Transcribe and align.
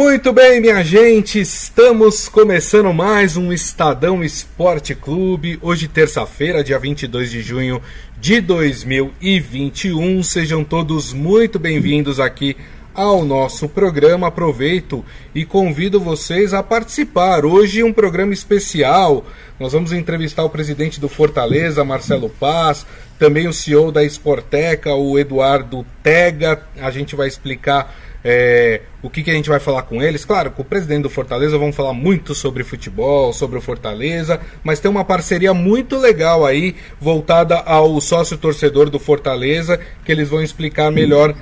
Muito 0.00 0.32
bem, 0.32 0.62
minha 0.62 0.82
gente, 0.82 1.38
estamos 1.38 2.26
começando 2.26 2.90
mais 2.90 3.36
um 3.36 3.52
Estadão 3.52 4.24
Esporte 4.24 4.94
Clube. 4.94 5.58
Hoje, 5.60 5.86
terça-feira, 5.88 6.64
dia 6.64 6.78
22 6.78 7.30
de 7.30 7.42
junho 7.42 7.82
de 8.18 8.40
2021. 8.40 10.22
Sejam 10.22 10.64
todos 10.64 11.12
muito 11.12 11.58
bem-vindos 11.58 12.18
aqui 12.18 12.56
ao 12.94 13.26
nosso 13.26 13.68
programa. 13.68 14.28
Aproveito 14.28 15.04
e 15.34 15.44
convido 15.44 16.00
vocês 16.00 16.54
a 16.54 16.62
participar. 16.62 17.44
Hoje, 17.44 17.82
um 17.82 17.92
programa 17.92 18.32
especial. 18.32 19.26
Nós 19.60 19.74
vamos 19.74 19.92
entrevistar 19.92 20.44
o 20.44 20.50
presidente 20.50 20.98
do 20.98 21.10
Fortaleza, 21.10 21.84
Marcelo 21.84 22.30
Paz, 22.30 22.86
também 23.18 23.46
o 23.46 23.52
CEO 23.52 23.92
da 23.92 24.02
Esporteca, 24.02 24.94
o 24.94 25.18
Eduardo 25.18 25.84
Tega. 26.02 26.62
A 26.80 26.90
gente 26.90 27.14
vai 27.14 27.28
explicar 27.28 27.94
é, 28.24 28.82
o 29.02 29.08
que, 29.08 29.22
que, 29.22 29.30
a 29.30 29.34
gente 29.34 29.48
vai 29.48 29.58
falar 29.58 29.82
com 29.82 30.02
eles? 30.02 30.24
Claro, 30.24 30.50
com 30.50 30.62
o 30.62 30.64
presidente 30.64 31.02
do 31.02 31.10
Fortaleza 31.10 31.56
vamos 31.56 31.74
falar 31.74 31.94
muito 31.94 32.34
sobre 32.34 32.62
futebol, 32.62 33.32
sobre 33.32 33.58
o 33.58 33.60
Fortaleza, 33.60 34.40
mas 34.62 34.78
tem 34.78 34.90
uma 34.90 35.04
parceria 35.04 35.54
muito 35.54 35.96
legal 35.96 36.44
aí, 36.44 36.76
voltada 37.00 37.56
ao 37.56 38.00
sócio 38.00 38.36
torcedor 38.36 38.90
do 38.90 38.98
Fortaleza, 38.98 39.80
que 40.04 40.12
eles 40.12 40.28
vão 40.28 40.42
explicar 40.42 40.90
melhor 40.90 41.34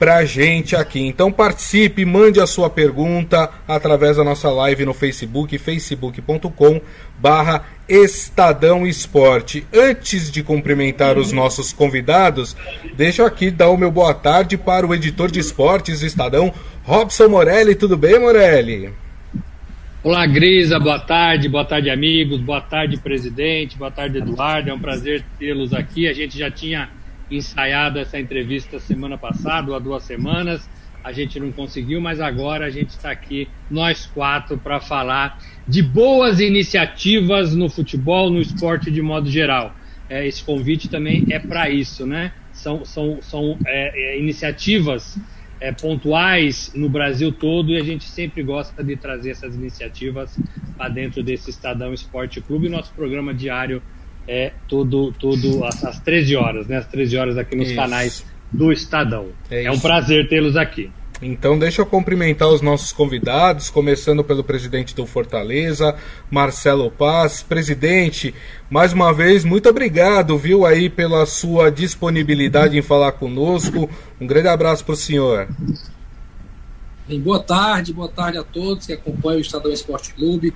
pra 0.00 0.24
gente 0.24 0.74
aqui. 0.74 0.98
Então 0.98 1.30
participe, 1.30 2.06
mande 2.06 2.40
a 2.40 2.46
sua 2.46 2.70
pergunta 2.70 3.50
através 3.68 4.16
da 4.16 4.24
nossa 4.24 4.50
live 4.50 4.86
no 4.86 4.94
Facebook, 4.94 5.58
facebook.com 5.58 6.80
barra 7.18 7.66
Estadão 7.86 8.86
Esporte. 8.86 9.66
Antes 9.74 10.30
de 10.30 10.42
cumprimentar 10.42 11.18
os 11.18 11.32
nossos 11.32 11.70
convidados, 11.70 12.56
deixa 12.96 13.20
eu 13.20 13.26
aqui 13.26 13.50
dar 13.50 13.68
o 13.68 13.76
meu 13.76 13.90
boa 13.90 14.14
tarde 14.14 14.56
para 14.56 14.86
o 14.86 14.94
editor 14.94 15.30
de 15.30 15.38
esportes 15.38 16.00
do 16.00 16.06
Estadão, 16.06 16.50
Robson 16.82 17.28
Morelli. 17.28 17.74
Tudo 17.74 17.94
bem, 17.94 18.18
Morelli? 18.18 18.90
Olá, 20.02 20.26
Grisa, 20.26 20.80
boa 20.80 20.98
tarde, 20.98 21.46
boa 21.46 21.66
tarde, 21.66 21.90
amigos, 21.90 22.40
boa 22.40 22.62
tarde, 22.62 22.96
presidente, 22.96 23.76
boa 23.76 23.90
tarde, 23.90 24.16
Eduardo. 24.16 24.70
É 24.70 24.72
um 24.72 24.80
prazer 24.80 25.22
tê-los 25.38 25.74
aqui. 25.74 26.08
A 26.08 26.14
gente 26.14 26.38
já 26.38 26.50
tinha 26.50 26.88
ensaiado 27.30 27.98
essa 27.98 28.18
entrevista 28.18 28.78
semana 28.78 29.16
passada, 29.16 29.70
ou 29.70 29.76
há 29.76 29.78
duas 29.78 30.02
semanas. 30.02 30.68
A 31.02 31.12
gente 31.12 31.40
não 31.40 31.50
conseguiu, 31.50 32.00
mas 32.00 32.20
agora 32.20 32.66
a 32.66 32.70
gente 32.70 32.90
está 32.90 33.10
aqui, 33.10 33.48
nós 33.70 34.04
quatro, 34.06 34.58
para 34.58 34.80
falar 34.80 35.38
de 35.66 35.82
boas 35.82 36.40
iniciativas 36.40 37.54
no 37.54 37.70
futebol, 37.70 38.28
no 38.28 38.40
esporte 38.40 38.90
de 38.90 39.00
modo 39.00 39.30
geral. 39.30 39.74
É, 40.10 40.26
esse 40.26 40.42
convite 40.44 40.88
também 40.88 41.24
é 41.30 41.38
para 41.38 41.70
isso, 41.70 42.04
né? 42.04 42.32
São, 42.52 42.84
são, 42.84 43.22
são 43.22 43.56
é, 43.64 44.14
é, 44.14 44.18
iniciativas 44.18 45.16
é, 45.60 45.72
pontuais 45.72 46.72
no 46.74 46.88
Brasil 46.88 47.30
todo 47.30 47.70
e 47.70 47.76
a 47.76 47.84
gente 47.84 48.04
sempre 48.04 48.42
gosta 48.42 48.82
de 48.82 48.96
trazer 48.96 49.30
essas 49.30 49.54
iniciativas 49.54 50.36
para 50.76 50.88
dentro 50.88 51.22
desse 51.22 51.50
Estadão 51.50 51.94
Esporte 51.94 52.40
Clube. 52.40 52.68
Nosso 52.68 52.92
programa 52.92 53.32
diário 53.32 53.82
é 54.30 54.52
tudo, 54.68 55.12
tudo 55.18 55.64
às, 55.64 55.82
às 55.82 55.98
13 55.98 56.36
horas, 56.36 56.68
né? 56.68 56.76
Às 56.76 56.86
13 56.86 57.16
horas 57.16 57.36
aqui 57.36 57.56
nos 57.56 57.66
Isso. 57.66 57.76
canais 57.76 58.24
do 58.52 58.72
Estadão. 58.72 59.26
É, 59.50 59.64
é 59.64 59.70
um 59.72 59.80
prazer 59.80 60.28
tê-los 60.28 60.56
aqui. 60.56 60.88
Então, 61.20 61.58
deixa 61.58 61.82
eu 61.82 61.86
cumprimentar 61.86 62.48
os 62.48 62.62
nossos 62.62 62.92
convidados, 62.92 63.68
começando 63.68 64.22
pelo 64.22 64.44
presidente 64.44 64.94
do 64.94 65.04
Fortaleza, 65.04 65.96
Marcelo 66.30 66.90
Paz. 66.92 67.42
Presidente, 67.42 68.32
mais 68.70 68.92
uma 68.92 69.12
vez, 69.12 69.44
muito 69.44 69.68
obrigado, 69.68 70.38
viu, 70.38 70.64
aí, 70.64 70.88
pela 70.88 71.26
sua 71.26 71.68
disponibilidade 71.68 72.78
em 72.78 72.82
falar 72.82 73.12
conosco. 73.12 73.90
Um 74.20 74.26
grande 74.26 74.48
abraço 74.48 74.84
para 74.84 74.94
o 74.94 74.96
senhor. 74.96 75.48
Bem, 77.06 77.20
boa 77.20 77.42
tarde, 77.42 77.92
boa 77.92 78.08
tarde 78.08 78.38
a 78.38 78.44
todos 78.44 78.86
que 78.86 78.92
acompanham 78.92 79.38
o 79.38 79.42
Estadão 79.42 79.72
Esporte 79.72 80.14
Clube. 80.14 80.54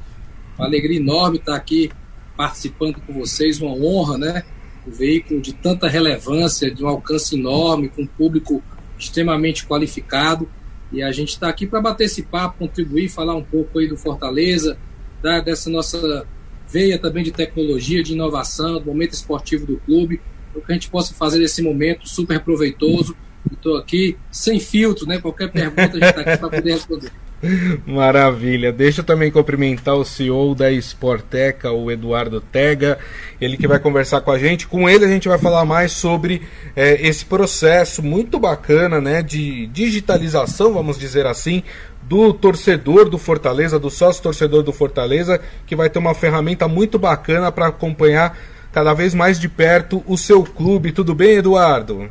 Uma 0.57 0.69
alegria 0.69 0.97
enorme 0.97 1.39
estar 1.39 1.57
aqui 1.57 1.91
participando 2.37 3.01
com 3.01 3.13
vocês, 3.13 3.61
uma 3.61 3.73
honra, 3.73 4.19
né? 4.19 4.45
Um 4.87 4.91
veículo 4.91 5.41
de 5.41 5.53
tanta 5.53 5.89
relevância, 5.89 6.71
de 6.71 6.85
um 6.85 6.89
alcance 6.89 7.37
enorme, 7.37 7.89
com 7.89 8.03
um 8.03 8.07
público 8.07 8.63
extremamente 8.99 9.67
qualificado. 9.67 10.49
E 10.93 11.03
a 11.03 11.11
gente 11.11 11.31
está 11.31 11.49
aqui 11.49 11.67
para 11.67 11.81
bater 11.81 12.05
esse 12.05 12.23
papo, 12.23 12.59
contribuir, 12.59 13.09
falar 13.09 13.35
um 13.35 13.43
pouco 13.43 13.79
aí 13.79 13.89
do 13.89 13.97
Fortaleza, 13.97 14.79
da, 15.23 15.41
dessa 15.41 15.71
nossa 15.71 16.27
veia 16.69 16.99
também 16.99 17.23
de 17.23 17.31
tecnologia, 17.31 18.03
de 18.03 18.13
inovação, 18.13 18.81
do 18.81 18.87
momento 18.87 19.13
esportivo 19.13 19.67
do 19.67 19.77
clube, 19.79 20.21
para 20.53 20.63
que 20.63 20.73
a 20.73 20.75
gente 20.75 20.91
possa 20.91 21.15
fazer 21.15 21.43
esse 21.43 21.63
momento 21.63 22.09
super 22.09 22.41
proveitoso. 22.41 23.17
Estou 23.53 23.77
aqui 23.77 24.17
sem 24.31 24.59
filtro, 24.59 25.07
né? 25.07 25.19
Qualquer 25.19 25.51
pergunta 25.51 25.83
a 25.83 25.87
gente 25.87 26.05
está 26.05 26.21
aqui 26.21 26.37
para 26.39 26.49
poder 26.49 26.73
responder. 26.73 27.11
Maravilha. 27.87 28.73
Deixa 28.73 29.01
eu 29.01 29.05
também 29.05 29.31
cumprimentar 29.31 29.95
o 29.95 30.05
CEO 30.05 30.55
da 30.55 30.71
Sporteca, 30.73 31.71
o 31.71 31.91
Eduardo 31.91 32.41
Tega, 32.41 32.99
ele 33.41 33.57
que 33.57 33.67
vai 33.67 33.79
conversar 33.79 34.21
com 34.21 34.31
a 34.31 34.39
gente. 34.39 34.67
Com 34.67 34.89
ele 34.89 35.05
a 35.05 35.09
gente 35.09 35.29
vai 35.29 35.39
falar 35.39 35.65
mais 35.65 35.93
sobre 35.93 36.43
é, 36.75 37.07
esse 37.07 37.25
processo 37.25 38.03
muito 38.03 38.39
bacana, 38.39 39.01
né, 39.01 39.23
de 39.23 39.67
digitalização, 39.67 40.73
vamos 40.73 40.99
dizer 40.99 41.27
assim, 41.27 41.63
do 42.03 42.33
torcedor 42.33 43.09
do 43.09 43.19
Fortaleza, 43.19 43.79
do 43.79 43.91
sócio 43.91 44.23
torcedor 44.23 44.63
do 44.63 44.73
Fortaleza, 44.73 45.41
que 45.67 45.77
vai 45.77 45.89
ter 45.89 45.99
uma 45.99 46.15
ferramenta 46.15 46.69
muito 46.69 46.99
bacana 46.99 47.51
para 47.51 47.69
acompanhar 47.69 48.37
cada 48.73 48.93
vez 48.93 49.15
mais 49.15 49.39
de 49.39 49.49
perto 49.49 50.03
o 50.07 50.19
seu 50.19 50.43
clube. 50.43 50.93
Tudo 50.93 51.15
bem, 51.15 51.37
Eduardo? 51.37 52.11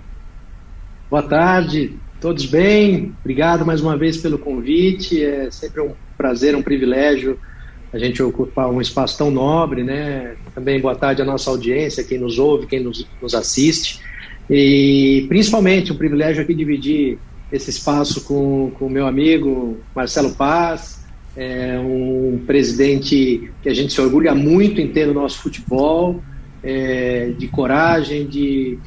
Boa 1.13 1.21
tarde, 1.21 1.93
Todos 2.19 2.47
bem? 2.47 3.13
Obrigado 3.19 3.63
mais 3.63 3.81
uma 3.81 3.95
vez 3.95 4.17
pelo 4.17 4.39
convite. 4.39 5.23
É 5.23 5.51
sempre 5.51 5.79
um 5.79 5.91
prazer, 6.17 6.55
um 6.55 6.63
privilégio 6.63 7.37
a 7.93 7.99
gente 7.99 8.23
ocupar 8.23 8.67
um 8.71 8.81
espaço 8.81 9.15
tão 9.19 9.29
nobre, 9.29 9.83
né? 9.83 10.35
Também 10.55 10.81
boa 10.81 10.95
tarde 10.95 11.21
à 11.21 11.25
nossa 11.25 11.51
audiência, 11.51 12.03
quem 12.03 12.17
nos 12.17 12.39
ouve, 12.39 12.65
quem 12.65 12.79
nos, 12.79 13.07
nos 13.21 13.35
assiste. 13.35 13.99
E 14.49 15.27
principalmente 15.29 15.93
um 15.93 15.95
privilégio 15.95 16.41
aqui 16.41 16.55
dividir 16.55 17.19
esse 17.51 17.69
espaço 17.69 18.23
com 18.23 18.71
o 18.79 18.89
meu 18.89 19.05
amigo 19.05 19.77
Marcelo 19.95 20.33
Paz, 20.33 21.05
é 21.37 21.77
um 21.77 22.41
presidente 22.47 23.51
que 23.61 23.69
a 23.69 23.73
gente 23.75 23.93
se 23.93 24.01
orgulha 24.01 24.33
muito 24.33 24.81
em 24.81 24.87
ter 24.87 25.05
no 25.05 25.13
nosso 25.13 25.43
futebol, 25.43 26.23
é, 26.63 27.33
de 27.37 27.47
coragem, 27.49 28.25
de 28.25 28.79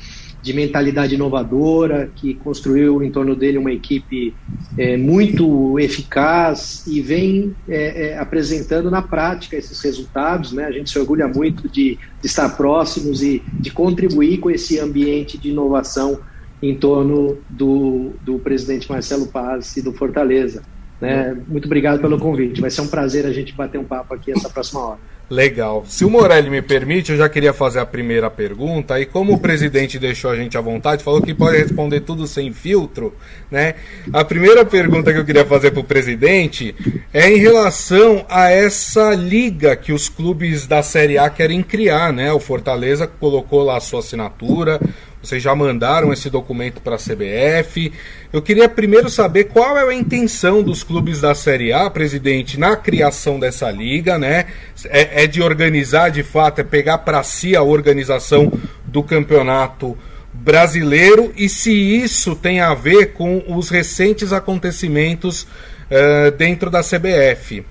de 0.46 0.52
mentalidade 0.52 1.16
inovadora, 1.16 2.08
que 2.14 2.34
construiu 2.34 3.02
em 3.02 3.10
torno 3.10 3.34
dele 3.34 3.58
uma 3.58 3.72
equipe 3.72 4.32
é, 4.78 4.96
muito 4.96 5.76
eficaz 5.80 6.86
e 6.86 7.00
vem 7.00 7.52
é, 7.68 8.10
é, 8.10 8.18
apresentando 8.18 8.88
na 8.88 9.02
prática 9.02 9.56
esses 9.56 9.80
resultados. 9.80 10.52
Né? 10.52 10.64
A 10.64 10.70
gente 10.70 10.88
se 10.88 10.96
orgulha 11.00 11.26
muito 11.26 11.68
de, 11.68 11.98
de, 12.20 12.26
estar 12.26 12.48
próximos 12.50 13.24
e 13.24 13.42
de 13.54 13.72
contribuir 13.72 14.38
com 14.38 14.48
esse 14.48 14.78
ambiente 14.78 15.36
de 15.36 15.50
inovação 15.50 16.20
em 16.62 16.76
torno 16.76 17.38
do, 17.50 18.12
do 18.22 18.38
presidente 18.38 18.88
Marcelo 18.88 19.26
Paz 19.26 19.76
e 19.76 19.82
do 19.82 19.92
Fortaleza. 19.92 20.62
Né? 21.00 21.36
Muito 21.48 21.64
obrigado 21.64 22.00
pelo 22.00 22.20
convite. 22.20 22.60
Vai 22.60 22.70
ser 22.70 22.82
um 22.82 22.86
prazer 22.86 23.26
a 23.26 23.32
gente 23.32 23.52
bater 23.52 23.78
um 23.78 23.84
papo 23.84 24.14
aqui 24.14 24.30
essa 24.30 24.48
próxima 24.48 24.80
hora. 24.80 25.15
Legal. 25.28 25.84
Se 25.88 26.04
o 26.04 26.10
Morelli 26.10 26.48
me 26.48 26.62
permite, 26.62 27.10
eu 27.10 27.18
já 27.18 27.28
queria 27.28 27.52
fazer 27.52 27.80
a 27.80 27.86
primeira 27.86 28.30
pergunta. 28.30 29.00
E 29.00 29.04
como 29.04 29.34
o 29.34 29.38
presidente 29.40 29.98
deixou 29.98 30.30
a 30.30 30.36
gente 30.36 30.56
à 30.56 30.60
vontade, 30.60 31.02
falou 31.02 31.20
que 31.20 31.34
pode 31.34 31.56
responder 31.56 32.00
tudo 32.00 32.28
sem 32.28 32.52
filtro, 32.52 33.12
né? 33.50 33.74
A 34.12 34.24
primeira 34.24 34.64
pergunta 34.64 35.12
que 35.12 35.18
eu 35.18 35.24
queria 35.24 35.44
fazer 35.44 35.72
para 35.72 35.80
o 35.80 35.84
presidente 35.84 36.76
é 37.12 37.28
em 37.28 37.38
relação 37.38 38.24
a 38.28 38.50
essa 38.50 39.14
liga 39.14 39.74
que 39.74 39.92
os 39.92 40.08
clubes 40.08 40.64
da 40.68 40.80
Série 40.80 41.18
A 41.18 41.28
querem 41.28 41.60
criar, 41.60 42.12
né? 42.12 42.32
O 42.32 42.38
Fortaleza 42.38 43.08
colocou 43.08 43.64
lá 43.64 43.78
a 43.78 43.80
sua 43.80 43.98
assinatura, 43.98 44.80
vocês 45.26 45.42
já 45.42 45.54
mandaram 45.54 46.12
esse 46.12 46.30
documento 46.30 46.80
para 46.80 46.94
a 46.94 46.98
CBF. 46.98 47.92
Eu 48.32 48.40
queria 48.40 48.68
primeiro 48.68 49.10
saber 49.10 49.44
qual 49.44 49.76
é 49.76 49.82
a 49.82 49.94
intenção 49.94 50.62
dos 50.62 50.84
clubes 50.84 51.20
da 51.20 51.34
Série 51.34 51.72
A, 51.72 51.90
presidente, 51.90 52.58
na 52.58 52.76
criação 52.76 53.40
dessa 53.40 53.70
liga, 53.70 54.18
né? 54.18 54.46
É, 54.84 55.24
é 55.24 55.26
de 55.26 55.42
organizar 55.42 56.10
de 56.10 56.22
fato, 56.22 56.60
é 56.60 56.64
pegar 56.64 56.98
para 56.98 57.22
si 57.22 57.56
a 57.56 57.62
organização 57.62 58.52
do 58.84 59.02
campeonato 59.02 59.98
brasileiro 60.32 61.32
e 61.36 61.48
se 61.48 61.72
isso 61.72 62.36
tem 62.36 62.60
a 62.60 62.72
ver 62.72 63.12
com 63.14 63.42
os 63.48 63.68
recentes 63.68 64.32
acontecimentos 64.32 65.42
uh, 65.42 66.30
dentro 66.36 66.70
da 66.70 66.82
CBF. 66.82 67.64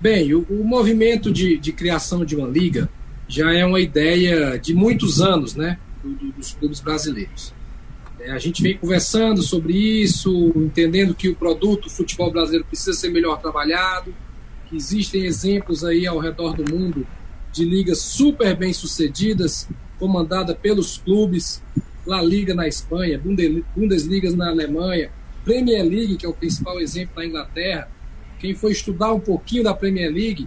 Bem, 0.00 0.32
o, 0.32 0.46
o 0.48 0.64
movimento 0.64 1.32
de, 1.32 1.58
de 1.58 1.72
criação 1.72 2.24
de 2.24 2.36
uma 2.36 2.48
liga 2.48 2.88
já 3.28 3.52
é 3.52 3.64
uma 3.64 3.80
ideia 3.80 4.58
de 4.58 4.74
muitos 4.74 5.20
anos, 5.20 5.54
né, 5.54 5.78
dos 6.36 6.52
clubes 6.52 6.80
brasileiros. 6.80 7.52
É, 8.20 8.30
a 8.30 8.38
gente 8.38 8.62
vem 8.62 8.76
conversando 8.76 9.42
sobre 9.42 9.72
isso, 9.74 10.52
entendendo 10.56 11.14
que 11.14 11.28
o 11.28 11.36
produto 11.36 11.86
o 11.86 11.90
futebol 11.90 12.30
brasileiro 12.30 12.64
precisa 12.64 12.92
ser 12.92 13.10
melhor 13.10 13.40
trabalhado, 13.40 14.14
que 14.68 14.76
existem 14.76 15.24
exemplos 15.24 15.84
aí 15.84 16.06
ao 16.06 16.18
redor 16.18 16.54
do 16.54 16.64
mundo 16.74 17.06
de 17.52 17.64
ligas 17.64 18.00
super 18.00 18.54
bem 18.54 18.72
sucedidas, 18.72 19.68
comandada 19.98 20.54
pelos 20.54 20.98
clubes, 20.98 21.62
La 22.06 22.22
Liga 22.22 22.54
na 22.54 22.68
Espanha, 22.68 23.20
Bundesliga 23.74 24.30
na 24.32 24.50
Alemanha, 24.50 25.10
Premier 25.44 25.84
League, 25.84 26.16
que 26.16 26.26
é 26.26 26.28
o 26.28 26.34
principal 26.34 26.78
exemplo 26.80 27.16
da 27.16 27.24
Inglaterra, 27.24 27.88
quem 28.38 28.54
foi 28.54 28.72
estudar 28.72 29.12
um 29.12 29.20
pouquinho 29.20 29.64
da 29.64 29.72
Premier 29.72 30.12
League, 30.12 30.46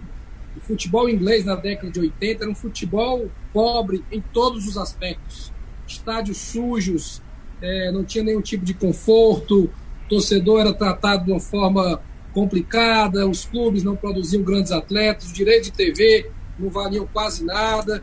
o 0.56 0.60
futebol 0.60 1.08
inglês 1.08 1.44
na 1.44 1.54
década 1.54 1.90
de 1.90 2.00
80 2.00 2.44
era 2.44 2.50
um 2.50 2.54
futebol 2.54 3.30
pobre 3.52 4.04
em 4.10 4.20
todos 4.20 4.66
os 4.66 4.76
aspectos. 4.76 5.52
Estádios 5.86 6.38
sujos, 6.38 7.22
é, 7.60 7.92
não 7.92 8.04
tinha 8.04 8.24
nenhum 8.24 8.40
tipo 8.40 8.64
de 8.64 8.74
conforto, 8.74 9.64
o 9.64 10.08
torcedor 10.08 10.60
era 10.60 10.72
tratado 10.72 11.24
de 11.24 11.30
uma 11.30 11.40
forma 11.40 12.00
complicada, 12.32 13.28
os 13.28 13.44
clubes 13.44 13.82
não 13.82 13.96
produziam 13.96 14.42
grandes 14.42 14.72
atletas, 14.72 15.26
os 15.26 15.32
direitos 15.32 15.70
de 15.70 15.72
TV 15.72 16.30
não 16.58 16.70
valiam 16.70 17.06
quase 17.12 17.44
nada, 17.44 18.02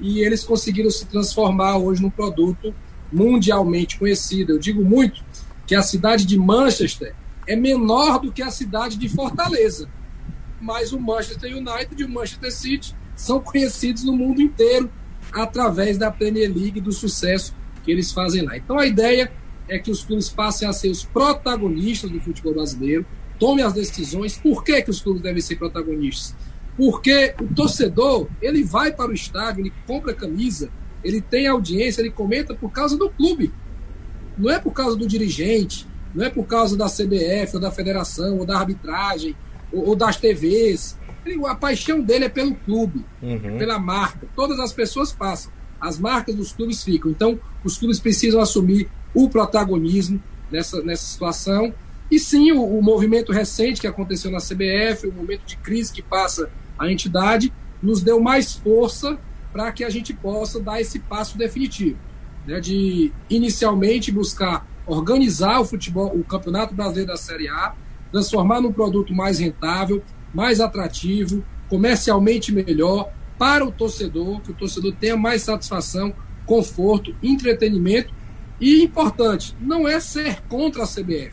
e 0.00 0.20
eles 0.20 0.44
conseguiram 0.44 0.90
se 0.90 1.06
transformar 1.06 1.76
hoje 1.76 2.02
num 2.02 2.10
produto 2.10 2.74
mundialmente 3.12 3.98
conhecido. 3.98 4.52
Eu 4.52 4.58
digo 4.58 4.84
muito 4.84 5.24
que 5.66 5.74
a 5.74 5.82
cidade 5.82 6.24
de 6.24 6.38
Manchester 6.38 7.14
é 7.46 7.56
menor 7.56 8.20
do 8.20 8.32
que 8.32 8.42
a 8.42 8.50
cidade 8.50 8.96
de 8.96 9.08
Fortaleza, 9.08 9.88
mas 10.60 10.92
o 10.92 11.00
Manchester 11.00 11.56
United 11.56 12.00
e 12.00 12.04
o 12.04 12.08
Manchester 12.08 12.52
City 12.52 12.94
são 13.14 13.40
conhecidos 13.40 14.04
no 14.04 14.16
mundo 14.16 14.40
inteiro 14.40 14.90
através 15.32 15.98
da 15.98 16.10
Premier 16.10 16.52
League 16.54 16.80
do 16.80 16.92
sucesso 16.92 17.54
que 17.84 17.90
eles 17.90 18.12
fazem 18.12 18.42
lá. 18.42 18.56
Então 18.56 18.78
a 18.78 18.86
ideia 18.86 19.30
é 19.68 19.78
que 19.78 19.90
os 19.90 20.02
clubes 20.02 20.28
passem 20.28 20.66
a 20.68 20.72
ser 20.72 20.88
os 20.88 21.04
protagonistas 21.04 22.10
do 22.10 22.20
futebol 22.20 22.54
brasileiro, 22.54 23.04
tomem 23.38 23.64
as 23.64 23.72
decisões. 23.72 24.36
Por 24.36 24.64
que, 24.64 24.82
que 24.82 24.90
os 24.90 25.00
clubes 25.00 25.22
devem 25.22 25.40
ser 25.40 25.56
protagonistas? 25.56 26.34
Porque 26.76 27.34
o 27.40 27.54
torcedor, 27.54 28.28
ele 28.40 28.62
vai 28.62 28.92
para 28.92 29.10
o 29.10 29.14
estádio, 29.14 29.62
ele 29.62 29.72
compra 29.86 30.14
camisa, 30.14 30.70
ele 31.02 31.20
tem 31.20 31.46
audiência, 31.46 32.00
ele 32.00 32.10
comenta 32.10 32.54
por 32.54 32.70
causa 32.70 32.96
do 32.96 33.10
clube. 33.10 33.52
Não 34.36 34.50
é 34.50 34.58
por 34.58 34.72
causa 34.72 34.96
do 34.96 35.06
dirigente, 35.06 35.86
não 36.14 36.24
é 36.24 36.30
por 36.30 36.46
causa 36.46 36.76
da 36.76 36.86
CBF, 36.86 37.54
ou 37.54 37.60
da 37.60 37.70
federação, 37.70 38.38
ou 38.38 38.46
da 38.46 38.58
arbitragem, 38.58 39.36
ou, 39.72 39.88
ou 39.88 39.96
das 39.96 40.16
TVs. 40.16 40.98
Ele, 41.24 41.44
a 41.46 41.54
paixão 41.54 42.00
dele 42.00 42.26
é 42.26 42.28
pelo 42.28 42.54
clube, 42.54 43.04
uhum. 43.22 43.58
pela 43.58 43.78
marca. 43.78 44.26
Todas 44.34 44.58
as 44.58 44.72
pessoas 44.72 45.12
passam, 45.12 45.52
as 45.80 45.98
marcas 45.98 46.34
dos 46.34 46.52
clubes 46.52 46.82
ficam. 46.82 47.10
Então, 47.10 47.38
os 47.64 47.76
clubes 47.76 47.98
precisam 47.98 48.40
assumir 48.40 48.88
o 49.14 49.28
protagonismo 49.28 50.22
nessa, 50.50 50.82
nessa 50.82 51.04
situação. 51.04 51.72
E 52.10 52.18
sim, 52.18 52.52
o, 52.52 52.62
o 52.62 52.82
movimento 52.82 53.32
recente 53.32 53.80
que 53.80 53.86
aconteceu 53.86 54.30
na 54.30 54.38
CBF, 54.38 55.06
o 55.06 55.12
momento 55.12 55.44
de 55.44 55.56
crise 55.56 55.92
que 55.92 56.02
passa 56.02 56.50
a 56.78 56.90
entidade, 56.90 57.52
nos 57.82 58.02
deu 58.02 58.20
mais 58.20 58.54
força 58.54 59.18
para 59.52 59.70
que 59.72 59.84
a 59.84 59.90
gente 59.90 60.12
possa 60.12 60.60
dar 60.60 60.80
esse 60.80 60.98
passo 60.98 61.36
definitivo, 61.36 61.98
né, 62.46 62.60
de 62.60 63.12
inicialmente 63.28 64.12
buscar 64.12 64.66
organizar 64.86 65.60
o 65.60 65.64
futebol, 65.64 66.14
o 66.14 66.24
Campeonato 66.24 66.74
Brasileiro 66.74 67.08
da 67.08 67.16
Série 67.16 67.48
A, 67.48 67.74
transformar 68.10 68.60
num 68.60 68.72
produto 68.72 69.14
mais 69.14 69.38
rentável, 69.38 70.02
mais 70.32 70.60
atrativo, 70.60 71.44
comercialmente 71.68 72.52
melhor 72.52 73.10
para 73.38 73.64
o 73.64 73.70
torcedor, 73.70 74.40
que 74.40 74.50
o 74.50 74.54
torcedor 74.54 74.94
tenha 74.98 75.16
mais 75.16 75.42
satisfação, 75.42 76.14
conforto, 76.44 77.14
entretenimento 77.22 78.12
e 78.60 78.82
importante, 78.82 79.56
não 79.60 79.86
é 79.86 80.00
ser 80.00 80.42
contra 80.42 80.82
a 80.82 80.86
CBF. 80.86 81.32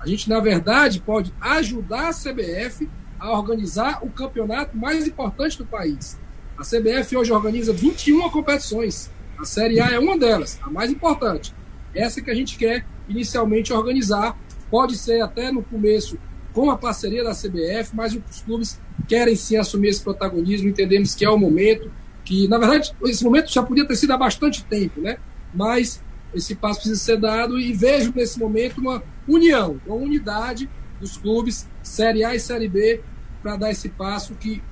A 0.00 0.06
gente, 0.06 0.28
na 0.28 0.40
verdade, 0.40 1.00
pode 1.00 1.32
ajudar 1.40 2.08
a 2.08 2.12
CBF 2.12 2.88
a 3.18 3.32
organizar 3.32 4.04
o 4.04 4.10
campeonato 4.10 4.76
mais 4.76 5.06
importante 5.06 5.58
do 5.58 5.66
país. 5.66 6.18
A 6.56 6.62
CBF 6.62 7.16
hoje 7.16 7.32
organiza 7.32 7.72
21 7.72 8.28
competições. 8.30 9.10
A 9.38 9.44
Série 9.44 9.80
A 9.80 9.90
é 9.90 9.98
uma 9.98 10.18
delas, 10.18 10.58
a 10.62 10.70
mais 10.70 10.90
importante. 10.90 11.54
Essa 11.94 12.20
que 12.20 12.30
a 12.30 12.34
gente 12.34 12.56
quer 12.56 12.84
inicialmente 13.08 13.72
organizar. 13.72 14.36
Pode 14.70 14.96
ser 14.96 15.20
até 15.20 15.50
no 15.50 15.62
começo 15.62 16.18
com 16.52 16.70
a 16.70 16.76
parceria 16.76 17.22
da 17.22 17.32
CBF, 17.34 17.94
mas 17.94 18.14
os 18.14 18.42
clubes 18.42 18.80
querem 19.06 19.36
sim 19.36 19.56
assumir 19.56 19.88
esse 19.88 20.02
protagonismo. 20.02 20.68
Entendemos 20.68 21.14
que 21.14 21.24
é 21.24 21.30
o 21.30 21.38
momento, 21.38 21.90
que 22.24 22.48
na 22.48 22.58
verdade 22.58 22.92
esse 23.04 23.24
momento 23.24 23.52
já 23.52 23.62
podia 23.62 23.86
ter 23.86 23.96
sido 23.96 24.12
há 24.12 24.16
bastante 24.16 24.64
tempo, 24.64 25.00
né? 25.00 25.18
Mas 25.54 26.02
esse 26.34 26.54
passo 26.54 26.80
precisa 26.80 27.00
ser 27.00 27.18
dado 27.18 27.58
e 27.58 27.72
vejo 27.72 28.12
nesse 28.14 28.38
momento 28.38 28.80
uma 28.80 29.02
união, 29.26 29.80
uma 29.86 29.96
unidade 29.96 30.68
dos 31.00 31.16
clubes 31.16 31.66
Série 31.82 32.24
A 32.24 32.34
e 32.34 32.40
Série 32.40 32.68
B 32.68 33.00
para 33.42 33.56
dar 33.56 33.70
esse 33.70 33.88
passo 33.88 34.34
que 34.34 34.62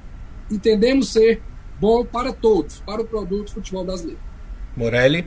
entendemos 0.50 1.12
ser 1.12 1.40
bom 1.80 2.04
para 2.04 2.32
todos, 2.32 2.80
para 2.80 3.00
o 3.00 3.06
produto 3.06 3.52
futebol 3.52 3.84
brasileiro. 3.84 4.20
Morelli? 4.76 5.26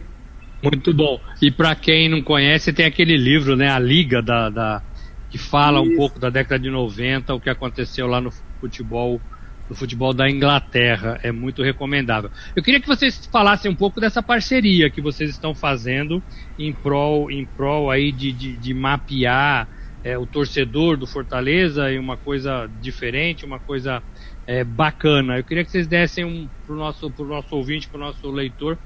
Muito 0.64 0.94
bom. 0.94 1.20
E 1.42 1.50
para 1.50 1.76
quem 1.76 2.10
não 2.10 2.22
conhece, 2.22 2.74
tem 2.74 2.86
aquele 2.86 3.16
livro, 3.16 3.56
né, 3.56 3.70
A 3.70 3.80
Liga, 3.80 4.22
da, 4.22 4.50
da 4.50 4.84
que 5.30 5.38
fala 5.38 5.82
Isso. 5.82 5.92
um 5.92 5.96
pouco 5.96 6.20
da 6.20 6.30
década 6.30 6.62
de 6.62 6.70
90, 6.70 7.34
o 7.34 7.40
que 7.40 7.50
aconteceu 7.50 8.08
lá 8.08 8.20
no 8.20 8.32
futebol 8.60 9.22
no 9.70 9.76
futebol 9.76 10.14
da 10.14 10.30
Inglaterra. 10.30 11.20
É 11.22 11.32
muito 11.32 11.62
recomendável. 11.62 12.32
Eu 12.56 12.64
queria 12.64 12.82
que 12.82 12.88
vocês 12.88 13.30
falassem 13.32 13.70
um 13.70 13.76
pouco 13.76 14.02
dessa 14.02 14.24
parceria 14.24 14.90
que 14.90 15.02
vocês 15.02 15.30
estão 15.30 15.54
fazendo 15.54 16.24
em 16.58 16.74
prol, 16.74 17.30
em 17.30 17.46
prol 17.46 17.92
aí 17.92 18.12
de, 18.12 18.34
de, 18.34 18.58
de 18.58 18.74
mapear 18.74 19.70
é, 20.04 20.18
o 20.18 20.26
torcedor 20.26 20.98
do 20.98 21.06
Fortaleza 21.06 21.92
e 21.92 22.00
uma 22.00 22.18
coisa 22.18 22.68
diferente, 22.82 23.46
uma 23.46 23.60
coisa 23.60 24.02
é, 24.48 24.64
bacana. 24.64 25.38
Eu 25.38 25.44
queria 25.44 25.64
que 25.64 25.70
vocês 25.72 25.88
dessem 25.88 26.26
um, 26.26 26.50
para 26.66 26.74
o 26.74 26.78
nosso, 26.78 27.12
pro 27.12 27.26
nosso 27.26 27.56
ouvinte, 27.56 27.88
para 27.88 27.98
o 27.98 28.04
nosso 28.04 28.32
leitor, 28.32 28.80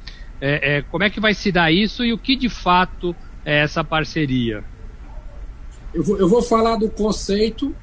é, 0.46 0.78
é, 0.78 0.82
como 0.82 1.06
é 1.06 1.10
que 1.10 1.22
vai 1.22 1.34
se 1.34 1.54
dar 1.54 1.72
isso 1.72 2.04
e 2.04 2.12
o 2.12 2.18
que 2.18 2.36
de 2.36 2.50
fato 2.50 3.16
é 3.46 3.62
essa 3.62 3.82
parceria? 3.82 4.62
Eu 5.94 6.04
vou, 6.04 6.18
eu 6.18 6.28
vou 6.28 6.42
falar 6.42 6.76
do 6.76 6.90
conceito 6.90 7.74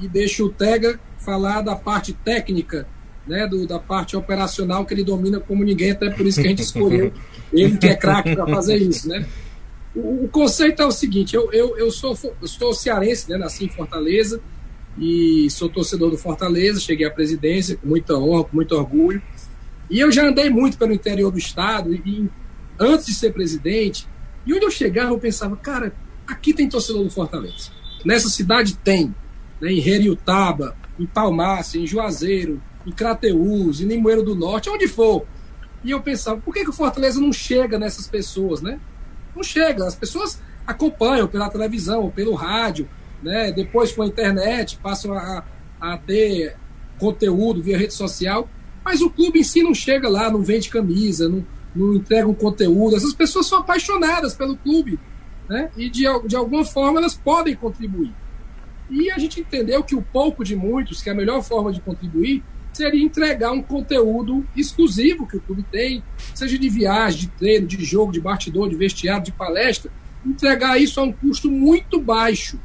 e 0.00 0.08
deixo 0.08 0.46
o 0.46 0.48
Tega 0.48 0.98
falar 1.18 1.60
da 1.60 1.76
parte 1.76 2.14
técnica, 2.14 2.88
né, 3.26 3.46
do, 3.46 3.66
da 3.66 3.78
parte 3.78 4.16
operacional 4.16 4.86
que 4.86 4.94
ele 4.94 5.04
domina 5.04 5.38
como 5.38 5.62
ninguém, 5.62 5.90
até 5.90 6.08
por 6.08 6.26
isso 6.26 6.40
que 6.40 6.46
a 6.46 6.50
gente 6.50 6.62
escolheu 6.62 7.12
ele 7.52 7.76
que 7.76 7.88
é 7.88 7.94
craque 7.94 8.34
para 8.34 8.46
fazer 8.46 8.78
isso, 8.78 9.06
né? 9.06 9.26
O, 9.94 10.24
o, 10.24 10.28
conceito 10.28 10.80
é 10.80 10.86
o 10.86 10.90
seguinte, 10.90 11.36
eu, 11.36 11.52
eu, 11.52 11.76
eu, 11.76 11.90
sou, 11.90 12.16
eu 12.40 12.48
sou 12.48 12.72
cearense, 12.72 13.28
né, 13.28 13.36
nasci 13.36 13.66
em 13.66 13.68
Fortaleza 13.68 14.40
e 14.96 15.46
sou 15.50 15.68
torcedor 15.68 16.10
do 16.10 16.16
Fortaleza, 16.16 16.80
cheguei 16.80 17.06
à 17.06 17.10
presidência 17.10 17.76
com 17.76 17.86
muita 17.86 18.14
honra, 18.14 18.44
com 18.44 18.56
muito 18.56 18.74
orgulho, 18.74 19.20
e 19.90 20.00
eu 20.00 20.12
já 20.12 20.26
andei 20.26 20.50
muito 20.50 20.76
pelo 20.76 20.92
interior 20.92 21.30
do 21.30 21.38
estado, 21.38 21.94
e, 21.94 22.28
antes 22.78 23.06
de 23.06 23.14
ser 23.14 23.32
presidente, 23.32 24.06
e 24.46 24.54
onde 24.54 24.64
eu 24.64 24.70
chegava, 24.70 25.12
eu 25.12 25.18
pensava, 25.18 25.56
cara, 25.56 25.92
aqui 26.26 26.52
tem 26.52 26.68
torcedor 26.68 27.04
do 27.04 27.10
Fortaleza. 27.10 27.70
Nessa 28.04 28.28
cidade 28.28 28.76
tem, 28.76 29.14
né, 29.60 29.72
em 29.72 29.78
Heriutaba, 29.78 30.76
em 30.98 31.06
Palmácia, 31.06 31.78
em 31.78 31.86
Juazeiro, 31.86 32.60
em 32.86 32.92
Crateús, 32.92 33.80
em 33.80 33.86
Limoeiro 33.86 34.22
do 34.22 34.34
Norte, 34.34 34.70
onde 34.70 34.86
for. 34.86 35.26
E 35.84 35.90
eu 35.90 36.00
pensava, 36.00 36.40
por 36.40 36.52
que, 36.52 36.64
que 36.64 36.70
o 36.70 36.72
Fortaleza 36.72 37.20
não 37.20 37.32
chega 37.32 37.78
nessas 37.78 38.06
pessoas, 38.06 38.60
né? 38.60 38.80
Não 39.34 39.42
chega, 39.42 39.86
as 39.86 39.94
pessoas 39.94 40.40
acompanham 40.66 41.28
pela 41.28 41.48
televisão, 41.48 42.10
pelo 42.10 42.34
rádio, 42.34 42.88
né? 43.22 43.52
Depois 43.52 43.92
com 43.92 44.02
a 44.02 44.06
internet, 44.06 44.78
passam 44.82 45.12
a, 45.12 45.44
a 45.80 45.96
ter 45.98 46.56
conteúdo 46.98 47.62
via 47.62 47.78
rede 47.78 47.94
social, 47.94 48.48
mas 48.88 49.02
o 49.02 49.10
clube 49.10 49.40
em 49.40 49.44
si 49.44 49.62
não 49.62 49.74
chega 49.74 50.08
lá, 50.08 50.30
não 50.30 50.40
vende 50.40 50.70
camisa, 50.70 51.28
não, 51.28 51.44
não 51.76 51.96
entrega 51.96 52.26
um 52.26 52.32
conteúdo. 52.32 52.96
Essas 52.96 53.12
pessoas 53.12 53.46
são 53.46 53.58
apaixonadas 53.58 54.34
pelo 54.34 54.56
clube, 54.56 54.98
né? 55.46 55.70
E 55.76 55.90
de, 55.90 56.04
de 56.26 56.34
alguma 56.34 56.64
forma 56.64 56.98
elas 56.98 57.14
podem 57.14 57.54
contribuir. 57.54 58.14
E 58.88 59.10
a 59.10 59.18
gente 59.18 59.40
entendeu 59.40 59.84
que 59.84 59.94
o 59.94 60.00
pouco 60.00 60.42
de 60.42 60.56
muitos, 60.56 61.02
que 61.02 61.10
a 61.10 61.14
melhor 61.14 61.42
forma 61.42 61.70
de 61.70 61.82
contribuir 61.82 62.42
seria 62.72 63.04
entregar 63.04 63.52
um 63.52 63.60
conteúdo 63.60 64.46
exclusivo 64.56 65.26
que 65.26 65.36
o 65.36 65.40
clube 65.40 65.66
tem, 65.70 66.02
seja 66.34 66.58
de 66.58 66.68
viagem, 66.70 67.20
de 67.20 67.26
treino, 67.26 67.66
de 67.66 67.84
jogo, 67.84 68.10
de 68.10 68.22
bastidor, 68.22 68.70
de 68.70 68.76
vestiário, 68.76 69.22
de 69.22 69.32
palestra, 69.32 69.92
entregar 70.24 70.80
isso 70.80 70.98
a 70.98 71.02
um 71.02 71.12
custo 71.12 71.50
muito 71.50 72.00
baixo, 72.00 72.58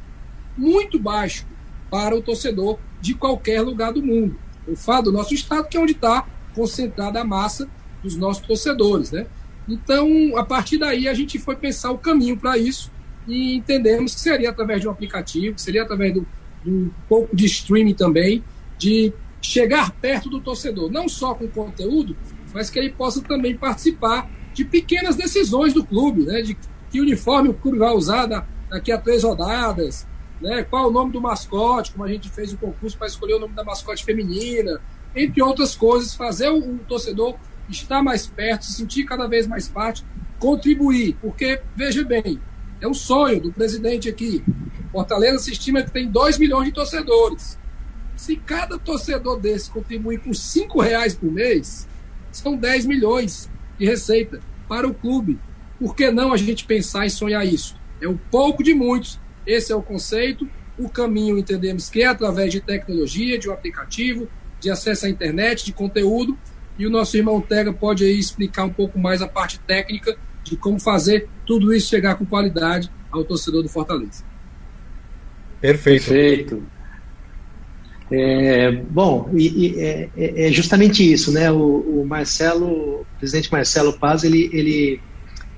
muito 0.56 0.98
baixo 0.98 1.46
para 1.90 2.16
o 2.16 2.22
torcedor 2.22 2.78
de 2.98 3.12
qualquer 3.12 3.60
lugar 3.60 3.92
do 3.92 4.02
mundo. 4.02 4.42
Eu 4.66 4.76
falo 4.76 5.04
do 5.04 5.12
nosso 5.12 5.34
estado, 5.34 5.68
que 5.68 5.76
é 5.76 5.80
onde 5.80 5.92
está 5.92 6.26
concentrada 6.54 7.20
a 7.20 7.24
massa 7.24 7.68
dos 8.02 8.16
nossos 8.16 8.46
torcedores, 8.46 9.10
né? 9.10 9.26
Então, 9.68 10.36
a 10.36 10.44
partir 10.44 10.78
daí, 10.78 11.08
a 11.08 11.14
gente 11.14 11.38
foi 11.38 11.56
pensar 11.56 11.90
o 11.90 11.98
caminho 11.98 12.36
para 12.36 12.56
isso 12.58 12.92
e 13.26 13.54
entendemos 13.56 14.14
que 14.14 14.20
seria 14.20 14.50
através 14.50 14.80
de 14.80 14.88
um 14.88 14.90
aplicativo, 14.90 15.54
que 15.54 15.62
seria 15.62 15.82
através 15.82 16.12
de 16.12 16.22
um 16.66 16.90
pouco 17.08 17.34
de 17.34 17.46
streaming 17.46 17.94
também, 17.94 18.44
de 18.78 19.12
chegar 19.40 19.90
perto 19.92 20.28
do 20.28 20.40
torcedor, 20.40 20.90
não 20.90 21.08
só 21.08 21.34
com 21.34 21.48
conteúdo, 21.48 22.16
mas 22.52 22.70
que 22.70 22.78
ele 22.78 22.90
possa 22.90 23.20
também 23.22 23.56
participar 23.56 24.30
de 24.52 24.64
pequenas 24.64 25.16
decisões 25.16 25.74
do 25.74 25.84
clube, 25.84 26.24
né? 26.24 26.42
De 26.42 26.56
que 26.90 27.00
uniforme 27.00 27.48
o 27.48 27.54
clube 27.54 27.78
vai 27.78 27.92
usar 27.92 28.26
daqui 28.70 28.92
a 28.92 28.98
três 28.98 29.24
rodadas, 29.24 30.06
né? 30.44 30.62
Qual 30.62 30.88
o 30.88 30.92
nome 30.92 31.10
do 31.10 31.20
mascote, 31.20 31.92
como 31.92 32.04
a 32.04 32.08
gente 32.08 32.28
fez 32.28 32.52
o 32.52 32.58
concurso 32.58 32.98
para 32.98 33.06
escolher 33.06 33.34
o 33.34 33.38
nome 33.40 33.54
da 33.54 33.64
mascote 33.64 34.04
feminina, 34.04 34.78
entre 35.16 35.42
outras 35.42 35.74
coisas, 35.74 36.14
fazer 36.14 36.50
o, 36.50 36.58
o 36.58 36.78
torcedor 36.86 37.36
estar 37.68 38.02
mais 38.02 38.26
perto, 38.26 38.66
se 38.66 38.74
sentir 38.74 39.04
cada 39.04 39.26
vez 39.26 39.46
mais 39.46 39.66
parte, 39.66 40.04
contribuir, 40.38 41.16
porque 41.22 41.62
veja 41.74 42.04
bem, 42.04 42.38
É 42.78 42.86
um 42.86 42.92
sonho 42.92 43.40
do 43.40 43.50
presidente 43.50 44.10
aqui. 44.10 44.44
Fortaleza 44.92 45.38
se 45.38 45.52
estima 45.52 45.82
que 45.82 45.90
tem 45.90 46.10
2 46.10 46.38
milhões 46.38 46.66
de 46.66 46.72
torcedores. 46.72 47.58
Se 48.14 48.36
cada 48.36 48.78
torcedor 48.78 49.40
desse 49.40 49.70
contribuir 49.70 50.18
com 50.18 50.34
5 50.34 50.82
reais 50.82 51.14
por 51.14 51.32
mês, 51.32 51.88
são 52.30 52.54
10 52.54 52.84
milhões 52.84 53.48
de 53.78 53.86
receita 53.86 54.40
para 54.68 54.86
o 54.86 54.92
clube. 54.92 55.38
Por 55.78 55.96
que 55.96 56.10
não 56.10 56.34
a 56.34 56.36
gente 56.36 56.66
pensar 56.66 57.06
em 57.06 57.08
sonhar 57.08 57.46
isso? 57.46 57.76
É 57.98 58.06
um 58.06 58.16
pouco 58.16 58.62
de 58.62 58.74
muitos. 58.74 59.18
Esse 59.46 59.72
é 59.72 59.76
o 59.76 59.82
conceito. 59.82 60.48
O 60.78 60.88
caminho 60.88 61.38
entendemos 61.38 61.88
que 61.88 62.02
é 62.02 62.06
através 62.06 62.52
de 62.52 62.60
tecnologia, 62.60 63.38
de 63.38 63.48
um 63.48 63.52
aplicativo, 63.52 64.28
de 64.60 64.70
acesso 64.70 65.06
à 65.06 65.08
internet, 65.08 65.64
de 65.64 65.72
conteúdo. 65.72 66.36
E 66.78 66.86
o 66.86 66.90
nosso 66.90 67.16
irmão 67.16 67.40
Tega 67.40 67.72
pode 67.72 68.04
aí 68.04 68.18
explicar 68.18 68.64
um 68.64 68.72
pouco 68.72 68.98
mais 68.98 69.22
a 69.22 69.28
parte 69.28 69.60
técnica 69.60 70.16
de 70.42 70.56
como 70.56 70.80
fazer 70.80 71.28
tudo 71.46 71.72
isso 71.72 71.88
chegar 71.88 72.16
com 72.16 72.26
qualidade 72.26 72.90
ao 73.10 73.24
torcedor 73.24 73.62
do 73.62 73.68
Fortaleza. 73.68 74.24
Perfeito. 75.60 76.08
Perfeito. 76.08 76.74
É, 78.10 78.70
bom, 78.70 79.30
e, 79.32 79.66
e, 79.66 79.80
é, 79.80 80.10
é, 80.16 80.52
justamente 80.52 81.10
isso, 81.10 81.32
né? 81.32 81.50
O, 81.50 82.00
o, 82.02 82.06
Marcelo, 82.06 83.00
o 83.00 83.06
presidente 83.18 83.50
Marcelo 83.50 83.98
Paz, 83.98 84.24
ele, 84.24 84.50
ele, 84.52 85.00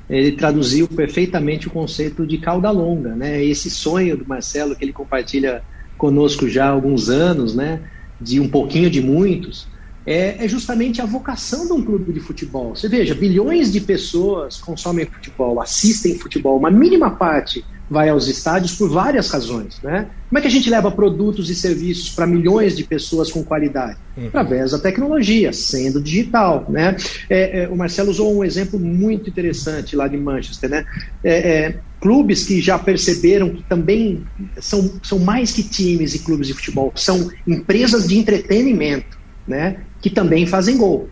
ele 0.08 0.32
traduziu 0.32 0.86
perfeitamente 0.86 1.66
o 1.66 1.70
conceito 1.70 2.26
de 2.26 2.38
cauda 2.38 2.70
longa, 2.70 3.14
né? 3.16 3.44
Esse 3.44 3.70
sonho 3.70 4.16
do 4.16 4.26
Marcelo 4.26 4.76
que 4.76 4.84
ele 4.84 4.92
compartilha 4.92 5.62
conosco 5.96 6.48
já 6.48 6.66
há 6.66 6.70
alguns 6.70 7.08
anos, 7.08 7.54
né? 7.54 7.88
De 8.20 8.38
um 8.40 8.48
pouquinho 8.48 8.88
de 8.88 9.00
muitos, 9.00 9.68
é, 10.06 10.44
é, 10.44 10.48
justamente 10.48 11.02
a 11.02 11.06
vocação 11.06 11.66
de 11.66 11.72
um 11.72 11.84
clube 11.84 12.12
de 12.12 12.20
futebol. 12.20 12.76
Você 12.76 12.88
veja, 12.88 13.14
bilhões 13.14 13.72
de 13.72 13.80
pessoas 13.80 14.58
consomem 14.58 15.04
futebol, 15.04 15.60
assistem 15.60 16.16
futebol, 16.18 16.58
uma 16.58 16.70
mínima 16.70 17.10
parte 17.10 17.64
vai 17.88 18.08
aos 18.08 18.26
estádios 18.28 18.74
por 18.74 18.90
várias 18.90 19.30
razões. 19.30 19.80
Né? 19.82 20.08
Como 20.28 20.38
é 20.38 20.40
que 20.40 20.48
a 20.48 20.50
gente 20.50 20.68
leva 20.68 20.90
produtos 20.90 21.48
e 21.50 21.54
serviços 21.54 22.10
para 22.10 22.26
milhões 22.26 22.76
de 22.76 22.84
pessoas 22.84 23.30
com 23.30 23.44
qualidade? 23.44 23.96
Uhum. 24.16 24.28
Através 24.28 24.72
da 24.72 24.78
tecnologia, 24.78 25.52
sendo 25.52 26.00
digital. 26.00 26.66
Né? 26.68 26.96
É, 27.30 27.62
é, 27.62 27.68
o 27.68 27.76
Marcelo 27.76 28.10
usou 28.10 28.36
um 28.36 28.44
exemplo 28.44 28.78
muito 28.78 29.30
interessante 29.30 29.94
lá 29.94 30.08
de 30.08 30.16
Manchester. 30.16 30.68
Né? 30.68 30.84
É, 31.22 31.34
é, 31.34 31.80
clubes 32.00 32.44
que 32.44 32.60
já 32.60 32.78
perceberam 32.78 33.50
que 33.50 33.62
também 33.64 34.24
são, 34.60 34.92
são 35.02 35.18
mais 35.18 35.52
que 35.52 35.62
times 35.62 36.14
e 36.14 36.20
clubes 36.20 36.48
de 36.48 36.54
futebol, 36.54 36.92
são 36.94 37.30
empresas 37.46 38.06
de 38.08 38.18
entretenimento 38.18 39.16
né? 39.46 39.78
que 40.00 40.10
também 40.10 40.46
fazem 40.46 40.76
gol. 40.76 41.08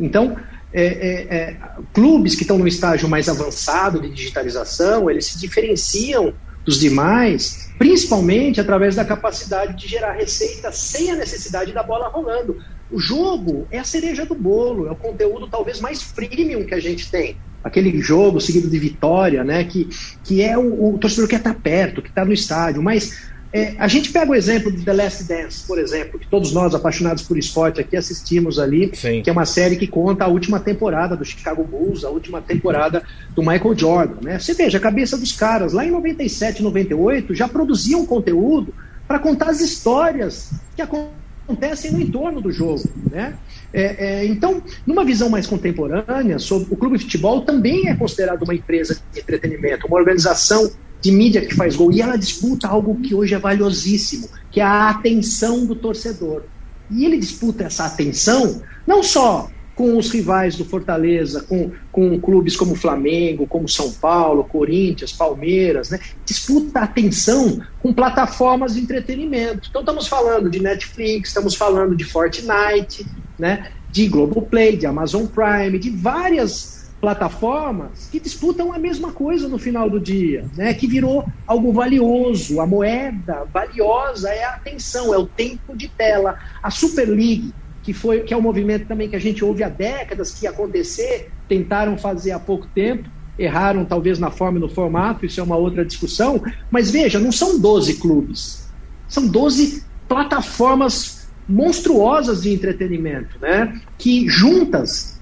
Então, 0.00 0.36
é, 0.74 0.84
é, 0.84 1.36
é, 1.36 1.56
clubes 1.92 2.34
que 2.34 2.42
estão 2.42 2.58
no 2.58 2.66
estágio 2.66 3.08
mais 3.08 3.28
avançado 3.28 4.00
de 4.00 4.10
digitalização, 4.10 5.08
eles 5.08 5.26
se 5.26 5.38
diferenciam 5.38 6.34
dos 6.64 6.80
demais, 6.80 7.70
principalmente 7.78 8.60
através 8.60 8.96
da 8.96 9.04
capacidade 9.04 9.76
de 9.76 9.86
gerar 9.86 10.12
receita 10.12 10.72
sem 10.72 11.12
a 11.12 11.16
necessidade 11.16 11.72
da 11.72 11.82
bola 11.82 12.08
rolando. 12.08 12.56
O 12.90 12.98
jogo 12.98 13.68
é 13.70 13.78
a 13.78 13.84
cereja 13.84 14.26
do 14.26 14.34
bolo, 14.34 14.88
é 14.88 14.90
o 14.90 14.96
conteúdo 14.96 15.46
talvez 15.46 15.80
mais 15.80 16.02
premium 16.02 16.64
que 16.64 16.74
a 16.74 16.80
gente 16.80 17.08
tem. 17.08 17.36
Aquele 17.62 17.98
jogo 18.00 18.40
seguido 18.40 18.68
de 18.68 18.78
vitória, 18.78 19.42
né? 19.44 19.64
Que, 19.64 19.88
que 20.22 20.42
é 20.42 20.58
o, 20.58 20.94
o 20.94 20.98
torcedor 20.98 21.28
que 21.28 21.34
está 21.34 21.54
perto, 21.54 22.02
que 22.02 22.08
está 22.08 22.24
no 22.24 22.32
estádio. 22.32 22.82
Mas 22.82 23.32
é, 23.54 23.72
a 23.78 23.86
gente 23.86 24.10
pega 24.10 24.32
o 24.32 24.34
exemplo 24.34 24.72
de 24.72 24.84
The 24.84 24.92
Last 24.92 25.22
Dance, 25.28 25.64
por 25.64 25.78
exemplo, 25.78 26.18
que 26.18 26.26
todos 26.26 26.52
nós, 26.52 26.74
apaixonados 26.74 27.22
por 27.22 27.38
esporte 27.38 27.80
aqui, 27.80 27.96
assistimos 27.96 28.58
ali, 28.58 28.90
Sim. 28.92 29.22
que 29.22 29.30
é 29.30 29.32
uma 29.32 29.46
série 29.46 29.76
que 29.76 29.86
conta 29.86 30.24
a 30.24 30.26
última 30.26 30.58
temporada 30.58 31.16
do 31.16 31.24
Chicago 31.24 31.62
Bulls, 31.62 32.04
a 32.04 32.10
última 32.10 32.42
temporada 32.42 33.04
do 33.32 33.42
Michael 33.42 33.78
Jordan. 33.78 34.16
Né? 34.22 34.40
Você 34.40 34.54
veja, 34.54 34.78
a 34.78 34.80
cabeça 34.80 35.16
dos 35.16 35.30
caras, 35.30 35.72
lá 35.72 35.86
em 35.86 35.90
97, 35.92 36.64
98, 36.64 37.32
já 37.32 37.46
produziam 37.46 38.04
conteúdo 38.04 38.74
para 39.06 39.20
contar 39.20 39.50
as 39.50 39.60
histórias 39.60 40.50
que 40.74 40.82
acontecem 40.82 41.92
no 41.92 42.00
entorno 42.00 42.40
do 42.40 42.50
jogo. 42.50 42.82
Né? 43.08 43.34
É, 43.72 44.22
é, 44.22 44.26
então, 44.26 44.60
numa 44.84 45.04
visão 45.04 45.28
mais 45.28 45.46
contemporânea, 45.46 46.40
sobre, 46.40 46.74
o 46.74 46.76
clube 46.76 46.98
de 46.98 47.04
futebol 47.04 47.42
também 47.42 47.88
é 47.88 47.94
considerado 47.94 48.42
uma 48.42 48.54
empresa 48.54 49.00
de 49.12 49.20
entretenimento, 49.20 49.86
uma 49.86 49.96
organização 49.96 50.68
de 51.04 51.12
mídia 51.12 51.44
que 51.44 51.54
faz 51.54 51.76
gol. 51.76 51.92
E 51.92 52.00
ela 52.00 52.16
disputa 52.16 52.66
algo 52.66 52.98
que 53.02 53.14
hoje 53.14 53.34
é 53.34 53.38
valiosíssimo, 53.38 54.26
que 54.50 54.58
é 54.58 54.64
a 54.64 54.88
atenção 54.88 55.66
do 55.66 55.76
torcedor. 55.76 56.44
E 56.90 57.04
ele 57.04 57.18
disputa 57.18 57.64
essa 57.64 57.84
atenção 57.84 58.62
não 58.86 59.02
só 59.02 59.50
com 59.74 59.98
os 59.98 60.08
rivais 60.08 60.56
do 60.56 60.64
Fortaleza, 60.64 61.42
com, 61.42 61.72
com 61.92 62.18
clubes 62.20 62.56
como 62.56 62.74
Flamengo, 62.74 63.46
como 63.46 63.68
São 63.68 63.90
Paulo, 63.92 64.44
Corinthians, 64.44 65.12
Palmeiras, 65.12 65.90
né? 65.90 65.98
disputa 66.24 66.80
atenção 66.80 67.60
com 67.82 67.92
plataformas 67.92 68.74
de 68.74 68.80
entretenimento. 68.80 69.68
Então 69.68 69.82
estamos 69.82 70.06
falando 70.06 70.48
de 70.48 70.60
Netflix, 70.60 71.30
estamos 71.30 71.54
falando 71.54 71.94
de 71.94 72.04
Fortnite, 72.04 73.04
né? 73.38 73.72
de 73.90 74.08
Globoplay, 74.08 74.76
de 74.76 74.86
Amazon 74.86 75.26
Prime, 75.26 75.78
de 75.78 75.90
várias 75.90 76.83
plataformas 77.04 78.08
que 78.10 78.18
disputam 78.18 78.72
a 78.72 78.78
mesma 78.78 79.12
coisa 79.12 79.46
no 79.46 79.58
final 79.58 79.90
do 79.90 80.00
dia, 80.00 80.48
né? 80.56 80.72
que 80.72 80.86
virou 80.86 81.22
algo 81.46 81.70
valioso. 81.70 82.62
A 82.62 82.66
moeda 82.66 83.44
valiosa 83.52 84.30
é 84.30 84.42
a 84.42 84.54
atenção, 84.54 85.12
é 85.12 85.18
o 85.18 85.26
tempo 85.26 85.76
de 85.76 85.86
tela. 85.86 86.38
A 86.62 86.70
Super 86.70 87.06
League, 87.06 87.52
que, 87.82 87.92
foi, 87.92 88.20
que 88.20 88.32
é 88.32 88.36
um 88.36 88.40
movimento 88.40 88.86
também 88.86 89.06
que 89.06 89.16
a 89.16 89.20
gente 89.20 89.44
ouve 89.44 89.62
há 89.62 89.68
décadas 89.68 90.32
que 90.32 90.46
ia 90.46 90.50
acontecer, 90.50 91.30
tentaram 91.46 91.98
fazer 91.98 92.30
há 92.30 92.38
pouco 92.38 92.66
tempo, 92.68 93.10
erraram 93.38 93.84
talvez 93.84 94.18
na 94.18 94.30
forma 94.30 94.56
e 94.56 94.62
no 94.62 94.70
formato, 94.70 95.26
isso 95.26 95.38
é 95.38 95.42
uma 95.42 95.58
outra 95.58 95.84
discussão, 95.84 96.42
mas 96.70 96.90
veja, 96.90 97.20
não 97.20 97.30
são 97.30 97.60
12 97.60 98.00
clubes, 98.00 98.72
são 99.06 99.28
12 99.28 99.84
plataformas 100.08 101.28
monstruosas 101.46 102.44
de 102.44 102.50
entretenimento, 102.50 103.38
né? 103.42 103.78
que 103.98 104.26
juntas 104.26 105.13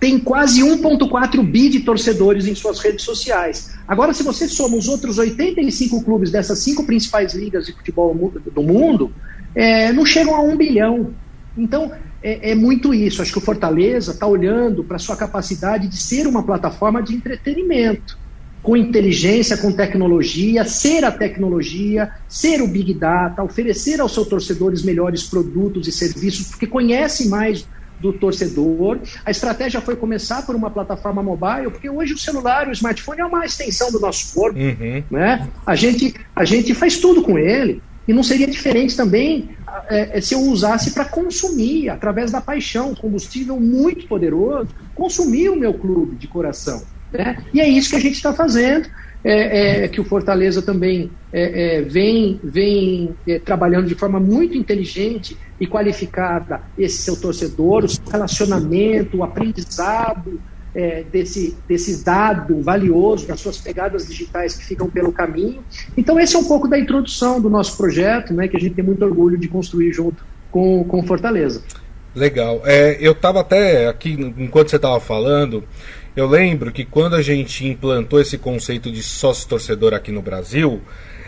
tem 0.00 0.18
quase 0.18 0.62
1,4 0.62 1.44
bi 1.44 1.68
de 1.68 1.80
torcedores 1.80 2.46
em 2.46 2.54
suas 2.54 2.80
redes 2.80 3.04
sociais. 3.04 3.74
Agora, 3.86 4.14
se 4.14 4.22
você 4.22 4.48
soma 4.48 4.76
os 4.76 4.88
outros 4.88 5.18
85 5.18 6.02
clubes 6.02 6.30
dessas 6.30 6.58
cinco 6.60 6.86
principais 6.86 7.34
ligas 7.34 7.66
de 7.66 7.74
futebol 7.74 8.32
do 8.50 8.62
mundo, 8.62 9.12
é, 9.54 9.92
não 9.92 10.06
chegam 10.06 10.34
a 10.34 10.40
um 10.40 10.56
bilhão. 10.56 11.12
Então, 11.56 11.92
é, 12.22 12.52
é 12.52 12.54
muito 12.54 12.94
isso. 12.94 13.20
Acho 13.20 13.32
que 13.32 13.38
o 13.38 13.42
Fortaleza 13.42 14.12
está 14.12 14.26
olhando 14.26 14.82
para 14.82 14.96
a 14.96 14.98
sua 14.98 15.16
capacidade 15.16 15.86
de 15.86 15.98
ser 15.98 16.26
uma 16.26 16.42
plataforma 16.42 17.02
de 17.02 17.14
entretenimento, 17.14 18.18
com 18.62 18.74
inteligência, 18.74 19.58
com 19.58 19.70
tecnologia, 19.70 20.64
ser 20.64 21.04
a 21.04 21.12
tecnologia, 21.12 22.10
ser 22.26 22.62
o 22.62 22.66
Big 22.66 22.94
Data, 22.94 23.42
oferecer 23.42 24.00
aos 24.00 24.14
seus 24.14 24.28
torcedores 24.28 24.82
melhores 24.82 25.24
produtos 25.24 25.86
e 25.86 25.92
serviços, 25.92 26.46
porque 26.46 26.66
conhece 26.66 27.28
mais 27.28 27.66
do 28.00 28.12
torcedor. 28.12 28.98
A 29.24 29.30
estratégia 29.30 29.80
foi 29.80 29.94
começar 29.94 30.44
por 30.46 30.56
uma 30.56 30.70
plataforma 30.70 31.22
mobile, 31.22 31.70
porque 31.70 31.88
hoje 31.88 32.14
o 32.14 32.18
celular, 32.18 32.68
o 32.68 32.72
smartphone 32.72 33.20
é 33.20 33.24
uma 33.24 33.44
extensão 33.44 33.92
do 33.92 34.00
nosso 34.00 34.34
corpo. 34.34 34.58
Uhum. 34.58 35.02
Né? 35.10 35.48
A, 35.66 35.74
gente, 35.76 36.14
a 36.34 36.44
gente 36.44 36.74
faz 36.74 36.98
tudo 36.98 37.22
com 37.22 37.38
ele. 37.38 37.82
E 38.08 38.12
não 38.12 38.24
seria 38.24 38.46
diferente 38.46 38.96
também 38.96 39.50
é, 39.88 40.18
é 40.18 40.20
se 40.20 40.34
eu 40.34 40.40
usasse 40.40 40.92
para 40.92 41.04
consumir, 41.04 41.90
através 41.90 42.32
da 42.32 42.40
paixão, 42.40 42.94
combustível 42.94 43.60
muito 43.60 44.08
poderoso, 44.08 44.68
consumir 44.94 45.48
o 45.48 45.56
meu 45.56 45.74
clube 45.74 46.16
de 46.16 46.26
coração. 46.26 46.82
Né? 47.12 47.44
E 47.52 47.60
é 47.60 47.68
isso 47.68 47.90
que 47.90 47.96
a 47.96 48.00
gente 48.00 48.14
está 48.14 48.32
fazendo 48.32 48.88
é, 49.22 49.84
é, 49.84 49.88
que 49.88 50.00
o 50.00 50.04
Fortaleza 50.04 50.62
também 50.62 51.10
é, 51.32 51.78
é 51.78 51.82
vem, 51.82 52.40
vem 52.42 53.10
é, 53.26 53.38
trabalhando 53.38 53.86
de 53.86 53.94
forma 53.94 54.18
muito 54.18 54.56
inteligente 54.56 55.36
e 55.58 55.66
qualificada 55.66 56.62
esse 56.78 56.98
seu 56.98 57.16
torcedor, 57.16 57.84
o 57.84 58.10
relacionamento, 58.10 59.18
o 59.18 59.24
aprendizado 59.24 60.40
é, 60.74 61.04
desse, 61.12 61.56
desse 61.68 62.02
dado 62.04 62.62
valioso, 62.62 63.26
das 63.26 63.40
suas 63.40 63.58
pegadas 63.58 64.06
digitais 64.06 64.56
que 64.56 64.64
ficam 64.64 64.88
pelo 64.88 65.12
caminho. 65.12 65.62
Então, 65.96 66.18
esse 66.18 66.34
é 66.34 66.38
um 66.38 66.44
pouco 66.44 66.66
da 66.66 66.78
introdução 66.78 67.40
do 67.40 67.50
nosso 67.50 67.76
projeto, 67.76 68.32
né, 68.32 68.48
que 68.48 68.56
a 68.56 68.60
gente 68.60 68.74
tem 68.74 68.84
muito 68.84 69.04
orgulho 69.04 69.36
de 69.36 69.48
construir 69.48 69.92
junto 69.92 70.24
com, 70.50 70.84
com 70.84 71.02
Fortaleza. 71.02 71.62
Legal. 72.14 72.62
eu 72.98 73.12
estava 73.12 73.40
até 73.40 73.86
aqui, 73.86 74.12
enquanto 74.36 74.70
você 74.70 74.76
estava 74.76 74.98
falando, 74.98 75.62
eu 76.20 76.26
lembro 76.26 76.70
que 76.70 76.84
quando 76.84 77.16
a 77.16 77.22
gente 77.22 77.66
implantou 77.66 78.20
esse 78.20 78.36
conceito 78.36 78.90
de 78.92 79.02
sócio 79.02 79.48
torcedor 79.48 79.94
aqui 79.94 80.12
no 80.12 80.20
Brasil, 80.20 80.82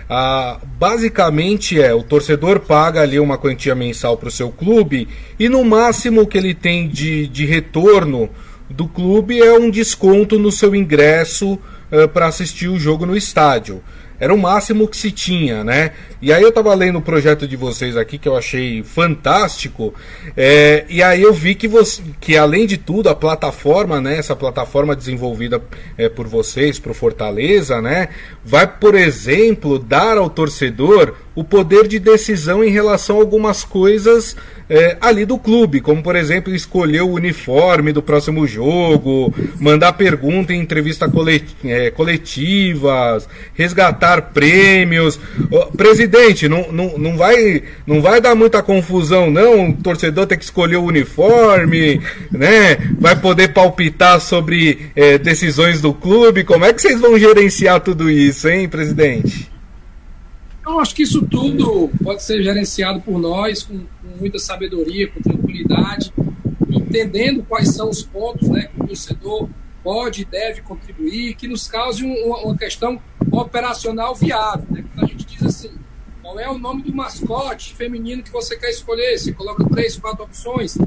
ah, 0.09 0.61
basicamente 0.79 1.81
é 1.81 1.95
o 1.95 2.03
torcedor 2.03 2.61
paga 2.61 3.01
ali 3.01 3.19
uma 3.19 3.39
quantia 3.39 3.75
mensal 3.75 4.19
para 4.19 4.29
o 4.29 4.31
seu 4.31 4.51
clube 4.51 5.09
e 5.39 5.49
no 5.49 5.65
máximo 5.65 6.27
que 6.27 6.37
ele 6.37 6.53
tem 6.53 6.89
de, 6.89 7.27
de 7.27 7.47
retorno 7.47 8.29
do 8.69 8.87
clube 8.87 9.41
é 9.41 9.59
um 9.59 9.71
desconto 9.71 10.39
no 10.39 10.53
seu 10.53 10.75
ingresso 10.75 11.55
uh, 11.55 12.09
para 12.13 12.27
assistir 12.27 12.69
o 12.69 12.79
jogo 12.79 13.07
no 13.07 13.17
estádio. 13.17 13.83
Era 14.23 14.33
o 14.33 14.39
máximo 14.39 14.87
que 14.87 14.97
se 14.97 15.11
tinha, 15.11 15.65
né? 15.65 15.91
E 16.21 16.33
aí 16.33 16.41
eu 16.41 16.53
tava 16.53 16.73
lendo 16.75 17.01
o 17.01 17.03
projeto 17.03 17.49
de 17.49 17.57
vocês 17.57 17.97
aqui 17.97 18.19
que 18.19 18.29
eu 18.29 18.37
achei 18.37 18.81
fantástico, 18.85 19.93
é, 20.37 20.85
e 20.89 21.03
aí 21.03 21.21
eu 21.21 21.33
vi 21.33 21.57
que 21.57 21.67
você, 21.67 22.01
que 22.21 22.37
além 22.37 22.65
de 22.65 22.77
tudo 22.77 23.09
a 23.09 23.17
plataforma, 23.17 24.01
né? 24.01 24.17
Essa 24.17 24.37
plataforma 24.37 24.95
desenvolvida 24.95 25.61
é, 25.99 26.09
por 26.09 26.29
vocês, 26.29 26.79
pro 26.79 26.95
Fortaleza, 26.95 27.83
né? 27.83 28.11
Vai, 28.45 28.65
por 28.65 28.95
exemplo, 28.95 29.77
dar 29.77 30.17
ao 30.17 30.31
torcedor 30.31 31.17
o 31.35 31.43
poder 31.43 31.89
de 31.89 31.99
decisão 31.99 32.63
em 32.63 32.71
relação 32.71 33.17
a 33.17 33.21
algumas 33.21 33.65
coisas 33.65 34.37
é, 34.69 34.97
ali 35.01 35.27
do 35.27 35.39
clube, 35.39 35.81
como 35.81 36.03
por 36.03 36.17
exemplo 36.17 36.55
escolher 36.55 37.03
o 37.03 37.11
uniforme 37.11 37.93
do 37.93 38.03
próximo 38.03 38.47
jogo, 38.47 39.35
mandar 39.61 39.93
pergunta 39.93 40.55
em 40.55 40.61
entrevista 40.61 41.11
é, 41.65 41.91
coletivas, 41.91 43.29
resgatar 43.55 44.33
prêmios. 44.33 45.21
presidente, 45.77 46.49
não, 46.49 46.73
não, 46.73 46.97
não, 46.97 47.17
vai, 47.19 47.63
não 47.87 48.01
vai 48.01 48.21
dar 48.21 48.35
muita 48.35 48.63
confusão, 48.63 49.31
não. 49.31 49.71
O 49.71 49.77
torcedor 49.77 50.27
tem 50.27 50.39
que 50.39 50.45
escolher 50.45 50.77
o 50.77 50.85
uniforme, 50.85 52.01
né? 52.31 52.77
Vai 52.99 53.15
poder 53.15 53.49
palpitar 53.49 54.21
sobre 54.21 54.91
é, 54.97 55.19
decisões 55.19 55.83
do 55.83 55.93
clube. 55.93 56.45
Como 56.45 56.65
é 56.65 56.73
que 56.73 56.81
vocês 56.81 56.99
vão 56.99 57.19
gerenciar 57.19 57.81
tudo 57.81 58.11
isso, 58.11 58.49
hein, 58.49 58.69
presidente? 58.69 59.52
Eu 60.65 60.79
acho 60.79 60.95
que 60.95 61.03
isso 61.03 61.27
tudo 61.27 61.91
pode 62.03 62.23
ser 62.23 62.43
gerenciado 62.43 63.01
por 63.01 63.19
nós 63.19 63.65
com, 63.65 63.79
com 63.79 64.17
muita 64.19 64.39
sabedoria, 64.39 65.11
com 65.11 65.21
tranquilidade, 65.21 66.13
entendendo 66.71 67.43
quais 67.43 67.75
são 67.75 67.91
os 67.91 68.03
pontos 68.03 68.49
né, 68.49 68.69
que 68.69 68.81
o 68.81 68.87
torcedor 68.87 69.49
pode 69.83 70.23
e 70.23 70.25
deve 70.25 70.63
contribuir, 70.63 71.35
que 71.35 71.49
nos 71.49 71.67
cause 71.67 72.05
uma, 72.05 72.39
uma 72.39 72.57
questão 72.57 73.01
operacional 73.33 74.15
viável. 74.15 74.65
Né? 74.71 74.85
Quando 74.95 75.05
a 75.05 75.09
gente 75.09 75.27
diz 75.27 75.43
assim, 75.43 75.73
qual 76.23 76.39
é 76.39 76.49
o 76.49 76.57
nome 76.57 76.83
do 76.83 76.95
mascote 76.95 77.75
feminino 77.75 78.23
que 78.23 78.31
você 78.31 78.57
quer 78.57 78.71
escolher? 78.71 79.19
Você 79.19 79.33
coloca 79.33 79.65
três, 79.69 79.97
quatro 79.97 80.25
opções. 80.25 80.79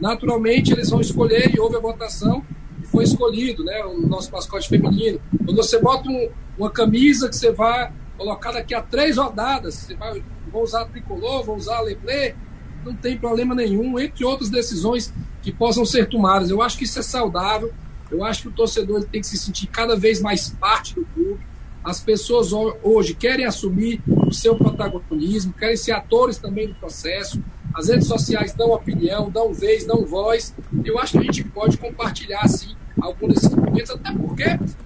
Naturalmente, 0.00 0.72
eles 0.72 0.90
vão 0.90 1.00
escolher 1.00 1.54
e 1.54 1.60
houve 1.60 1.76
a 1.76 1.80
votação 1.80 2.44
e 2.82 2.86
foi 2.86 3.04
escolhido 3.04 3.62
né, 3.62 3.84
o 3.84 4.00
nosso 4.08 4.32
mascote 4.32 4.68
feminino. 4.68 5.20
Quando 5.44 5.56
você 5.56 5.78
bota 5.78 6.08
um, 6.08 6.28
uma 6.58 6.70
camisa 6.70 7.28
que 7.28 7.36
você 7.36 7.52
vai 7.52 7.92
colocar 8.20 8.52
daqui 8.52 8.74
a 8.74 8.82
três 8.82 9.16
rodadas. 9.16 9.74
Você 9.74 9.94
vai, 9.94 10.22
vou 10.52 10.62
usar 10.62 10.84
tricolor, 10.84 11.42
vou 11.42 11.56
usar 11.56 11.80
leblé, 11.80 12.36
não 12.84 12.94
tem 12.94 13.16
problema 13.16 13.54
nenhum, 13.54 13.98
entre 13.98 14.26
outras 14.26 14.50
decisões 14.50 15.10
que 15.42 15.50
possam 15.50 15.86
ser 15.86 16.06
tomadas. 16.06 16.50
Eu 16.50 16.60
acho 16.60 16.76
que 16.76 16.84
isso 16.84 16.98
é 16.98 17.02
saudável. 17.02 17.72
Eu 18.10 18.22
acho 18.22 18.42
que 18.42 18.48
o 18.48 18.52
torcedor 18.52 19.04
tem 19.04 19.22
que 19.22 19.26
se 19.26 19.38
sentir 19.38 19.68
cada 19.68 19.96
vez 19.96 20.20
mais 20.20 20.50
parte 20.50 20.94
do 20.94 21.06
clube. 21.14 21.40
As 21.82 22.00
pessoas 22.00 22.52
hoje 22.82 23.14
querem 23.14 23.46
assumir 23.46 24.02
o 24.06 24.34
seu 24.34 24.54
protagonismo, 24.54 25.54
querem 25.54 25.76
ser 25.76 25.92
atores 25.92 26.36
também 26.36 26.68
do 26.68 26.74
processo. 26.74 27.42
As 27.74 27.88
redes 27.88 28.06
sociais 28.06 28.52
dão 28.52 28.70
opinião, 28.72 29.30
dão 29.30 29.54
vez, 29.54 29.86
dão 29.86 30.04
voz. 30.04 30.54
Eu 30.84 30.98
acho 30.98 31.12
que 31.12 31.18
a 31.20 31.22
gente 31.22 31.44
pode 31.44 31.78
compartilhar, 31.78 32.46
sim, 32.48 32.76
alguns 33.00 33.34
desses 33.34 33.54
momentos, 33.54 33.90
até 33.90 34.12
porque 34.12 34.44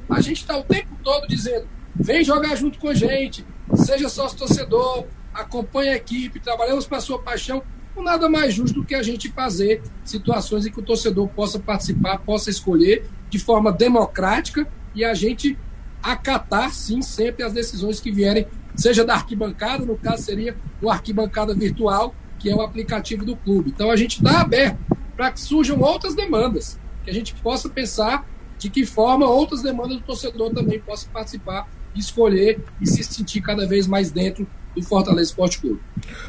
a 0.09 0.21
gente 0.21 0.43
está 0.43 0.57
o 0.57 0.62
tempo 0.62 0.97
todo 1.03 1.26
dizendo 1.26 1.67
Vem 1.97 2.25
jogar 2.25 2.57
junto 2.57 2.79
com 2.79 2.89
a 2.89 2.95
gente, 2.95 3.47
seja 3.77 4.09
sócio 4.09 4.37
torcedor, 4.37 5.07
acompanhe 5.33 5.91
a 5.91 5.97
equipe, 5.97 6.41
trabalhamos 6.41 6.87
para 6.87 6.99
a 6.99 7.01
sua 7.01 7.21
paixão. 7.21 7.63
Nada 7.97 8.29
mais 8.29 8.53
justo 8.53 8.81
do 8.81 8.85
que 8.85 8.95
a 8.95 9.03
gente 9.03 9.31
fazer 9.31 9.81
situações 10.05 10.67
em 10.67 10.73
que 10.73 10.81
o 10.81 10.83
torcedor 10.83 11.29
possa 11.29 11.61
participar, 11.61 12.19
possa 12.19 12.51
escolher 12.51 13.09
de 13.31 13.39
forma 13.39 13.71
democrática 13.71 14.67
e 14.95 15.05
a 15.05 15.15
gente 15.15 15.57
acatar, 16.03 16.75
sim, 16.75 17.01
sempre 17.01 17.45
as 17.45 17.53
decisões 17.53 18.01
que 18.01 18.11
vierem, 18.11 18.47
seja 18.75 19.05
da 19.05 19.15
arquibancada, 19.15 19.87
no 19.87 19.97
caso 19.97 20.25
seria 20.25 20.57
o 20.83 20.91
arquibancada 20.91 21.55
virtual, 21.55 22.15
que 22.39 22.51
é 22.51 22.55
o 22.55 22.61
aplicativo 22.61 23.25
do 23.25 23.37
clube. 23.37 23.71
Então 23.71 23.91
a 23.91 23.97
gente 23.97 24.17
está 24.17 24.41
aberto 24.41 24.79
para 25.17 25.31
que 25.31 25.41
surjam 25.41 25.81
outras 25.81 26.17
demandas, 26.17 26.79
que 27.05 27.11
a 27.11 27.15
gente 27.15 27.33
possa 27.37 27.69
pensar 27.69 28.29
de 28.59 28.69
que 28.69 28.85
forma 28.85 29.27
outras 29.27 29.63
demandas 29.63 29.99
do 29.99 30.03
torcedor 30.03 30.53
também 30.53 30.81
possam 30.81 31.11
participar 31.13 31.69
escolher 31.95 32.59
e 32.81 32.87
se 32.87 33.03
sentir 33.03 33.41
cada 33.41 33.67
vez 33.67 33.87
mais 33.87 34.11
dentro 34.11 34.47
do 34.75 34.83
Fortaleza 34.83 35.31
Esporte 35.31 35.61
Clube. 35.61 35.81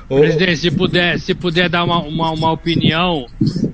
Presidente, 0.08 0.58
se 0.58 0.72
puder, 0.72 1.20
se 1.20 1.34
puder 1.34 1.68
dar 1.68 1.84
uma, 1.84 2.00
uma, 2.00 2.32
uma 2.32 2.52
opinião, 2.52 3.26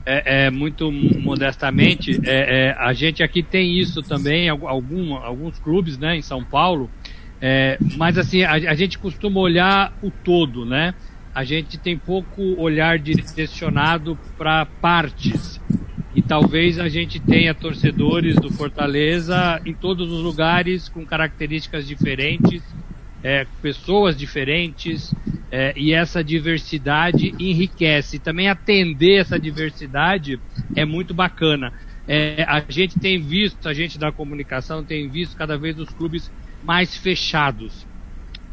é, 0.06 0.46
é, 0.46 0.50
muito 0.50 0.92
modestamente, 0.92 2.20
é, 2.24 2.70
é, 2.70 2.76
a 2.78 2.94
gente 2.94 3.22
aqui 3.22 3.44
tem 3.44 3.78
isso 3.78 4.02
também, 4.02 4.50
algum, 4.50 5.16
alguns 5.16 5.60
clubes 5.60 5.98
né, 5.98 6.16
em 6.16 6.22
São 6.22 6.44
Paulo, 6.44 6.90
é, 7.42 7.78
mas 7.98 8.18
assim, 8.18 8.44
a, 8.44 8.54
a, 8.54 8.76
gente 8.76 9.00
costuma 9.00 9.40
olhar 9.40 9.98
o 10.04 10.12
todo, 10.12 10.64
né? 10.64 10.94
A 11.34 11.44
gente 11.44 11.78
tem 11.78 11.98
pouco 11.98 12.42
olhar 12.62 13.00
direcionado 13.00 14.18
para 14.38 14.66
partes 14.66 15.60
e 16.14 16.22
talvez 16.22 16.78
a 16.78 16.90
gente 16.90 17.20
tenha 17.20 17.54
torcedores 17.54 18.36
do 18.36 18.52
Fortaleza 18.52 19.62
em 19.66 19.74
todos 19.74 20.12
os 20.12 20.22
lugares 20.22 20.90
com 20.90 21.06
características 21.06 21.88
diferentes, 21.88 22.62
é, 23.24 23.46
pessoas 23.62 24.18
diferentes 24.18 25.14
é, 25.52 25.74
e 25.76 25.94
essa 25.94 26.24
diversidade 26.24 27.34
enriquece. 27.40 28.20
Também 28.20 28.50
atender 28.50 29.22
essa 29.22 29.40
diversidade 29.40 30.40
é 30.76 30.84
muito 30.84 31.14
bacana. 31.14 31.72
É, 32.08 32.44
a 32.44 32.62
gente 32.68 33.00
tem 33.00 33.22
visto, 33.22 33.70
a 33.70 33.74
gente 33.74 33.98
da 33.98 34.12
comunicação 34.12 34.84
tem 34.84 35.08
visto 35.08 35.38
cada 35.38 35.58
vez 35.58 35.80
os 35.80 35.90
clubes 35.90 36.30
mais 36.64 36.98
fechados. 36.98 37.86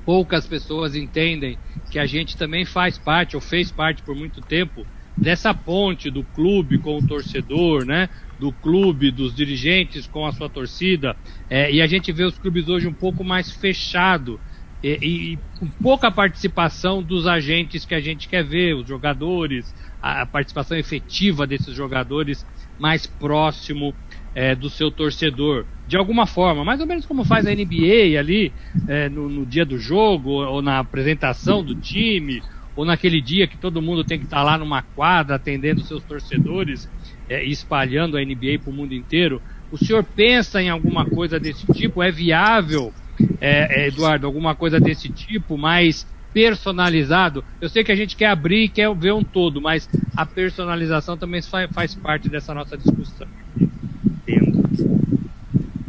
Poucas 0.04 0.46
pessoas 0.46 0.94
entendem 0.94 1.58
que 1.90 1.98
a 1.98 2.06
gente 2.06 2.36
também 2.36 2.64
faz 2.64 2.98
parte, 2.98 3.34
ou 3.34 3.42
fez 3.42 3.70
parte 3.70 4.02
por 4.02 4.14
muito 4.14 4.40
tempo, 4.40 4.86
dessa 5.20 5.52
ponte 5.52 6.10
do 6.10 6.22
clube 6.22 6.78
com 6.78 6.96
o 6.98 7.06
torcedor, 7.06 7.84
né? 7.84 8.08
Do 8.38 8.52
clube, 8.52 9.10
dos 9.10 9.34
dirigentes 9.34 10.06
com 10.06 10.24
a 10.24 10.32
sua 10.32 10.48
torcida. 10.48 11.16
É, 11.50 11.70
e 11.72 11.82
a 11.82 11.86
gente 11.86 12.12
vê 12.12 12.24
os 12.24 12.38
clubes 12.38 12.68
hoje 12.68 12.86
um 12.86 12.92
pouco 12.92 13.24
mais 13.24 13.50
fechado 13.50 14.40
e, 14.82 15.32
e, 15.32 15.38
com 15.58 15.66
pouca 15.82 16.10
participação 16.10 17.02
dos 17.02 17.26
agentes 17.26 17.84
que 17.84 17.94
a 17.94 18.00
gente 18.00 18.28
quer 18.28 18.44
ver, 18.44 18.74
os 18.74 18.86
jogadores, 18.86 19.74
a, 20.00 20.22
a 20.22 20.26
participação 20.26 20.76
efetiva 20.76 21.46
desses 21.46 21.74
jogadores 21.74 22.46
mais 22.78 23.06
próximo 23.06 23.92
é, 24.34 24.54
do 24.54 24.70
seu 24.70 24.88
torcedor, 24.88 25.66
de 25.88 25.96
alguma 25.96 26.26
forma, 26.26 26.64
mais 26.64 26.80
ou 26.80 26.86
menos 26.86 27.04
como 27.04 27.24
faz 27.24 27.44
a 27.44 27.50
NBA 27.50 28.16
ali 28.16 28.52
é, 28.86 29.08
no, 29.08 29.28
no, 29.28 29.44
dia 29.44 29.66
do 29.66 29.78
jogo 29.78 30.30
ou, 30.30 30.46
ou 30.46 30.62
na 30.62 30.78
apresentação 30.78 31.64
do 31.64 31.74
time 31.74 32.40
ou 32.78 32.84
naquele 32.84 33.20
dia 33.20 33.48
que 33.48 33.56
todo 33.56 33.82
mundo 33.82 34.04
tem 34.04 34.20
que 34.20 34.24
estar 34.24 34.40
lá 34.40 34.56
numa 34.56 34.82
quadra 34.82 35.34
atendendo 35.34 35.82
seus 35.82 36.00
torcedores 36.04 36.88
é, 37.28 37.42
espalhando 37.42 38.16
a 38.16 38.20
NBA 38.20 38.60
para 38.62 38.70
o 38.70 38.72
mundo 38.72 38.94
inteiro. 38.94 39.42
O 39.72 39.76
senhor 39.76 40.04
pensa 40.04 40.62
em 40.62 40.68
alguma 40.68 41.04
coisa 41.04 41.40
desse 41.40 41.66
tipo? 41.72 42.00
É 42.00 42.12
viável, 42.12 42.94
é, 43.40 43.82
é, 43.82 43.88
Eduardo, 43.88 44.28
alguma 44.28 44.54
coisa 44.54 44.78
desse 44.78 45.08
tipo, 45.08 45.58
mais 45.58 46.06
personalizado? 46.32 47.44
Eu 47.60 47.68
sei 47.68 47.82
que 47.82 47.90
a 47.90 47.96
gente 47.96 48.14
quer 48.14 48.26
abrir 48.26 48.66
e 48.66 48.68
quer 48.68 48.94
ver 48.94 49.12
um 49.12 49.24
todo, 49.24 49.60
mas 49.60 49.88
a 50.16 50.24
personalização 50.24 51.16
também 51.16 51.42
faz, 51.42 51.68
faz 51.72 51.94
parte 51.96 52.28
dessa 52.28 52.54
nossa 52.54 52.76
discussão. 52.76 53.26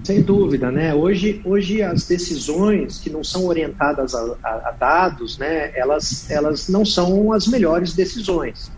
Sem 0.09 0.23
dúvida, 0.23 0.71
né? 0.71 0.91
Hoje, 0.91 1.39
hoje 1.45 1.83
as 1.83 2.07
decisões 2.07 2.97
que 2.97 3.11
não 3.11 3.23
são 3.23 3.45
orientadas 3.45 4.15
a, 4.15 4.35
a, 4.43 4.49
a 4.49 4.71
dados, 4.71 5.37
né? 5.37 5.71
Elas, 5.75 6.27
elas 6.31 6.67
não 6.67 6.83
são 6.83 7.31
as 7.31 7.45
melhores 7.45 7.93
decisões, 7.93 8.71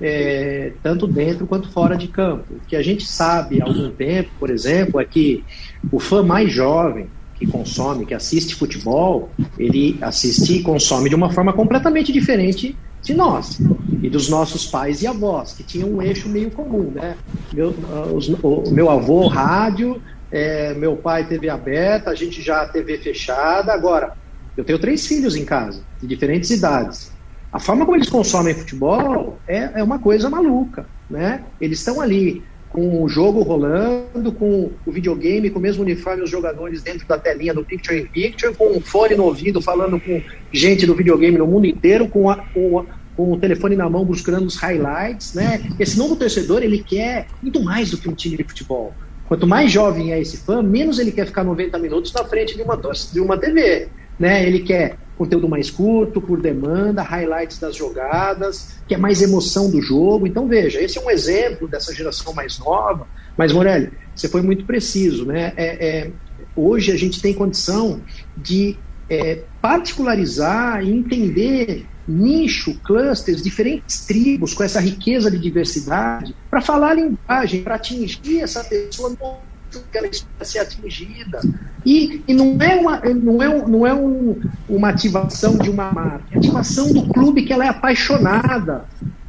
é, 0.00 0.74
tanto 0.84 1.08
dentro 1.08 1.44
quanto 1.44 1.72
fora 1.72 1.96
de 1.96 2.06
campo. 2.06 2.44
O 2.50 2.60
que 2.68 2.76
a 2.76 2.82
gente 2.82 3.04
sabe 3.04 3.60
há 3.60 3.64
algum 3.64 3.90
tempo, 3.90 4.30
por 4.38 4.48
exemplo, 4.48 5.00
é 5.00 5.04
que 5.04 5.42
o 5.90 5.98
fã 5.98 6.22
mais 6.22 6.52
jovem 6.52 7.08
que 7.34 7.48
consome, 7.48 8.06
que 8.06 8.14
assiste 8.14 8.54
futebol, 8.54 9.32
ele 9.58 9.98
assiste 10.00 10.58
e 10.58 10.62
consome 10.62 11.08
de 11.08 11.16
uma 11.16 11.32
forma 11.32 11.52
completamente 11.52 12.12
diferente 12.12 12.76
de 13.02 13.12
nós 13.12 13.60
e 14.02 14.08
dos 14.08 14.28
nossos 14.28 14.66
pais 14.66 15.02
e 15.02 15.06
avós, 15.06 15.52
que 15.52 15.64
tinham 15.64 15.88
um 15.88 16.00
eixo 16.00 16.28
meio 16.28 16.50
comum, 16.50 16.92
né? 16.94 17.16
Meu, 17.52 17.74
os, 18.14 18.28
o 18.28 18.70
meu 18.70 18.88
avô, 18.88 19.26
rádio, 19.26 20.00
é, 20.30 20.74
meu 20.74 20.96
pai 20.96 21.26
TV 21.26 21.48
aberta, 21.48 22.10
a 22.10 22.14
gente 22.14 22.42
já 22.42 22.66
TV 22.66 22.98
fechada. 22.98 23.72
Agora, 23.72 24.12
eu 24.56 24.64
tenho 24.64 24.78
três 24.78 25.06
filhos 25.06 25.36
em 25.36 25.44
casa, 25.44 25.82
de 26.00 26.06
diferentes 26.06 26.50
idades. 26.50 27.12
A 27.52 27.60
forma 27.60 27.84
como 27.84 27.96
eles 27.96 28.08
consomem 28.08 28.54
futebol 28.54 29.38
é, 29.46 29.80
é 29.80 29.82
uma 29.82 29.98
coisa 29.98 30.28
maluca, 30.28 30.86
né? 31.08 31.44
Eles 31.60 31.78
estão 31.78 32.00
ali 32.00 32.44
com 32.68 33.02
o 33.02 33.08
jogo 33.08 33.42
rolando, 33.42 34.32
com 34.32 34.72
o 34.84 34.92
videogame, 34.92 35.48
com 35.48 35.58
o 35.58 35.62
mesmo 35.62 35.82
uniforme, 35.82 36.22
os 36.22 36.30
jogadores 36.30 36.82
dentro 36.82 37.06
da 37.06 37.16
telinha 37.16 37.54
do 37.54 37.64
Picture 37.64 37.98
in 37.98 38.06
Picture, 38.06 38.54
com 38.54 38.76
um 38.76 38.80
fone 38.80 39.14
no 39.14 39.24
ouvido, 39.24 39.62
falando 39.62 39.98
com 39.98 40.20
gente 40.52 40.84
do 40.84 40.94
videogame 40.94 41.38
no 41.38 41.46
mundo 41.46 41.66
inteiro, 41.66 42.08
com, 42.08 42.28
a, 42.28 42.36
com, 42.36 42.80
a, 42.80 42.84
com 43.16 43.32
o 43.32 43.38
telefone 43.38 43.76
na 43.76 43.88
mão 43.88 44.04
buscando 44.04 44.46
os 44.46 44.56
highlights, 44.56 45.32
né? 45.32 45.62
Esse 45.78 45.96
novo 45.96 46.16
torcedor, 46.16 46.62
ele 46.62 46.82
quer 46.82 47.28
muito 47.40 47.62
mais 47.62 47.90
do 47.90 47.96
que 47.96 48.08
um 48.08 48.14
time 48.14 48.36
de 48.36 48.44
futebol. 48.44 48.94
Quanto 49.28 49.46
mais 49.46 49.70
jovem 49.70 50.12
é 50.12 50.20
esse 50.20 50.36
fã, 50.38 50.62
menos 50.62 50.98
ele 50.98 51.10
quer 51.10 51.26
ficar 51.26 51.42
90 51.42 51.78
minutos 51.78 52.12
na 52.12 52.24
frente 52.24 52.56
de 52.56 52.62
uma, 52.62 52.76
de 52.76 53.20
uma 53.20 53.36
TV. 53.36 53.88
né? 54.18 54.46
Ele 54.46 54.60
quer 54.60 54.96
conteúdo 55.16 55.48
mais 55.48 55.70
curto, 55.70 56.20
por 56.20 56.40
demanda, 56.40 57.02
highlights 57.02 57.58
das 57.58 57.74
jogadas, 57.74 58.78
quer 58.86 58.98
mais 58.98 59.22
emoção 59.22 59.70
do 59.70 59.80
jogo. 59.80 60.26
Então, 60.26 60.46
veja, 60.46 60.80
esse 60.80 60.98
é 60.98 61.02
um 61.02 61.10
exemplo 61.10 61.66
dessa 61.66 61.92
geração 61.92 62.32
mais 62.34 62.58
nova. 62.58 63.08
Mas, 63.36 63.52
Morelli, 63.52 63.90
você 64.14 64.28
foi 64.28 64.42
muito 64.42 64.64
preciso, 64.64 65.24
né? 65.24 65.52
É, 65.56 65.88
é, 65.88 66.10
hoje 66.54 66.92
a 66.92 66.96
gente 66.96 67.20
tem 67.20 67.34
condição 67.34 68.02
de 68.36 68.76
é, 69.08 69.42
particularizar 69.60 70.84
e 70.84 70.90
entender 70.90 71.86
nicho, 72.06 72.78
clusters, 72.84 73.42
diferentes 73.42 74.06
tribos 74.06 74.54
com 74.54 74.62
essa 74.62 74.80
riqueza 74.80 75.30
de 75.30 75.38
diversidade 75.38 76.34
para 76.50 76.60
falar 76.60 76.90
a 76.90 76.94
linguagem, 76.94 77.62
para 77.62 77.74
atingir 77.74 78.40
essa 78.40 78.62
pessoa 78.64 79.10
no 79.10 79.46
que 79.90 79.98
ela 79.98 80.06
espera 80.06 80.44
ser 80.44 80.58
atingida. 80.60 81.40
E, 81.84 82.22
e 82.26 82.34
não 82.34 82.56
é, 82.60 82.76
uma, 82.76 83.00
não 83.00 83.42
é, 83.42 83.66
não 83.66 83.86
é 83.86 83.94
um, 83.94 84.40
uma 84.68 84.88
ativação 84.88 85.56
de 85.58 85.70
uma 85.70 85.92
marca, 85.92 86.24
é 86.32 86.38
ativação 86.38 86.92
do 86.92 87.06
clube 87.08 87.44
que 87.44 87.52
ela 87.52 87.64
é 87.64 87.68
apaixonada. 87.68 88.84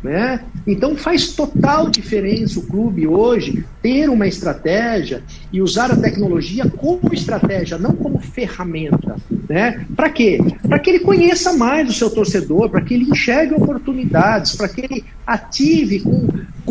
Né? 0.08 0.40
Então 0.66 0.96
faz 0.96 1.34
total 1.34 1.90
diferença 1.90 2.62
o 2.62 2.66
clube 2.66 3.06
hoje 3.06 3.66
ter 3.82 4.10
uma 4.10 4.26
estratégia 4.26 5.22
e 5.52 5.62
usar 5.62 5.92
a 5.92 5.98
tecnologia 5.98 6.64
como 6.66 7.14
estratégia, 7.14 7.78
não 7.78 7.92
como 7.92 8.18
ferramenta. 8.18 9.18
Né? 9.50 9.86
Para 9.98 10.10
quê? 10.10 10.40
Para 10.66 10.80
que 10.80 10.92
ele 10.92 11.00
conheça 11.02 11.52
mais 11.52 11.90
o 11.90 11.94
seu 11.94 12.10
torcedor, 12.10 12.70
para 12.70 12.80
que 12.80 12.94
ele 12.94 13.04
enxergue 13.04 13.54
oportunidades, 13.54 14.56
para 14.56 14.70
que 14.70 14.80
ele 14.80 15.04
ative, 15.26 16.00
com, 16.00 16.30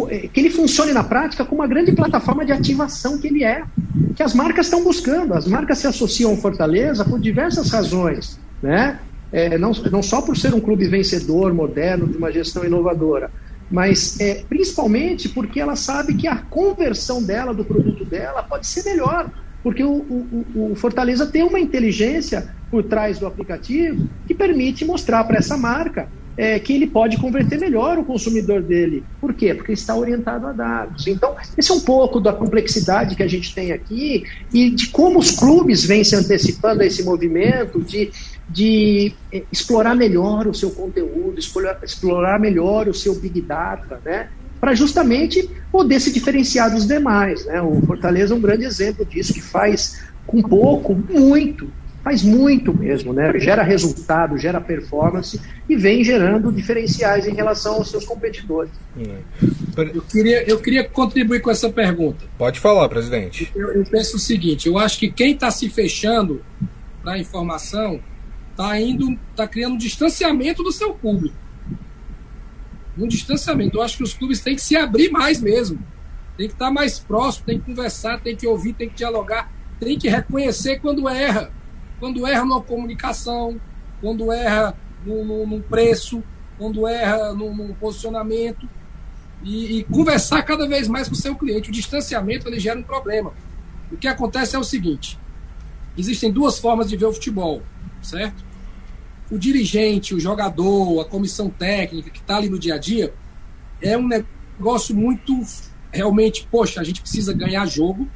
eh, 0.09 0.31
que 0.33 0.41
ele 0.41 0.49
funcione 0.49 0.93
na 0.93 1.05
prática 1.05 1.45
como 1.45 1.61
uma 1.61 1.69
grande 1.69 1.93
plataforma 1.93 2.43
de 2.43 2.53
ativação 2.53 3.19
que 3.19 3.27
ele 3.27 3.45
é, 3.45 3.63
que 4.15 4.23
as 4.23 4.33
marcas 4.33 4.65
estão 4.65 4.83
buscando. 4.83 5.35
As 5.35 5.47
marcas 5.47 5.77
se 5.77 5.87
associam 5.87 6.31
ao 6.31 6.39
Fortaleza 6.39 7.05
por 7.05 7.21
diversas 7.21 7.69
razões. 7.69 8.39
Né? 8.63 8.99
É, 9.33 9.59
não, 9.59 9.73
não 9.91 10.03
só 10.03 10.23
por 10.23 10.37
ser 10.37 10.55
um 10.55 10.61
clube 10.61 10.87
vencedor, 10.89 11.53
moderno, 11.53 12.07
de 12.07 12.17
uma 12.17 12.31
gestão 12.31 12.65
inovadora, 12.65 13.31
mas 13.71 14.19
é, 14.21 14.45
principalmente 14.49 15.29
porque 15.29 15.61
ela 15.61 15.77
sabe 15.77 16.15
que 16.15 16.27
a 16.27 16.37
conversão 16.37 17.23
dela, 17.23 17.53
do 17.53 17.65
produto 17.65 18.05
dela, 18.05 18.43
pode 18.43 18.67
ser 18.67 18.85
melhor. 18.85 19.31
Porque 19.63 19.83
o, 19.83 19.91
o, 19.91 20.71
o 20.73 20.77
Fortaleza 20.77 21.27
tem 21.27 21.43
uma 21.43 21.59
inteligência 21.59 22.55
por 22.71 22.85
trás 22.85 23.19
do 23.19 23.27
aplicativo 23.27 24.09
que 24.27 24.35
permite 24.35 24.85
mostrar 24.85 25.25
para 25.25 25.39
essa 25.39 25.57
marca 25.57 26.09
é, 26.37 26.59
que 26.59 26.75
ele 26.75 26.87
pode 26.87 27.17
converter 27.17 27.59
melhor 27.59 27.99
o 27.99 28.05
consumidor 28.05 28.63
dele. 28.63 29.03
Por 29.21 29.33
quê? 29.33 29.55
Porque 29.55 29.73
está 29.73 29.97
orientado 29.97 30.47
a 30.47 30.53
dados. 30.53 31.07
Então, 31.07 31.35
esse 31.57 31.71
é 31.71 31.75
um 31.75 31.81
pouco 31.81 32.21
da 32.21 32.33
complexidade 32.33 33.17
que 33.17 33.23
a 33.23 33.29
gente 33.29 33.55
tem 33.55 33.73
aqui 33.73 34.25
e 34.53 34.71
de 34.71 34.89
como 34.89 35.19
os 35.19 35.31
clubes 35.31 35.85
vêm 35.85 36.05
se 36.05 36.15
antecipando 36.15 36.83
a 36.83 36.87
esse 36.87 37.03
movimento 37.03 37.83
de 37.83 38.11
de 38.49 39.13
eh, 39.33 39.43
explorar 39.51 39.95
melhor 39.95 40.47
o 40.47 40.55
seu 40.55 40.71
conteúdo, 40.71 41.39
explorar, 41.39 41.79
explorar 41.83 42.39
melhor 42.39 42.89
o 42.89 42.95
seu 42.95 43.15
Big 43.15 43.41
Data, 43.41 44.01
né? 44.05 44.29
para 44.61 44.75
justamente 44.75 45.49
poder 45.71 46.01
se 46.01 46.13
diferenciar 46.13 46.73
dos 46.73 46.87
demais. 46.87 47.45
Né? 47.47 47.61
O 47.61 47.81
Fortaleza 47.83 48.35
é 48.35 48.37
um 48.37 48.41
grande 48.41 48.65
exemplo 48.65 49.05
disso, 49.05 49.35
que 49.35 49.43
faz 49.43 50.03
com 50.27 50.41
pouco, 50.43 50.95
muito, 50.95 51.71
faz 52.03 52.23
muito 52.23 52.73
mesmo, 52.73 53.13
né? 53.13 53.37
gera 53.39 53.63
resultado, 53.63 54.39
gera 54.39 54.61
performance 54.61 55.41
e 55.69 55.77
vem 55.77 56.03
gerando 56.03 56.53
diferenciais 56.53 57.27
em 57.27 57.35
relação 57.35 57.75
aos 57.75 57.91
seus 57.91 58.05
competidores. 58.05 58.73
Eu 59.77 60.03
queria, 60.03 60.49
eu 60.49 60.59
queria 60.59 60.89
contribuir 60.89 61.41
com 61.41 61.51
essa 61.51 61.69
pergunta. 61.69 62.25
Pode 62.39 62.61
falar, 62.61 62.89
presidente. 62.89 63.51
Eu, 63.55 63.73
eu 63.73 63.85
penso 63.85 64.17
o 64.17 64.21
seguinte: 64.21 64.69
eu 64.69 64.79
acho 64.79 64.99
que 64.99 65.11
quem 65.11 65.33
está 65.33 65.51
se 65.51 65.69
fechando 65.69 66.41
para 67.03 67.13
a 67.13 67.19
informação 67.19 68.01
está 68.57 68.81
indo, 68.81 69.19
está 69.31 69.47
criando 69.47 69.75
um 69.75 69.79
distanciamento 69.79 70.63
do 70.63 70.73
seu 70.73 70.95
público. 70.95 71.37
Um 72.99 73.07
distanciamento. 73.07 73.77
Eu 73.77 73.83
acho 73.83 73.99
que 73.99 74.03
os 74.03 74.15
clubes 74.15 74.41
têm 74.41 74.57
que 74.57 74.63
se 74.63 74.75
abrir 74.75 75.11
mais 75.11 75.41
mesmo. 75.41 75.79
Tem 76.39 76.49
que 76.49 76.55
estar 76.55 76.67
tá 76.67 76.71
mais 76.71 76.99
próximo, 76.99 77.45
tem 77.45 77.61
que 77.61 77.67
conversar, 77.67 78.21
tem 78.21 78.35
que 78.35 78.47
ouvir, 78.47 78.73
tem 78.73 78.89
que 78.89 78.97
dialogar, 78.97 79.53
tem 79.79 79.99
que 79.99 80.09
reconhecer 80.09 80.81
quando 80.81 81.07
erra. 81.07 81.53
Quando 82.01 82.27
erra 82.27 82.45
numa 82.45 82.63
comunicação, 82.63 83.61
quando 84.01 84.33
erra 84.33 84.75
no, 85.05 85.47
no, 85.47 85.61
preço, 85.61 86.23
quando 86.59 86.87
erra 86.87 87.33
no, 87.35 87.55
no 87.55 87.75
posicionamento. 87.75 88.69
E, 89.43 89.79
e, 89.79 89.85
conversar 89.85 90.43
cada 90.43 90.67
vez 90.67 90.89
mais 90.89 91.09
com 91.09 91.15
o 91.15 91.19
seu 91.19 91.37
cliente. 91.37 91.69
O 91.69 91.73
distanciamento 91.73 92.49
ele 92.49 92.59
gera 92.59 92.79
um 92.79 92.83
problema. 92.83 93.33
O 93.93 93.97
que 93.97 94.09
acontece 94.09 94.57
é 94.57 94.59
o 94.59 94.65
seguinte: 94.65 95.19
existem 95.97 96.33
duas 96.33 96.59
formas 96.59 96.89
de 96.89 96.97
ver 96.97 97.05
o 97.05 97.13
futebol, 97.13 97.63
certo? 98.03 98.46
O 99.31 99.39
dirigente, 99.39 100.15
o 100.15 100.21
jogador, 100.21 101.01
a 101.01 101.05
comissão 101.05 101.51
técnica 101.51 102.11
que 102.11 102.21
está 102.21 102.37
ali 102.37 102.49
no 102.49 102.59
dia 102.59 102.75
a 102.75 102.79
dia, 102.79 103.13
é 103.81 103.97
um 103.97 104.07
negócio 104.07 104.95
muito 104.95 105.41
realmente, 105.93 106.47
poxa, 106.51 106.81
a 106.81 106.85
gente 106.85 107.01
precisa 107.01 107.33
ganhar 107.33 107.67
jogo, 107.67 108.09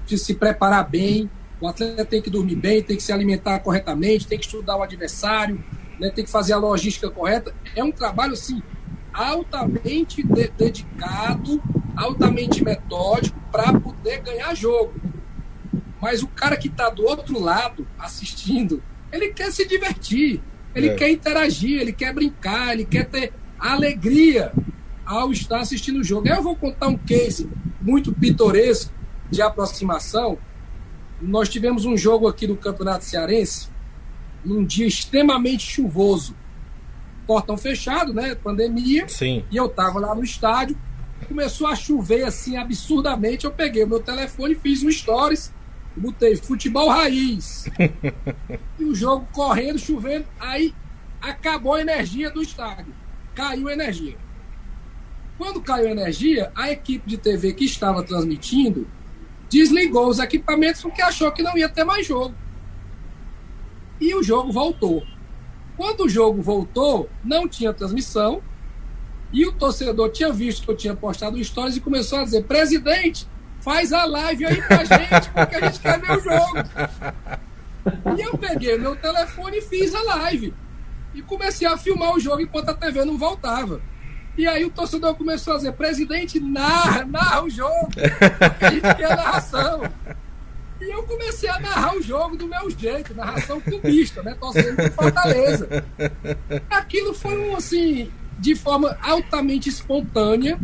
precisa 0.00 0.24
se 0.24 0.34
preparar 0.34 0.88
bem, 0.88 1.30
o 1.60 1.66
atleta 1.66 2.04
tem 2.04 2.22
que 2.22 2.30
dormir 2.30 2.56
bem, 2.56 2.82
tem 2.82 2.96
que 2.96 3.02
se 3.02 3.12
alimentar 3.12 3.58
corretamente, 3.60 4.26
tem 4.26 4.38
que 4.38 4.44
estudar 4.44 4.76
o 4.76 4.82
adversário, 4.82 5.62
né, 5.98 6.10
tem 6.10 6.24
que 6.24 6.30
fazer 6.30 6.52
a 6.52 6.58
logística 6.58 7.10
correta. 7.10 7.54
É 7.74 7.82
um 7.82 7.90
trabalho 7.90 8.34
assim 8.34 8.62
altamente 9.12 10.22
de 10.22 10.48
dedicado, 10.48 11.62
altamente 11.96 12.62
metódico 12.62 13.40
para 13.50 13.72
poder 13.80 14.20
ganhar 14.20 14.54
jogo. 14.54 14.94
Mas 16.00 16.22
o 16.22 16.28
cara 16.28 16.56
que 16.56 16.68
está 16.68 16.90
do 16.90 17.04
outro 17.04 17.40
lado 17.40 17.86
assistindo, 17.98 18.82
ele 19.12 19.28
quer 19.32 19.52
se 19.52 19.66
divertir, 19.66 20.40
ele 20.74 20.88
é. 20.88 20.94
quer 20.94 21.10
interagir, 21.10 21.80
ele 21.80 21.92
quer 21.92 22.12
brincar, 22.12 22.72
ele 22.72 22.84
quer 22.84 23.04
ter 23.04 23.32
alegria 23.58 24.52
ao 25.04 25.32
estar 25.32 25.60
assistindo 25.60 26.00
o 26.00 26.04
jogo. 26.04 26.28
Eu 26.28 26.42
vou 26.42 26.56
contar 26.56 26.88
um 26.88 26.98
case 26.98 27.48
muito 27.80 28.12
pitoresco 28.12 28.92
de 29.30 29.40
aproximação. 29.40 30.38
Nós 31.20 31.48
tivemos 31.48 31.84
um 31.84 31.96
jogo 31.96 32.28
aqui 32.28 32.46
no 32.46 32.56
Campeonato 32.56 33.04
Cearense, 33.04 33.68
num 34.44 34.64
dia 34.64 34.86
extremamente 34.86 35.64
chuvoso. 35.64 36.36
Portão 37.26 37.56
fechado, 37.56 38.12
né? 38.12 38.34
Pandemia. 38.34 39.08
Sim. 39.08 39.44
E 39.50 39.56
eu 39.56 39.68
tava 39.68 39.98
lá 39.98 40.14
no 40.14 40.22
estádio. 40.22 40.76
Começou 41.26 41.66
a 41.66 41.74
chover 41.74 42.24
assim 42.24 42.56
absurdamente. 42.56 43.46
Eu 43.46 43.50
peguei 43.50 43.82
o 43.82 43.88
meu 43.88 44.00
telefone, 44.00 44.54
fiz 44.54 44.82
um 44.82 44.90
stories 44.90 45.52
botei 45.96 46.36
futebol 46.36 46.88
raiz. 46.88 47.66
e 48.78 48.84
o 48.84 48.94
jogo 48.94 49.26
correndo, 49.32 49.78
chovendo, 49.78 50.26
aí 50.38 50.74
acabou 51.20 51.74
a 51.74 51.80
energia 51.80 52.30
do 52.30 52.42
estádio. 52.42 52.94
Caiu 53.34 53.68
a 53.68 53.72
energia. 53.72 54.16
Quando 55.38 55.60
caiu 55.60 55.88
a 55.88 55.90
energia, 55.90 56.50
a 56.54 56.70
equipe 56.70 57.08
de 57.08 57.18
TV 57.18 57.52
que 57.52 57.64
estava 57.64 58.02
transmitindo 58.02 58.88
desligou 59.50 60.08
os 60.08 60.18
equipamentos 60.18 60.82
porque 60.82 61.02
achou 61.02 61.30
que 61.32 61.42
não 61.42 61.56
ia 61.56 61.68
ter 61.68 61.84
mais 61.84 62.06
jogo. 62.06 62.34
E 64.00 64.14
o 64.14 64.22
jogo 64.22 64.52
voltou. 64.52 65.06
Quando 65.76 66.04
o 66.04 66.08
jogo 66.08 66.40
voltou, 66.40 67.08
não 67.22 67.46
tinha 67.46 67.72
transmissão. 67.72 68.42
E 69.32 69.46
o 69.46 69.52
torcedor 69.52 70.10
tinha 70.10 70.32
visto 70.32 70.64
que 70.64 70.70
eu 70.70 70.76
tinha 70.76 70.96
postado 70.96 71.42
stories 71.42 71.76
e 71.76 71.80
começou 71.80 72.20
a 72.20 72.24
dizer: 72.24 72.44
presidente, 72.44 73.26
faz 73.66 73.92
a 73.92 74.04
live 74.04 74.46
aí 74.46 74.62
pra 74.62 74.84
gente, 74.84 75.28
porque 75.30 75.56
a 75.56 75.66
gente 75.66 75.80
quer 75.80 76.00
ver 76.00 76.12
o 76.12 76.20
jogo. 76.20 76.56
E 78.16 78.20
eu 78.20 78.38
peguei 78.38 78.78
meu 78.78 78.94
telefone 78.94 79.58
e 79.58 79.62
fiz 79.62 79.92
a 79.92 80.02
live. 80.02 80.54
E 81.12 81.20
comecei 81.20 81.66
a 81.66 81.76
filmar 81.76 82.14
o 82.14 82.20
jogo 82.20 82.40
enquanto 82.40 82.68
a 82.68 82.74
TV 82.74 83.04
não 83.04 83.18
voltava. 83.18 83.80
E 84.38 84.46
aí 84.46 84.64
o 84.64 84.70
torcedor 84.70 85.16
começou 85.16 85.54
a 85.54 85.56
dizer, 85.56 85.72
presidente, 85.72 86.38
narra, 86.38 87.04
narra 87.06 87.42
o 87.42 87.50
jogo. 87.50 87.88
A 88.60 88.70
gente 88.70 88.94
quer 88.94 89.16
narração. 89.16 89.82
E 90.80 90.84
eu 90.88 91.02
comecei 91.02 91.48
a 91.48 91.58
narrar 91.58 91.96
o 91.96 92.02
jogo 92.02 92.36
do 92.36 92.46
meu 92.46 92.70
jeito, 92.70 93.16
narração 93.16 93.60
clubista, 93.60 94.22
né? 94.22 94.36
Torcendo 94.38 94.76
com 94.76 94.90
Fortaleza. 94.92 95.84
Aquilo 96.70 97.14
foi 97.14 97.36
um, 97.36 97.56
assim, 97.56 98.12
de 98.38 98.54
forma 98.54 98.96
altamente 99.02 99.68
espontânea, 99.68 100.56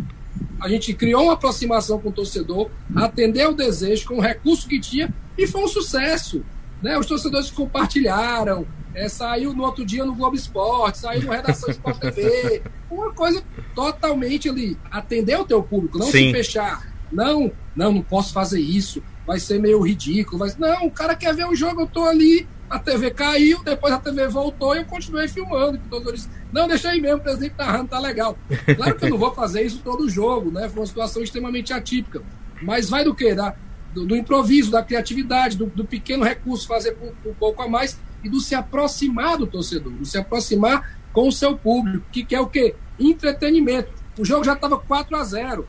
a 0.62 0.68
gente 0.68 0.94
criou 0.94 1.24
uma 1.24 1.32
aproximação 1.32 1.98
com 1.98 2.10
o 2.10 2.12
torcedor, 2.12 2.70
atendeu 2.94 3.50
o 3.50 3.54
desejo 3.54 4.06
com 4.06 4.18
o 4.18 4.20
recurso 4.20 4.68
que 4.68 4.78
tinha 4.78 5.12
e 5.36 5.44
foi 5.44 5.64
um 5.64 5.68
sucesso. 5.68 6.44
Né? 6.80 6.96
Os 6.96 7.06
torcedores 7.06 7.50
compartilharam, 7.50 8.64
é, 8.94 9.08
saiu 9.08 9.52
no 9.52 9.64
outro 9.64 9.84
dia 9.84 10.04
no 10.04 10.14
Globo 10.14 10.36
Esporte, 10.36 10.98
saiu 10.98 11.22
no 11.22 11.32
Redação 11.32 11.68
Esporte 11.68 11.98
TV. 12.12 12.62
Uma 12.88 13.12
coisa 13.12 13.42
totalmente 13.74 14.48
ali, 14.48 14.78
atender 14.88 15.36
o 15.36 15.44
teu 15.44 15.62
público, 15.64 15.98
não 15.98 16.06
Sim. 16.06 16.26
se 16.28 16.32
fechar. 16.32 16.92
Não, 17.10 17.50
não, 17.74 17.92
não 17.92 18.02
posso 18.02 18.32
fazer 18.32 18.60
isso, 18.60 19.02
vai 19.26 19.40
ser 19.40 19.58
meio 19.58 19.80
ridículo. 19.80 20.38
Vai... 20.38 20.52
Não, 20.58 20.86
o 20.86 20.90
cara 20.92 21.16
quer 21.16 21.34
ver 21.34 21.46
o 21.46 21.56
jogo, 21.56 21.82
eu 21.82 21.86
tô 21.88 22.04
ali, 22.04 22.46
a 22.72 22.78
TV 22.78 23.10
caiu, 23.10 23.62
depois 23.62 23.92
a 23.92 23.98
TV 23.98 24.28
voltou 24.28 24.74
e 24.74 24.78
eu 24.78 24.86
continuei 24.86 25.28
filmando. 25.28 25.78
Torcedor 25.90 26.14
disse, 26.14 26.28
não, 26.50 26.66
deixa 26.66 26.88
aí 26.88 27.02
mesmo, 27.02 27.18
o 27.18 27.20
presidente 27.20 27.54
narrando, 27.58 27.88
tá 27.88 27.98
legal. 27.98 28.36
Claro 28.76 28.94
que 28.96 29.04
eu 29.04 29.10
não 29.10 29.18
vou 29.18 29.34
fazer 29.34 29.62
isso 29.62 29.82
todo 29.84 30.08
jogo, 30.08 30.50
né? 30.50 30.70
Foi 30.70 30.80
uma 30.80 30.86
situação 30.86 31.22
extremamente 31.22 31.70
atípica. 31.70 32.22
Mas 32.62 32.88
vai 32.88 33.04
do 33.04 33.14
quê? 33.14 33.34
Da, 33.34 33.54
do, 33.92 34.06
do 34.06 34.16
improviso, 34.16 34.70
da 34.70 34.82
criatividade, 34.82 35.58
do, 35.58 35.66
do, 35.66 35.84
pequeno 35.84 36.24
recurso, 36.24 36.66
fazer 36.66 36.96
um, 37.02 37.28
um 37.28 37.34
pouco 37.34 37.60
a 37.60 37.68
mais. 37.68 38.00
e 38.24 38.30
do 38.30 38.40
se 38.40 38.54
aproximar 38.54 39.36
do 39.36 39.46
torcedor, 39.46 39.92
do 39.92 40.06
se 40.06 40.16
aproximar 40.16 40.98
com 41.12 41.28
o 41.28 41.32
seu 41.32 41.58
público, 41.58 42.06
que 42.10 42.24
quer 42.24 42.40
o 42.40 42.46
quê? 42.46 42.74
Entretenimento. 42.98 43.92
O 44.18 44.24
jogo 44.24 44.44
já 44.44 44.54
estava 44.54 44.78
4 44.78 45.14
a 45.14 45.24
0 45.24 45.66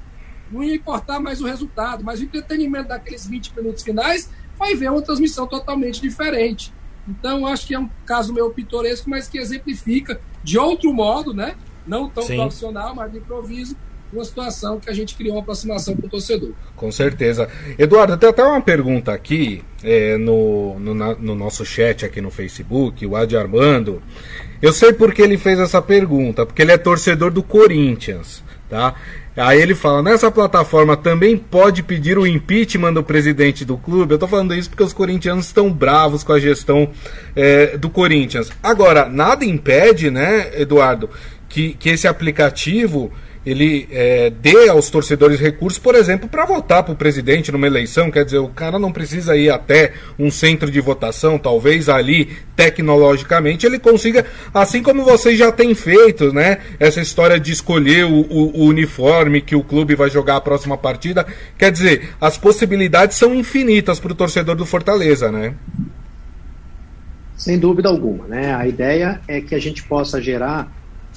não 0.51 0.63
ia 0.63 0.75
importar 0.75 1.19
mais 1.19 1.41
o 1.41 1.47
resultado, 1.47 2.03
mas 2.03 2.19
o 2.19 2.23
entretenimento 2.23 2.89
daqueles 2.89 3.25
20 3.25 3.55
minutos 3.55 3.83
finais 3.83 4.29
vai 4.57 4.75
ver 4.75 4.91
uma 4.91 5.01
transmissão 5.01 5.47
totalmente 5.47 5.99
diferente. 5.99 6.71
Então, 7.07 7.45
acho 7.45 7.67
que 7.67 7.75
é 7.75 7.79
um 7.79 7.89
caso 8.05 8.33
meio 8.33 8.49
pitoresco, 8.49 9.09
mas 9.09 9.27
que 9.27 9.37
exemplifica 9.37 10.19
de 10.43 10.57
outro 10.57 10.93
modo, 10.93 11.33
né? 11.33 11.55
Não 11.85 12.09
tão 12.09 12.23
Sim. 12.23 12.37
profissional, 12.37 12.95
mas 12.95 13.11
de 13.11 13.17
improviso, 13.17 13.75
uma 14.13 14.23
situação 14.23 14.79
que 14.79 14.89
a 14.89 14.93
gente 14.93 15.15
criou 15.15 15.35
uma 15.35 15.41
aproximação 15.41 15.95
com 15.95 16.05
o 16.05 16.09
torcedor. 16.09 16.51
Com 16.75 16.91
certeza. 16.91 17.49
Eduardo, 17.77 18.15
tem 18.15 18.29
até 18.29 18.43
uma 18.43 18.61
pergunta 18.61 19.11
aqui 19.11 19.63
é, 19.83 20.17
no, 20.17 20.79
no, 20.79 20.93
na, 20.93 21.15
no, 21.15 21.35
nosso 21.35 21.65
chat 21.65 22.05
aqui 22.05 22.21
no 22.21 22.29
Facebook, 22.29 23.05
o 23.05 23.15
Adi 23.15 23.35
Armando. 23.35 24.01
Eu 24.61 24.71
sei 24.71 24.93
por 24.93 25.13
que 25.13 25.21
ele 25.21 25.37
fez 25.37 25.59
essa 25.59 25.81
pergunta, 25.81 26.45
porque 26.45 26.61
ele 26.61 26.71
é 26.71 26.77
torcedor 26.77 27.31
do 27.31 27.43
Corinthians, 27.43 28.43
tá? 28.69 28.95
Aí 29.35 29.61
ele 29.61 29.73
fala: 29.73 30.03
nessa 30.03 30.29
plataforma 30.29 30.95
também 30.95 31.35
pode 31.35 31.81
pedir 31.81 32.17
o 32.17 32.27
impeachment 32.27 32.93
do 32.93 33.03
presidente 33.03 33.65
do 33.65 33.77
clube. 33.77 34.13
Eu 34.13 34.19
tô 34.19 34.27
falando 34.27 34.53
isso 34.53 34.69
porque 34.69 34.83
os 34.83 34.93
corintianos 34.93 35.47
estão 35.47 35.71
bravos 35.71 36.23
com 36.23 36.33
a 36.33 36.39
gestão 36.39 36.89
é, 37.35 37.77
do 37.77 37.89
Corinthians. 37.89 38.51
Agora, 38.61 39.09
nada 39.09 39.43
impede, 39.43 40.11
né, 40.11 40.51
Eduardo, 40.59 41.09
que, 41.49 41.73
que 41.73 41.89
esse 41.89 42.07
aplicativo 42.07 43.11
ele 43.45 43.87
é, 43.91 44.29
dê 44.29 44.69
aos 44.69 44.89
torcedores 44.89 45.39
recursos, 45.39 45.77
por 45.77 45.95
exemplo, 45.95 46.29
para 46.29 46.45
votar 46.45 46.83
para 46.83 46.93
o 46.93 46.95
presidente 46.95 47.51
numa 47.51 47.67
eleição. 47.67 48.09
Quer 48.09 48.23
dizer, 48.23 48.37
o 48.37 48.47
cara 48.47 48.79
não 48.79 48.91
precisa 48.91 49.35
ir 49.35 49.49
até 49.49 49.93
um 50.17 50.31
centro 50.31 50.71
de 50.71 50.79
votação, 50.79 51.37
talvez 51.37 51.89
ali, 51.89 52.29
tecnologicamente, 52.55 53.65
ele 53.65 53.79
consiga, 53.79 54.25
assim 54.53 54.81
como 54.81 55.03
vocês 55.03 55.37
já 55.37 55.51
têm 55.51 55.75
feito, 55.75 56.31
né? 56.31 56.59
Essa 56.79 57.01
história 57.01 57.39
de 57.39 57.51
escolher 57.51 58.05
o, 58.05 58.21
o, 58.21 58.61
o 58.61 58.65
uniforme 58.65 59.41
que 59.41 59.55
o 59.55 59.63
clube 59.63 59.95
vai 59.95 60.09
jogar 60.09 60.37
a 60.37 60.41
próxima 60.41 60.77
partida. 60.77 61.25
Quer 61.57 61.71
dizer, 61.71 62.11
as 62.21 62.37
possibilidades 62.37 63.17
são 63.17 63.35
infinitas 63.35 63.99
para 63.99 64.11
o 64.13 64.15
torcedor 64.15 64.55
do 64.55 64.65
Fortaleza, 64.65 65.31
né? 65.31 65.53
Sem 67.35 67.59
dúvida 67.59 67.89
alguma, 67.89 68.25
né? 68.25 68.55
A 68.55 68.65
ideia 68.65 69.19
é 69.27 69.41
que 69.41 69.53
a 69.53 69.59
gente 69.59 69.83
possa 69.83 70.21
gerar 70.21 70.71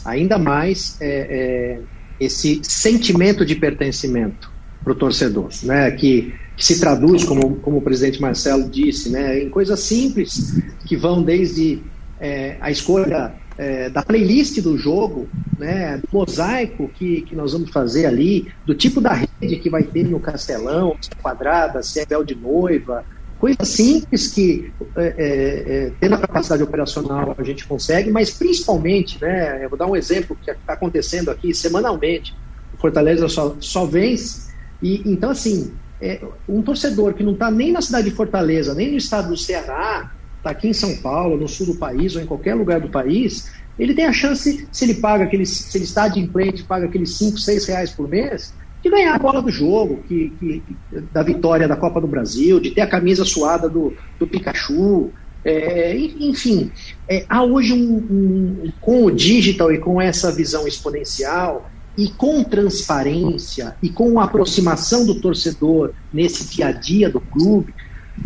ainda 0.05 0.39
mais 0.39 0.97
é, 1.01 1.79
é 1.81 1.96
esse 2.21 2.61
sentimento 2.65 3.45
de 3.45 3.55
pertencimento 3.55 4.51
para 4.83 4.93
o 4.93 4.97
torcedor, 4.97 5.49
né? 5.65 5.91
Que, 5.91 6.33
que, 6.57 6.65
se 6.65 6.79
traduz, 6.79 7.25
como, 7.25 7.57
como 7.57 7.79
o 7.79 7.83
presidente 7.83 8.21
Marcelo 8.21 8.69
disse, 8.71 9.11
né? 9.11 9.43
em 9.43 9.51
coisas 9.51 9.81
simples 9.81 10.63
que 10.87 10.97
vão 10.97 11.23
desde 11.23 11.83
é, 12.21 12.57
a 12.61 12.71
escolha 12.71 13.35
é, 13.59 13.91
da 13.91 14.03
playlist 14.03 14.61
do 14.61 14.79
jogo, 14.79 15.29
né? 15.59 15.99
do 15.99 16.09
mosaico 16.13 16.89
que, 16.89 17.23
que 17.23 17.35
nós 17.35 17.53
vamos 17.53 17.71
fazer 17.71 18.07
ali, 18.07 18.47
do 18.65 18.75
tipo 18.75 19.01
da 19.01 19.13
rede 19.13 19.57
que 19.57 19.69
vai 19.69 19.83
ter 19.83 20.05
no 20.05 20.21
Castelão, 20.21 20.97
se 21.01 21.11
é 21.13 21.21
quadrada, 21.21 21.83
se 21.83 22.01
é 22.01 22.07
véu 22.07 22.25
de 22.25 22.37
noiva, 22.37 23.05
coisas 23.39 23.69
simples 23.69 24.29
que, 24.29 24.73
é, 24.97 25.05
é, 25.05 25.87
é, 25.87 25.93
tendo 26.01 26.15
a 26.15 26.19
capacidade 26.19 26.63
operacional, 26.63 27.35
a 27.37 27.43
gente 27.43 27.67
consegue, 27.67 28.11
mas 28.11 28.31
principalmente, 28.31 29.21
né, 29.21 29.65
eu 29.65 29.69
vou 29.69 29.79
dar 29.79 29.87
um 29.87 29.97
exemplo 29.97 30.37
que 30.37 30.51
está 30.51 30.73
acontecendo 30.73 31.31
aqui 31.31 31.55
semanalmente, 31.55 32.35
o 32.73 32.79
Fortaleza 32.79 33.29
só, 33.29 33.57
só 33.61 33.85
vence, 33.85 34.47
e 34.83 35.03
então, 35.11 35.31
assim, 35.31 35.75
é, 36.01 36.21
um 36.49 36.63
torcedor 36.63 37.15
que 37.15 37.23
não 37.23 37.33
está 37.33 37.51
nem 37.51 37.73
na 37.73 37.81
cidade 37.81 38.11
de 38.11 38.17
Fortaleza, 38.17 38.75
nem 38.75 38.91
no 38.91 38.97
estado 38.97 39.29
do 39.29 39.37
Ceará, 39.37 40.13
está 40.39 40.51
aqui 40.51 40.69
em 40.69 40.73
São 40.73 40.97
Paulo, 40.97 41.37
no 41.37 41.49
sul 41.49 41.67
do 41.67 41.77
país 41.77 42.15
ou 42.15 42.23
em 42.23 42.27
qualquer 42.27 42.55
lugar 42.55 42.81
do 42.81 42.89
país, 42.89 43.47
ele 43.79 43.95
tem 43.95 44.07
a 44.07 44.13
chance, 44.13 44.69
se 44.71 44.85
ele 44.85 44.95
paga 44.95 45.25
aqueles, 45.25 45.51
se 45.51 45.77
ele 45.77 45.85
está 45.85 46.09
de 46.09 46.21
implante, 46.21 46.65
paga 46.65 46.87
aqueles 46.87 47.19
5, 47.19 47.39
6 47.39 47.67
reais 47.67 47.91
por 47.91 48.09
mês, 48.09 48.55
de 48.87 48.91
ganhar 48.91 49.15
a 49.15 49.19
bola 49.19 49.43
do 49.43 49.51
jogo, 49.51 50.03
que, 50.07 50.31
que, 50.39 50.63
da 51.13 51.23
vitória 51.23 51.67
da 51.67 51.77
Copa 51.77 52.01
do 52.01 52.07
Brasil, 52.07 52.61
de 52.61 52.71
ter 52.71 52.83
a 52.83 52.87
camisa 52.87 53.25
suada 53.25 53.69
do, 53.69 53.93
do 54.19 54.27
Pikachu. 54.27 55.11
É, 55.45 55.97
enfim, 55.97 56.73
é, 57.09 57.25
há 57.29 57.43
hoje 57.43 57.73
um, 57.73 57.97
um, 57.97 58.73
com 58.81 59.05
o 59.05 59.11
digital 59.11 59.73
e 59.73 59.79
com 59.79 60.01
essa 60.01 60.33
visão 60.33 60.67
exponencial 60.67 61.71
e 61.97 62.09
com 62.11 62.43
transparência 62.43 63.77
e 63.81 63.89
com 63.89 64.19
a 64.19 64.25
aproximação 64.25 65.07
do 65.07 65.21
torcedor 65.21 65.93
nesse 66.13 66.49
dia 66.49 66.69
a 66.69 66.73
dia 66.73 67.09
do 67.09 67.21
clube, 67.21 67.73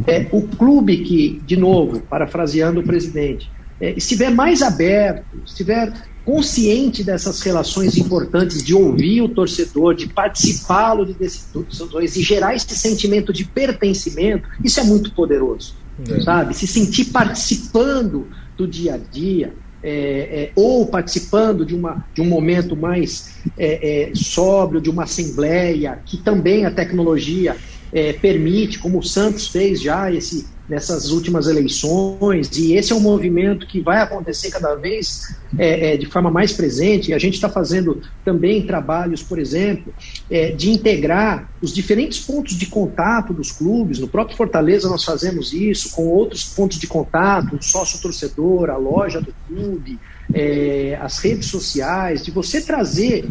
é, 0.07 0.27
o 0.33 0.43
clube 0.43 0.99
que, 0.99 1.41
de 1.45 1.57
novo, 1.57 2.01
parafraseando 2.01 2.81
o 2.81 2.85
presidente, 2.85 3.51
é, 3.79 3.93
estiver 3.93 4.31
mais 4.31 4.63
aberto, 4.63 5.43
estiver 5.45 5.93
consciente 6.31 7.03
dessas 7.03 7.41
relações 7.41 7.97
importantes, 7.97 8.63
de 8.63 8.73
ouvir 8.73 9.21
o 9.21 9.29
torcedor, 9.29 9.97
de 9.97 10.07
participá-lo 10.07 11.05
de 11.05 11.13
decisões 11.13 12.15
e 12.15 12.23
gerar 12.23 12.55
esse 12.55 12.73
sentimento 12.77 13.33
de 13.33 13.45
pertencimento, 13.45 14.49
isso 14.63 14.79
é 14.79 14.85
muito 14.85 15.13
poderoso, 15.13 15.75
é. 16.09 16.21
sabe? 16.21 16.55
Se 16.55 16.69
sentir 16.69 17.07
participando 17.07 18.29
do 18.57 18.65
dia 18.65 18.95
a 18.95 18.97
dia, 18.97 19.53
é, 19.83 19.91
é, 19.91 20.53
ou 20.55 20.87
participando 20.87 21.67
de, 21.67 21.75
uma, 21.75 22.07
de 22.15 22.21
um 22.21 22.27
momento 22.27 22.77
mais 22.77 23.35
é, 23.59 24.11
é 24.11 24.15
sóbrio, 24.15 24.81
de 24.81 24.89
uma 24.89 25.03
assembleia, 25.03 25.99
que 26.07 26.17
também 26.17 26.65
a 26.65 26.71
tecnologia 26.71 27.57
é, 27.93 28.13
permite, 28.13 28.79
como 28.79 29.01
o 29.01 29.03
Santos 29.03 29.49
fez 29.49 29.83
já 29.83 30.13
esse 30.13 30.47
nessas 30.71 31.11
últimas 31.11 31.49
eleições, 31.49 32.49
e 32.57 32.75
esse 32.75 32.93
é 32.93 32.95
um 32.95 33.01
movimento 33.01 33.67
que 33.67 33.81
vai 33.81 34.01
acontecer 34.01 34.51
cada 34.51 34.77
vez 34.77 35.37
é, 35.59 35.95
é, 35.95 35.97
de 35.97 36.07
forma 36.07 36.31
mais 36.31 36.53
presente. 36.53 37.11
E 37.11 37.15
a 37.15 37.19
gente 37.19 37.35
está 37.35 37.49
fazendo 37.49 38.01
também 38.25 38.65
trabalhos, 38.65 39.21
por 39.21 39.41
exemplo, 39.41 39.93
é, 40.31 40.53
de 40.53 40.71
integrar 40.71 41.51
os 41.61 41.75
diferentes 41.75 42.21
pontos 42.21 42.55
de 42.55 42.67
contato 42.67 43.35
dos 43.35 43.51
clubes. 43.51 43.99
No 43.99 44.07
próprio 44.07 44.37
Fortaleza 44.37 44.89
nós 44.89 45.03
fazemos 45.03 45.53
isso, 45.53 45.91
com 45.91 46.07
outros 46.07 46.45
pontos 46.45 46.79
de 46.79 46.87
contato, 46.87 47.57
o 47.57 47.63
sócio-torcedor, 47.63 48.71
a 48.71 48.77
loja 48.77 49.21
do 49.21 49.35
clube, 49.49 49.99
é, 50.33 50.97
as 51.03 51.19
redes 51.19 51.49
sociais, 51.49 52.25
de 52.25 52.31
você 52.31 52.61
trazer 52.61 53.29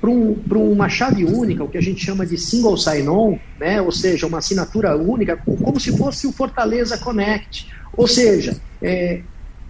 para 0.00 0.10
um, 0.10 0.36
uma 0.72 0.88
chave 0.88 1.24
única, 1.24 1.64
o 1.64 1.68
que 1.68 1.78
a 1.78 1.82
gente 1.82 2.04
chama 2.04 2.26
de 2.26 2.36
single 2.38 2.76
sign-on, 2.76 3.38
né? 3.58 3.80
ou 3.80 3.90
seja, 3.90 4.26
uma 4.26 4.38
assinatura 4.38 4.96
única, 4.96 5.36
como 5.36 5.80
se 5.80 5.96
fosse 5.96 6.26
o 6.26 6.32
Fortaleza 6.32 6.98
Connect. 6.98 7.68
Ou 7.96 8.06
seja, 8.06 8.60
é, 8.82 9.22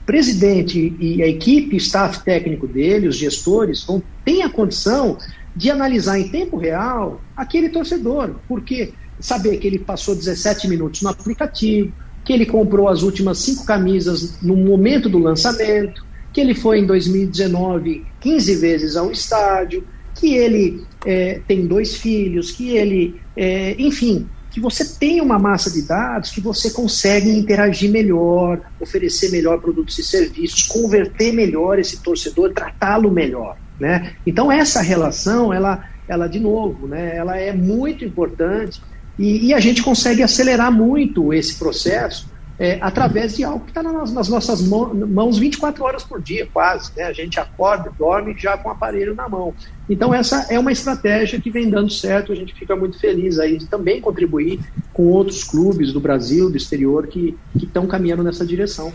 presidente 0.05 0.97
e 1.01 1.23
a 1.23 1.29
equipe, 1.29 1.77
staff 1.77 2.25
técnico 2.25 2.67
dele, 2.67 3.09
os 3.09 3.17
gestores, 3.17 3.85
vão, 3.85 4.03
têm 4.25 4.43
a 4.43 4.49
condição 4.49 5.19
de 5.55 5.71
analisar 5.71 6.19
em 6.19 6.29
tempo 6.29 6.57
real 6.57 7.21
aquele 7.37 7.69
torcedor, 7.69 8.37
porque 8.47 8.93
saber 9.19 9.57
que 9.57 9.67
ele 9.67 9.79
passou 9.79 10.15
17 10.15 10.69
minutos 10.69 11.03
no 11.03 11.09
aplicativo, 11.09 11.93
que 12.25 12.33
ele 12.33 12.45
comprou 12.45 12.89
as 12.89 13.03
últimas 13.03 13.39
cinco 13.39 13.65
camisas 13.65 14.43
no 14.43 14.57
momento 14.57 15.09
do 15.09 15.19
lançamento, 15.19 16.05
que 16.33 16.41
ele 16.41 16.55
foi 16.55 16.81
em 16.81 16.87
2019 16.87 18.05
15 18.21 18.57
vezes 18.57 18.97
ao 18.97 19.11
estádio, 19.11 19.87
que 20.19 20.35
ele 20.35 20.85
é, 21.05 21.41
tem 21.47 21.67
dois 21.67 21.97
filhos, 21.97 22.51
que 22.51 22.77
ele, 22.77 23.21
é, 23.37 23.75
enfim, 23.79 24.27
que 24.51 24.61
você 24.61 24.85
tem 24.99 25.21
uma 25.21 25.39
massa 25.39 25.71
de 25.71 25.87
dados 25.87 26.31
que 26.31 26.41
você 26.41 26.71
consegue 26.71 27.29
interagir 27.31 27.91
melhor, 27.91 28.61
oferecer 28.81 29.31
melhor 29.31 29.61
produtos 29.61 29.99
e 29.99 30.03
serviços, 30.03 30.63
converter 30.63 31.33
melhor 31.33 31.79
esse 31.79 32.03
torcedor, 32.03 32.55
tratá-lo 32.55 33.11
melhor, 33.11 33.57
né? 33.79 34.15
Então 34.27 34.51
essa 34.51 34.81
relação, 34.81 35.53
ela, 35.53 35.85
ela 36.09 36.27
de 36.27 36.41
novo, 36.41 36.89
né? 36.89 37.15
Ela 37.17 37.37
é 37.37 37.53
muito 37.53 38.03
importante 38.03 38.81
e, 39.19 39.49
e 39.49 39.55
a 39.55 39.61
gente 39.61 39.83
consegue 39.83 40.23
acelerar 40.23 40.73
muito 40.73 41.35
esse 41.35 41.59
processo 41.59 42.31
é, 42.59 42.79
através 42.81 43.37
de 43.37 43.45
algo 43.45 43.65
que 43.65 43.71
está 43.71 43.83
nas, 43.83 44.13
nas, 44.13 44.29
nossas 44.29 44.63
mãos 44.63 45.39
24 45.39 45.85
horas 45.85 46.03
por 46.03 46.21
dia, 46.23 46.49
quase. 46.53 46.91
Né? 46.97 47.05
A 47.05 47.13
gente 47.13 47.39
acorda, 47.39 47.91
dorme 47.99 48.35
já 48.37 48.57
com 48.57 48.69
o 48.69 48.73
aparelho 48.73 49.15
na 49.15 49.29
mão. 49.29 49.55
Então, 49.89 50.13
essa 50.13 50.47
é 50.49 50.59
uma 50.59 50.73
estratégia 50.73 51.41
que 51.41 51.51
vem 51.51 51.69
dando 51.69 51.91
certo. 51.91 52.33
A 52.33 52.35
gente 52.35 52.55
fica 52.55 52.75
muito 52.75 52.99
feliz 52.99 53.39
aí 53.39 53.59
de 53.59 53.67
também 53.67 54.01
contribuir 54.01 54.61
com 54.93 55.05
outros 55.05 55.45
clubes 55.45 55.93
do 55.93 56.01
Brasil, 56.01 56.51
do 56.51 56.57
exterior, 56.57 57.07
que 57.07 57.37
estão 57.55 57.87
caminhando 57.87 58.23
nessa 58.23 58.45
direção. 58.45 58.93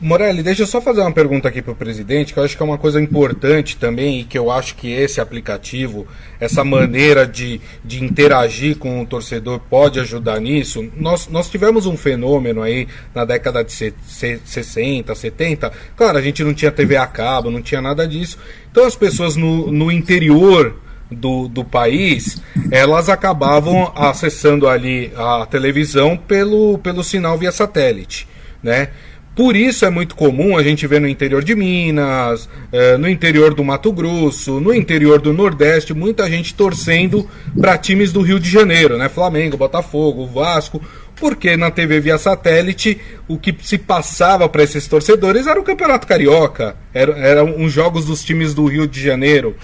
Morelli, 0.00 0.42
deixa 0.42 0.62
eu 0.62 0.66
só 0.66 0.80
fazer 0.80 1.00
uma 1.00 1.12
pergunta 1.12 1.48
aqui 1.48 1.60
para 1.60 1.72
o 1.72 1.76
presidente, 1.76 2.32
que 2.32 2.38
eu 2.38 2.44
acho 2.44 2.56
que 2.56 2.62
é 2.62 2.66
uma 2.66 2.78
coisa 2.78 3.00
importante 3.00 3.76
também 3.76 4.20
e 4.20 4.24
que 4.24 4.38
eu 4.38 4.50
acho 4.50 4.76
que 4.76 4.90
esse 4.92 5.20
aplicativo, 5.20 6.06
essa 6.38 6.62
maneira 6.62 7.26
de, 7.26 7.60
de 7.84 8.04
interagir 8.04 8.78
com 8.78 9.02
o 9.02 9.06
torcedor 9.06 9.58
pode 9.58 9.98
ajudar 10.00 10.40
nisso. 10.40 10.88
Nós, 10.96 11.28
nós 11.28 11.50
tivemos 11.50 11.86
um 11.86 11.96
fenômeno 11.96 12.62
aí 12.62 12.86
na 13.14 13.24
década 13.24 13.64
de 13.64 13.72
60, 13.72 15.14
70. 15.14 15.72
Claro, 15.96 16.18
a 16.18 16.22
gente 16.22 16.44
não 16.44 16.54
tinha 16.54 16.70
TV 16.70 16.96
a 16.96 17.06
cabo, 17.06 17.50
não 17.50 17.62
tinha 17.62 17.80
nada 17.80 18.06
disso. 18.06 18.38
Então 18.70 18.86
as 18.86 18.96
pessoas 18.96 19.36
no, 19.36 19.70
no 19.70 19.90
interior 19.90 20.76
do, 21.10 21.48
do 21.48 21.64
país, 21.64 22.42
elas 22.70 23.08
acabavam 23.08 23.92
acessando 23.94 24.68
ali 24.68 25.12
a 25.16 25.46
televisão 25.46 26.16
pelo, 26.16 26.78
pelo 26.78 27.04
sinal 27.04 27.38
via 27.38 27.52
satélite, 27.52 28.28
né? 28.62 28.88
Por 29.34 29.56
isso 29.56 29.84
é 29.84 29.90
muito 29.90 30.14
comum 30.14 30.56
a 30.56 30.62
gente 30.62 30.86
ver 30.86 31.00
no 31.00 31.08
interior 31.08 31.42
de 31.42 31.56
Minas, 31.56 32.48
eh, 32.70 32.96
no 32.96 33.08
interior 33.08 33.52
do 33.52 33.64
Mato 33.64 33.90
Grosso, 33.92 34.60
no 34.60 34.72
interior 34.72 35.20
do 35.20 35.32
Nordeste, 35.32 35.92
muita 35.92 36.30
gente 36.30 36.54
torcendo 36.54 37.28
para 37.60 37.76
times 37.76 38.12
do 38.12 38.22
Rio 38.22 38.38
de 38.38 38.48
Janeiro, 38.48 38.96
né? 38.96 39.08
Flamengo, 39.08 39.56
Botafogo, 39.56 40.24
Vasco, 40.26 40.80
porque 41.16 41.56
na 41.56 41.68
TV 41.68 41.98
via 41.98 42.16
satélite 42.16 43.00
o 43.26 43.36
que 43.36 43.52
se 43.60 43.76
passava 43.76 44.48
para 44.48 44.62
esses 44.62 44.86
torcedores 44.86 45.48
era 45.48 45.58
o 45.58 45.64
Campeonato 45.64 46.06
Carioca, 46.06 46.76
eram 46.92 47.14
era 47.14 47.44
os 47.44 47.72
jogos 47.72 48.04
dos 48.04 48.22
times 48.22 48.54
do 48.54 48.66
Rio 48.66 48.86
de 48.86 49.02
Janeiro. 49.02 49.56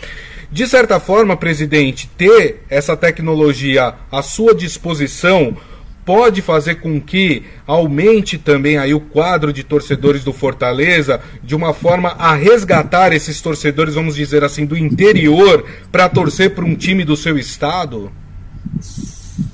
De 0.51 0.67
certa 0.67 0.99
forma, 0.99 1.37
presidente, 1.37 2.11
ter 2.19 2.65
essa 2.69 2.97
tecnologia 2.97 3.95
à 4.11 4.21
sua 4.21 4.53
disposição 4.53 5.57
pode 6.05 6.43
fazer 6.43 6.77
com 6.77 7.01
que 7.01 7.45
aumente 7.67 8.39
também 8.39 8.79
aí 8.79 8.93
o 8.95 9.01
quadro 9.01 9.53
de 9.53 9.63
torcedores 9.63 10.25
do 10.25 10.33
Fortaleza, 10.33 11.21
de 11.43 11.55
uma 11.55 11.73
forma 11.73 12.11
a 12.11 12.35
resgatar 12.35 13.13
esses 13.13 13.41
torcedores, 13.41 13.95
vamos 13.95 14.15
dizer 14.15 14.43
assim, 14.43 14.67
do 14.67 14.77
interior, 14.77 15.65
para 15.93 16.09
torcer 16.09 16.55
para 16.55 16.65
um 16.65 16.75
time 16.75 17.05
do 17.05 17.17
seu 17.17 17.39
estado? 17.39 18.11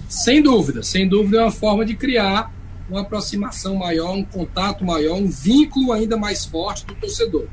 Sem 0.08 0.42
dúvida, 0.42 0.82
sem 0.82 1.08
dúvida 1.08 1.38
é 1.38 1.42
uma 1.42 1.50
forma 1.50 1.84
de 1.84 1.94
criar 1.94 2.50
uma 2.88 3.00
aproximação 3.00 3.74
maior, 3.74 4.14
um 4.14 4.24
contato 4.24 4.84
maior, 4.84 5.16
um 5.16 5.28
vínculo 5.28 5.92
ainda 5.92 6.16
mais 6.16 6.44
forte 6.44 6.86
do 6.86 6.94
torcedor. 6.94 7.46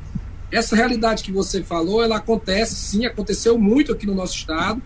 Essa 0.51 0.75
realidade 0.75 1.23
que 1.23 1.31
você 1.31 1.63
falou, 1.63 2.03
ela 2.03 2.17
acontece, 2.17 2.75
sim, 2.75 3.05
aconteceu 3.05 3.57
muito 3.57 3.91
aqui 3.91 4.05
no 4.05 4.13
nosso 4.13 4.35
estado. 4.35 4.81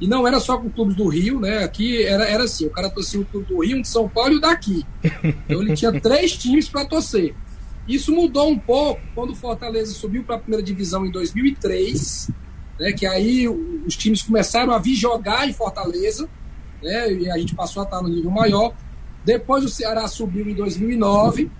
E 0.00 0.08
não 0.08 0.26
era 0.26 0.40
só 0.40 0.58
com 0.58 0.68
clubes 0.68 0.96
do 0.96 1.06
Rio, 1.06 1.40
né? 1.40 1.62
Aqui 1.62 2.02
era, 2.02 2.24
era 2.24 2.44
assim: 2.44 2.66
o 2.66 2.70
cara 2.70 2.90
torcia 2.90 3.20
o 3.20 3.24
clube 3.24 3.46
do 3.46 3.62
Rio, 3.62 3.78
um 3.78 3.82
de 3.82 3.88
São 3.88 4.08
Paulo 4.08 4.34
e 4.34 4.36
o 4.36 4.40
daqui. 4.40 4.84
Então 5.22 5.62
ele 5.62 5.74
tinha 5.74 5.92
três 6.00 6.36
times 6.36 6.68
para 6.68 6.84
torcer. 6.84 7.34
Isso 7.86 8.12
mudou 8.12 8.48
um 8.48 8.58
pouco 8.58 9.00
quando 9.14 9.30
o 9.30 9.34
Fortaleza 9.36 9.92
subiu 9.92 10.24
para 10.24 10.36
a 10.36 10.38
primeira 10.38 10.62
divisão 10.62 11.04
em 11.04 11.10
2003, 11.10 12.30
né? 12.80 12.92
Que 12.92 13.06
aí 13.06 13.46
os 13.48 13.96
times 13.96 14.22
começaram 14.22 14.72
a 14.72 14.78
vir 14.78 14.94
jogar 14.94 15.48
em 15.48 15.52
Fortaleza, 15.52 16.28
né? 16.82 17.12
E 17.12 17.30
a 17.30 17.38
gente 17.38 17.54
passou 17.54 17.82
a 17.82 17.84
estar 17.84 18.02
no 18.02 18.08
nível 18.08 18.30
maior. 18.30 18.74
Depois 19.24 19.64
o 19.64 19.68
Ceará 19.68 20.06
subiu 20.08 20.48
em 20.48 20.54
2009 20.54 21.50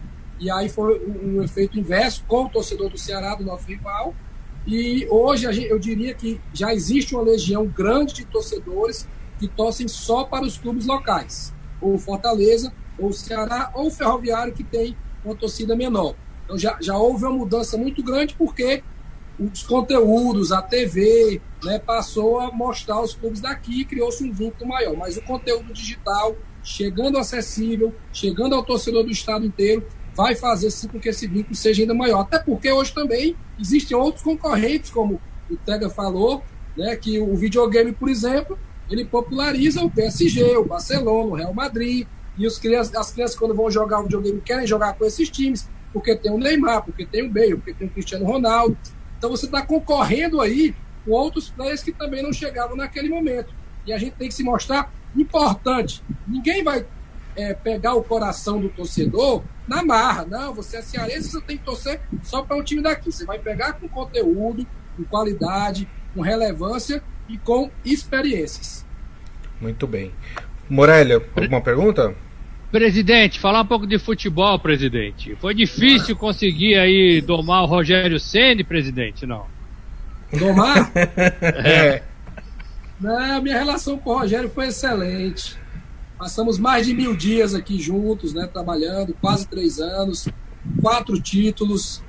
e 0.41 0.51
aí 0.51 0.69
foi 0.69 0.99
um, 1.07 1.39
um 1.39 1.43
efeito 1.43 1.79
inverso 1.79 2.25
com 2.27 2.45
o 2.45 2.49
torcedor 2.49 2.91
do 2.91 2.99
Ceará, 2.99 3.35
do 3.35 3.45
nosso 3.45 3.67
rival. 3.67 4.15
E 4.67 5.07
hoje 5.11 5.67
eu 5.67 5.79
diria 5.79 6.15
que 6.15 6.41
já 6.53 6.73
existe 6.73 7.15
uma 7.15 7.23
legião 7.23 7.67
grande 7.67 8.15
de 8.15 8.25
torcedores 8.25 9.07
que 9.39 9.47
torcem 9.47 9.87
só 9.87 10.25
para 10.25 10.45
os 10.45 10.57
clubes 10.57 10.87
locais, 10.87 11.53
ou 11.81 11.99
Fortaleza, 11.99 12.73
ou 12.99 13.13
Ceará, 13.13 13.71
ou 13.75 13.91
Ferroviário, 13.91 14.55
que 14.55 14.65
tem 14.65 14.97
uma 15.25 15.35
torcida 15.35 15.77
menor. 15.77 16.15
Então 16.45 16.59
já, 16.59 16.79
já 16.81 16.97
houve 16.97 17.25
uma 17.25 17.33
mudança 17.33 17.77
muito 17.77 18.03
grande 18.03 18.35
porque 18.35 18.83
os 19.39 19.63
conteúdos, 19.63 20.53
a 20.53 20.63
TV, 20.63 21.41
né, 21.63 21.79
passou 21.79 22.39
a 22.39 22.53
mostrar 22.53 23.01
os 23.01 23.15
clubes 23.15 23.41
daqui 23.41 23.81
e 23.81 23.85
criou-se 23.85 24.23
um 24.23 24.33
vínculo 24.33 24.69
maior. 24.69 24.97
Mas 24.97 25.17
o 25.17 25.23
conteúdo 25.23 25.73
digital, 25.73 26.37
chegando 26.63 27.19
acessível, 27.19 27.93
chegando 28.13 28.55
ao 28.55 28.65
torcedor 28.65 29.03
do 29.03 29.11
estado 29.11 29.45
inteiro, 29.45 29.85
vai 30.15 30.37
fazer 30.37 30.71
sim 30.71 30.87
com 30.87 31.01
que 31.01 31.09
esse 31.09 31.27
vínculo 31.27 31.55
seja 31.55 31.83
ainda 31.83 31.95
maior. 31.95 32.21
Até 32.21 32.39
porque 32.39 32.71
hoje 32.71 32.95
também 32.95 33.37
existem 33.59 33.97
outros 33.97 34.23
concorrentes, 34.23 34.91
como 34.91 35.21
o 35.51 35.57
Tega 35.57 35.91
falou, 35.91 36.43
né, 36.77 36.97
que 36.97 37.21
o 37.21 37.37
videogame, 37.37 37.93
por 37.93 38.09
exemplo, 38.09 38.59
ele 38.91 39.05
populariza 39.05 39.83
o 39.83 39.91
PSG, 39.91 40.57
o 40.57 40.65
Barcelona, 40.65 41.31
o 41.31 41.35
Real 41.35 41.55
Madrid, 41.55 42.07
e 42.37 42.47
os 42.47 42.59
crianças, 42.59 42.95
as 42.95 43.13
crianças, 43.13 43.39
quando 43.39 43.55
vão 43.55 43.71
jogar 43.71 44.01
o 44.01 44.05
videogame, 44.05 44.41
querem 44.41 44.67
jogar 44.67 44.95
com 44.95 45.05
esses 45.05 45.31
times, 45.31 45.69
porque 45.93 46.17
tem 46.17 46.33
o 46.33 46.39
Neymar, 46.39 46.85
porque 46.85 47.07
tem 47.07 47.25
o 47.25 47.31
Bale, 47.31 47.55
porque 47.55 47.75
tem 47.75 47.87
o 47.87 47.91
Cristiano 47.91 48.25
Ronaldo. 48.25 48.77
Então 49.17 49.31
você 49.31 49.47
está 49.47 49.63
concorrendo 49.63 50.41
aí 50.41 50.75
com 51.05 51.13
outros 51.13 51.49
players 51.49 51.83
que 51.83 51.93
também 51.93 52.23
não 52.23 52.33
chegavam 52.33 52.77
naquele 52.77 53.09
momento. 53.09 53.55
E 53.87 53.93
a 53.93 53.99
gente 53.99 54.15
tem 54.15 54.29
que 54.29 54.35
se 54.35 54.43
mostrar 54.43 54.93
importante. 55.15 56.03
Ninguém 56.27 56.65
vai 56.65 56.85
é, 57.37 57.55
pegar 57.55 57.95
o 57.95 58.03
coração 58.03 58.61
do 58.61 58.69
torcedor 58.69 59.43
na 59.67 59.83
marra. 59.83 60.25
Não, 60.25 60.55
você 60.55 60.79
é 60.79 60.83
cearense, 60.83 61.31
você 61.31 61.41
tem 61.41 61.57
que 61.57 61.65
torcer 61.65 62.01
só 62.23 62.43
para 62.43 62.57
o 62.57 62.63
time 62.63 62.83
daqui. 62.83 63.11
Você 63.11 63.25
vai 63.25 63.39
pegar 63.39 63.75
com 63.75 63.89
conteúdo, 63.89 64.67
com 64.97 65.05
qualidade, 65.05 65.89
com 66.15 66.21
relevância 66.21 67.03
e 67.29 67.39
com 67.39 67.71
experiências. 67.85 68.85
Muito 69.61 69.87
bem. 69.87 70.13
Morélia, 70.69 71.23
alguma 71.37 71.61
pergunta? 71.61 72.15
Presidente, 72.71 73.39
falar 73.39 73.61
um 73.61 73.67
pouco 73.67 73.87
de 73.87 73.99
futebol, 73.99 74.59
presidente. 74.59 75.37
Foi 75.37 75.55
difícil 75.55 76.17
conseguir 76.17 76.77
aí 76.77 77.21
domar 77.21 77.63
o 77.63 77.67
Rogério 77.67 78.19
Ceni, 78.19 78.65
presidente, 78.65 79.25
não? 79.25 79.47
Domar? 80.37 80.91
é. 80.97 82.03
Não, 83.01 83.43
minha 83.43 83.59
relação 83.59 83.97
com 83.99 84.11
o 84.11 84.19
Rogério 84.19 84.51
foi 84.51 84.69
excelente. 84.69 85.57
Passamos 86.19 86.59
mais 86.59 86.87
de 86.87 86.95
mil 86.95 87.17
dias 87.17 87.55
aqui 87.55 87.81
juntos, 87.81 88.33
né, 88.33 88.47
trabalhando, 88.47 89.15
quase 89.21 89.47
três 89.47 89.81
anos, 89.81 90.29
quatro 90.81 91.21
títulos, 91.21 92.03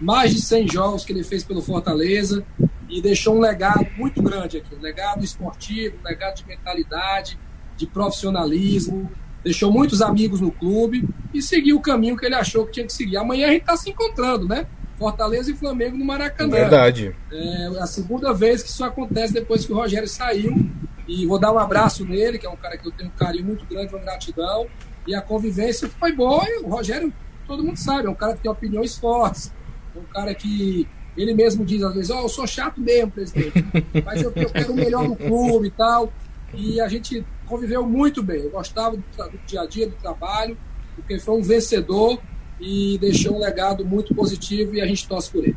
mais 0.00 0.32
de 0.34 0.40
100 0.40 0.68
jogos 0.68 1.04
que 1.04 1.12
ele 1.12 1.24
fez 1.24 1.42
pelo 1.42 1.60
Fortaleza 1.60 2.44
e 2.88 3.02
deixou 3.02 3.36
um 3.36 3.40
legado 3.40 3.86
muito 3.96 4.22
grande 4.22 4.58
aqui, 4.58 4.74
um 4.74 4.80
legado 4.80 5.24
esportivo, 5.24 5.96
um 6.00 6.06
legado 6.06 6.36
de 6.36 6.46
mentalidade, 6.46 7.38
de 7.76 7.86
profissionalismo, 7.86 9.10
deixou 9.42 9.72
muitos 9.72 10.00
amigos 10.00 10.40
no 10.40 10.50
clube 10.50 11.08
e 11.34 11.42
seguiu 11.42 11.76
o 11.76 11.80
caminho 11.80 12.16
que 12.16 12.26
ele 12.26 12.34
achou 12.34 12.64
que 12.66 12.72
tinha 12.72 12.86
que 12.86 12.92
seguir. 12.92 13.16
Amanhã 13.16 13.48
a 13.48 13.50
gente 13.50 13.62
está 13.62 13.76
se 13.76 13.90
encontrando, 13.90 14.46
né? 14.46 14.66
Fortaleza 14.98 15.50
e 15.50 15.54
Flamengo 15.54 15.96
no 15.96 16.04
Maracanã. 16.04 16.50
Verdade. 16.50 17.14
É 17.30 17.66
a 17.78 17.86
segunda 17.86 18.32
vez 18.32 18.62
que 18.62 18.68
isso 18.68 18.82
acontece 18.82 19.32
depois 19.32 19.64
que 19.64 19.72
o 19.72 19.76
Rogério 19.76 20.08
saiu 20.08 20.68
e 21.08 21.26
vou 21.26 21.38
dar 21.38 21.50
um 21.52 21.58
abraço 21.58 22.04
nele, 22.04 22.38
que 22.38 22.46
é 22.46 22.50
um 22.50 22.56
cara 22.56 22.76
que 22.76 22.86
eu 22.86 22.92
tenho 22.92 23.08
um 23.08 23.18
carinho 23.18 23.46
muito 23.46 23.64
grande, 23.64 23.94
uma 23.94 24.02
gratidão. 24.02 24.66
E 25.06 25.14
a 25.14 25.22
convivência 25.22 25.88
foi 25.88 26.12
boa. 26.12 26.44
E 26.46 26.58
o 26.58 26.68
Rogério, 26.68 27.10
todo 27.46 27.64
mundo 27.64 27.78
sabe, 27.78 28.06
é 28.06 28.10
um 28.10 28.14
cara 28.14 28.36
que 28.36 28.42
tem 28.42 28.50
opiniões 28.50 28.98
fortes. 28.98 29.50
Um 29.96 30.02
cara 30.02 30.34
que 30.34 30.86
ele 31.16 31.34
mesmo 31.34 31.64
diz 31.64 31.82
às 31.82 31.94
vezes: 31.94 32.10
Ó, 32.10 32.18
oh, 32.18 32.22
eu 32.24 32.28
sou 32.28 32.46
chato 32.46 32.78
mesmo, 32.78 33.10
presidente, 33.10 33.64
mas 34.04 34.22
eu, 34.22 34.30
eu 34.36 34.50
quero 34.50 34.72
o 34.72 34.76
melhor 34.76 35.08
do 35.08 35.16
clube 35.16 35.68
e 35.68 35.70
tal. 35.70 36.12
E 36.52 36.78
a 36.78 36.88
gente 36.88 37.24
conviveu 37.46 37.86
muito 37.86 38.22
bem. 38.22 38.42
Eu 38.42 38.50
gostava 38.50 38.96
do, 38.96 39.02
do 39.02 39.38
dia 39.46 39.62
a 39.62 39.66
dia, 39.66 39.88
do 39.88 39.96
trabalho, 39.96 40.58
porque 40.94 41.18
foi 41.18 41.38
um 41.38 41.42
vencedor 41.42 42.20
e 42.60 42.98
deixou 43.00 43.36
um 43.36 43.40
legado 43.40 43.84
muito 43.84 44.14
positivo 44.14 44.74
e 44.74 44.80
a 44.80 44.86
gente 44.86 45.06
torce 45.06 45.30
por 45.30 45.44
ele. 45.44 45.56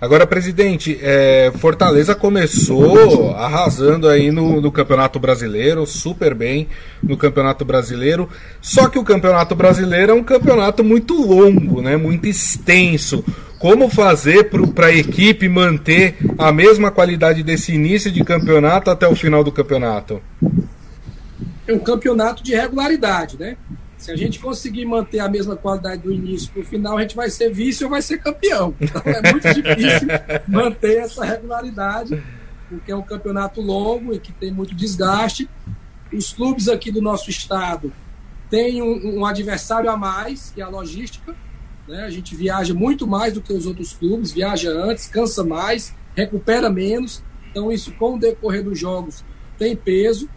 Agora, 0.00 0.26
presidente, 0.26 0.98
é, 1.00 1.50
Fortaleza 1.56 2.14
começou 2.14 3.30
arrasando 3.30 4.08
aí 4.08 4.30
no, 4.30 4.60
no, 4.60 4.70
Campeonato 4.70 5.18
Brasileiro, 5.18 5.86
super 5.86 6.34
bem 6.34 6.68
no 7.02 7.16
Campeonato 7.16 7.64
Brasileiro. 7.64 8.28
Só 8.60 8.88
que 8.88 8.98
o 8.98 9.04
Campeonato 9.04 9.54
Brasileiro 9.54 10.12
é 10.12 10.14
um 10.14 10.24
campeonato 10.24 10.84
muito 10.84 11.14
longo, 11.14 11.80
né, 11.80 11.96
muito 11.96 12.26
extenso. 12.26 13.24
Como 13.58 13.88
fazer 13.88 14.50
para 14.74 14.88
a 14.88 14.94
equipe 14.94 15.48
manter 15.48 16.16
a 16.36 16.52
mesma 16.52 16.90
qualidade 16.90 17.42
desse 17.42 17.72
início 17.72 18.12
de 18.12 18.22
campeonato 18.22 18.90
até 18.90 19.08
o 19.08 19.16
final 19.16 19.42
do 19.42 19.50
campeonato? 19.50 20.20
É 21.66 21.72
um 21.72 21.78
campeonato 21.78 22.42
de 22.42 22.54
regularidade, 22.54 23.38
né? 23.38 23.56
Se 24.04 24.12
a 24.12 24.16
gente 24.16 24.38
conseguir 24.38 24.84
manter 24.84 25.18
a 25.20 25.30
mesma 25.30 25.56
qualidade 25.56 26.02
do 26.02 26.12
início 26.12 26.52
para 26.52 26.60
o 26.60 26.64
final, 26.66 26.98
a 26.98 27.00
gente 27.00 27.16
vai 27.16 27.30
ser 27.30 27.50
vice 27.50 27.82
ou 27.84 27.88
vai 27.88 28.02
ser 28.02 28.18
campeão. 28.18 28.74
Então 28.78 29.00
é 29.06 29.32
muito 29.32 29.48
difícil 29.54 30.08
manter 30.46 30.98
essa 30.98 31.24
regularidade, 31.24 32.22
porque 32.68 32.92
é 32.92 32.94
um 32.94 33.00
campeonato 33.00 33.62
longo 33.62 34.12
e 34.12 34.18
que 34.18 34.30
tem 34.30 34.52
muito 34.52 34.74
desgaste. 34.74 35.48
Os 36.12 36.34
clubes 36.34 36.68
aqui 36.68 36.92
do 36.92 37.00
nosso 37.00 37.30
estado 37.30 37.90
têm 38.50 38.82
um, 38.82 39.20
um 39.20 39.24
adversário 39.24 39.88
a 39.88 39.96
mais, 39.96 40.52
que 40.54 40.60
é 40.60 40.64
a 40.64 40.68
logística. 40.68 41.34
Né? 41.88 42.04
A 42.04 42.10
gente 42.10 42.36
viaja 42.36 42.74
muito 42.74 43.06
mais 43.06 43.32
do 43.32 43.40
que 43.40 43.54
os 43.54 43.64
outros 43.64 43.94
clubes, 43.94 44.32
viaja 44.32 44.70
antes, 44.70 45.06
cansa 45.06 45.42
mais, 45.42 45.94
recupera 46.14 46.68
menos. 46.68 47.24
Então, 47.50 47.72
isso, 47.72 47.90
com 47.92 48.16
o 48.16 48.18
decorrer 48.18 48.62
dos 48.62 48.78
jogos, 48.78 49.24
tem 49.56 49.74
peso. 49.74 50.28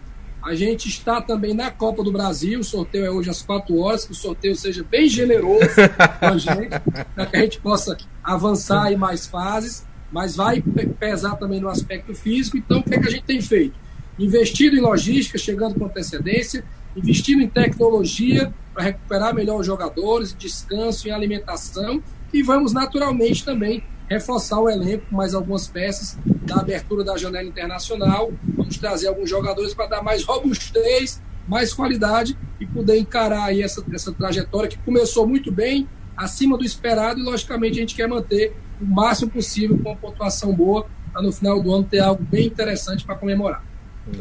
A 0.48 0.56
gente 0.56 0.88
está 0.88 1.22
também 1.22 1.54
na 1.54 1.70
Copa 1.70 2.02
do 2.02 2.10
Brasil, 2.10 2.62
o 2.62 2.64
sorteio 2.64 3.06
é 3.06 3.12
hoje 3.12 3.30
às 3.30 3.42
4 3.42 3.78
horas, 3.80 4.06
que 4.06 4.13
o 4.13 4.15
sorteio 4.15 4.56
seja 4.56 4.82
bem 4.82 5.10
generoso 5.10 5.76
com 6.21 6.26
a 6.26 6.38
gente, 6.38 6.69
para 7.13 7.26
que 7.26 7.36
a 7.36 7.42
gente 7.42 7.60
possa 7.60 7.98
avançar 8.24 8.90
em 8.90 8.96
mais 8.96 9.28
fases, 9.28 9.86
mas 10.10 10.38
vai 10.38 10.62
pesar 10.98 11.36
também 11.36 11.60
no 11.60 11.67
aspecto 11.67 12.15
físico. 12.15 12.56
Então, 12.56 12.80
o 12.80 12.84
que, 12.84 12.96
é 12.96 12.98
que 12.98 13.08
a 13.10 13.12
gente 13.12 13.26
tem 13.26 13.42
feito? 13.42 13.76
Investido 14.17 14.78
em 14.78 14.80
logística, 14.80 15.38
chegando 15.38 15.76
com 15.76 15.84
antecedência, 15.84 16.63
investindo 16.96 17.42
em 17.42 17.50
tecnologia 17.50 18.54
para 18.74 18.84
recuperar 18.84 19.36
melhor 19.36 19.60
os 19.60 19.65
jogadores, 19.65 20.34
descanso 20.34 21.10
e 21.10 21.12
alimentação, 21.12 22.02
e 22.34 22.42
vamos 22.42 22.71
naturalmente 22.71 23.44
também 23.44 23.84
reforçar 24.10 24.62
o 24.62 24.69
elenco 24.69 25.08
com 25.10 25.17
mais 25.17 25.34
algumas 25.34 25.67
peças 25.67 26.17
da 26.46 26.62
abertura 26.62 27.04
da 27.04 27.17
janela 27.17 27.50
internacional. 27.50 28.32
Vamos 28.68 28.78
trazer 28.78 29.08
alguns 29.08 29.30
jogadores 29.30 29.74
para 29.74 29.88
dar 29.88 30.04
mais 30.04 30.26
robustez, 30.26 31.22
mais 31.48 31.74
qualidade 31.74 32.38
e 32.60 32.65
poder 32.65 32.98
encarar 33.00 33.46
aí 33.46 33.62
essa, 33.62 33.82
essa 33.94 34.12
trajetória 34.12 34.68
que 34.70 34.78
começou 34.80 35.26
muito 35.26 35.50
bem 35.52 35.88
acima 36.18 36.58
do 36.58 36.65
esperado 36.65 37.20
e, 37.20 37.24
logicamente, 37.24 37.78
a 37.78 37.82
gente 37.82 37.96
quer 37.96 38.08
manter 38.08 38.54
o 38.82 38.86
máximo 38.86 39.32
possível 39.32 39.78
com 39.78 39.90
uma 39.90 39.96
pontuação 39.96 40.54
boa 40.54 40.86
para 41.13 41.22
no 41.22 41.32
final 41.32 41.63
do 41.63 41.74
ano 41.74 41.86
ter 41.86 42.00
algo 42.00 42.22
bem 42.24 42.48
interessante 42.48 43.06
para 43.06 43.15
comemorar. 43.15 43.63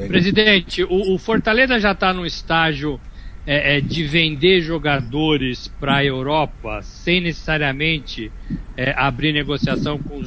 Presidente, 0.07 0.85
o, 0.85 1.15
o 1.15 1.19
Fortaleza 1.19 1.79
já 1.81 1.91
está 1.91 2.13
no 2.13 2.25
estágio 2.25 3.01
é, 3.47 3.77
é, 3.77 3.81
de 3.81 4.05
vender 4.05 4.61
jogadores 4.61 5.69
para 5.79 5.99
a 5.99 6.05
Europa 6.05 6.83
sem 6.83 7.21
necessariamente 7.21 8.33
é, 8.77 8.93
abrir 8.97 9.33
negociação 9.33 9.99
com, 9.99 10.21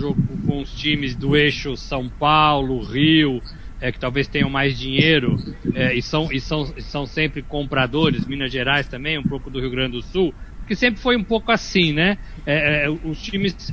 com, 0.47 0.61
os 0.61 0.72
times 0.74 1.15
do 1.15 1.36
eixo 1.36 1.76
São 1.76 2.07
Paulo, 2.07 2.82
Rio, 2.82 3.41
é, 3.82 3.91
que 3.91 3.99
talvez 3.99 4.27
tenham 4.27 4.49
mais 4.49 4.77
dinheiro 4.77 5.38
é, 5.73 5.93
e, 5.93 6.01
são, 6.01 6.32
e, 6.32 6.39
são, 6.39 6.65
são 6.80 7.05
sempre 7.05 7.41
compradores, 7.41 8.25
Minas 8.25 8.51
Gerais 8.51 8.88
também, 8.88 9.17
um 9.17 9.23
pouco 9.23 9.49
do 9.49 9.59
Rio 9.59 9.71
Grande 9.71 9.93
do 9.93 10.01
Sul, 10.01 10.34
que 10.67 10.75
sempre 10.75 11.01
foi 11.01 11.15
um 11.15 11.23
pouco 11.23 11.51
assim, 11.51 11.93
né? 11.93 12.17
É, 12.45 12.88
os 13.03 13.21
times 13.21 13.71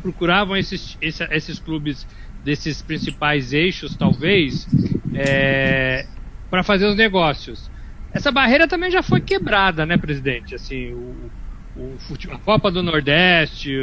procuravam 0.00 0.56
esses, 0.56 0.96
esses, 1.00 1.28
esses 1.30 1.58
clubes 1.58 2.06
desses 2.44 2.80
principais 2.80 3.52
eixos, 3.52 3.96
talvez, 3.96 4.66
é, 5.14 6.06
para 6.48 6.62
fazer 6.62 6.86
os 6.86 6.96
negócios. 6.96 7.70
Essa 8.12 8.30
barreira 8.30 8.68
também 8.68 8.90
já 8.90 9.02
foi 9.02 9.20
quebrada, 9.20 9.84
né, 9.84 9.98
presidente? 9.98 10.54
Assim, 10.54 10.92
o, 10.92 11.30
o 11.76 11.98
a 12.30 12.38
Copa 12.38 12.70
do 12.70 12.82
Nordeste, 12.82 13.76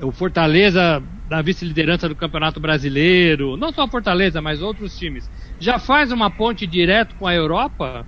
o 0.00 0.10
Fortaleza 0.10 1.02
da 1.28 1.40
vice-liderança 1.40 2.08
do 2.08 2.16
Campeonato 2.16 2.60
Brasileiro, 2.60 3.56
não 3.56 3.72
só 3.72 3.88
Fortaleza, 3.88 4.42
mas 4.42 4.60
outros 4.60 4.96
times, 4.98 5.28
já 5.58 5.78
faz 5.78 6.12
uma 6.12 6.30
ponte 6.30 6.66
direto 6.66 7.14
com 7.16 7.26
a 7.26 7.34
Europa? 7.34 8.06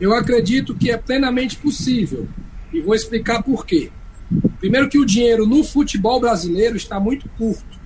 Eu 0.00 0.14
acredito 0.14 0.74
que 0.74 0.90
é 0.90 0.96
plenamente 0.96 1.56
possível. 1.56 2.28
E 2.72 2.80
vou 2.80 2.94
explicar 2.94 3.42
por 3.42 3.64
quê. 3.64 3.90
Primeiro 4.58 4.88
que 4.88 4.98
o 4.98 5.06
dinheiro 5.06 5.46
no 5.46 5.64
futebol 5.64 6.20
brasileiro 6.20 6.76
está 6.76 7.00
muito 7.00 7.28
curto. 7.30 7.78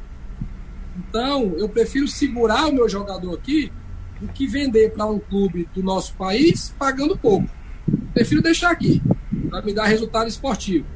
Então, 0.99 1.55
eu 1.57 1.69
prefiro 1.69 2.09
segurar 2.09 2.67
o 2.67 2.73
meu 2.73 2.89
jogador 2.89 3.35
aqui 3.35 3.71
do 4.21 4.29
que 4.29 4.47
vender 4.47 4.91
para 4.93 5.07
um 5.07 5.19
clube 5.19 5.69
do 5.75 5.83
nosso 5.83 6.15
país 6.15 6.75
pagando 6.79 7.17
pouco. 7.17 7.49
Prefiro 8.13 8.43
deixar 8.43 8.71
aqui, 8.71 9.01
para 9.49 9.63
me 9.63 9.73
dar 9.73 9.87
resultado 9.87 10.29
esportivo. 10.29 10.87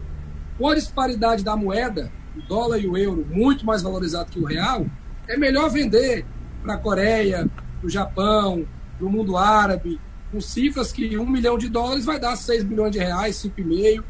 Com 0.59 0.69
a 0.69 0.75
disparidade 0.75 1.43
da 1.43 1.57
moeda, 1.57 2.13
o 2.37 2.43
dólar 2.43 2.79
e 2.79 2.87
o 2.87 2.97
euro 2.97 3.27
muito 3.29 3.65
mais 3.67 3.83
valorizado 3.83 4.31
que 4.31 4.39
o 4.39 4.45
real, 4.45 4.87
é 5.27 5.37
melhor 5.37 5.71
vender 5.71 6.25
para 6.63 6.75
a 6.75 6.79
Coreia, 6.79 7.49
para 7.81 7.87
o 7.87 7.91
Japão, 7.91 8.67
para 8.97 9.07
o 9.07 9.11
mundo 9.11 9.37
árabe, 9.37 10.01
com 10.31 10.41
cifras 10.41 10.93
que 10.93 11.17
um 11.19 11.29
milhão 11.29 11.59
de 11.59 11.69
dólares 11.69 12.05
vai 12.05 12.19
dar 12.19 12.37
6 12.37 12.65
milhões 12.65 12.93
de 12.93 12.99
reais, 12.99 13.37
5,5, 13.37 14.03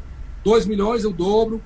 2 0.43 0.65
milhões, 0.65 1.05
o 1.05 1.11
dobro. 1.11 1.61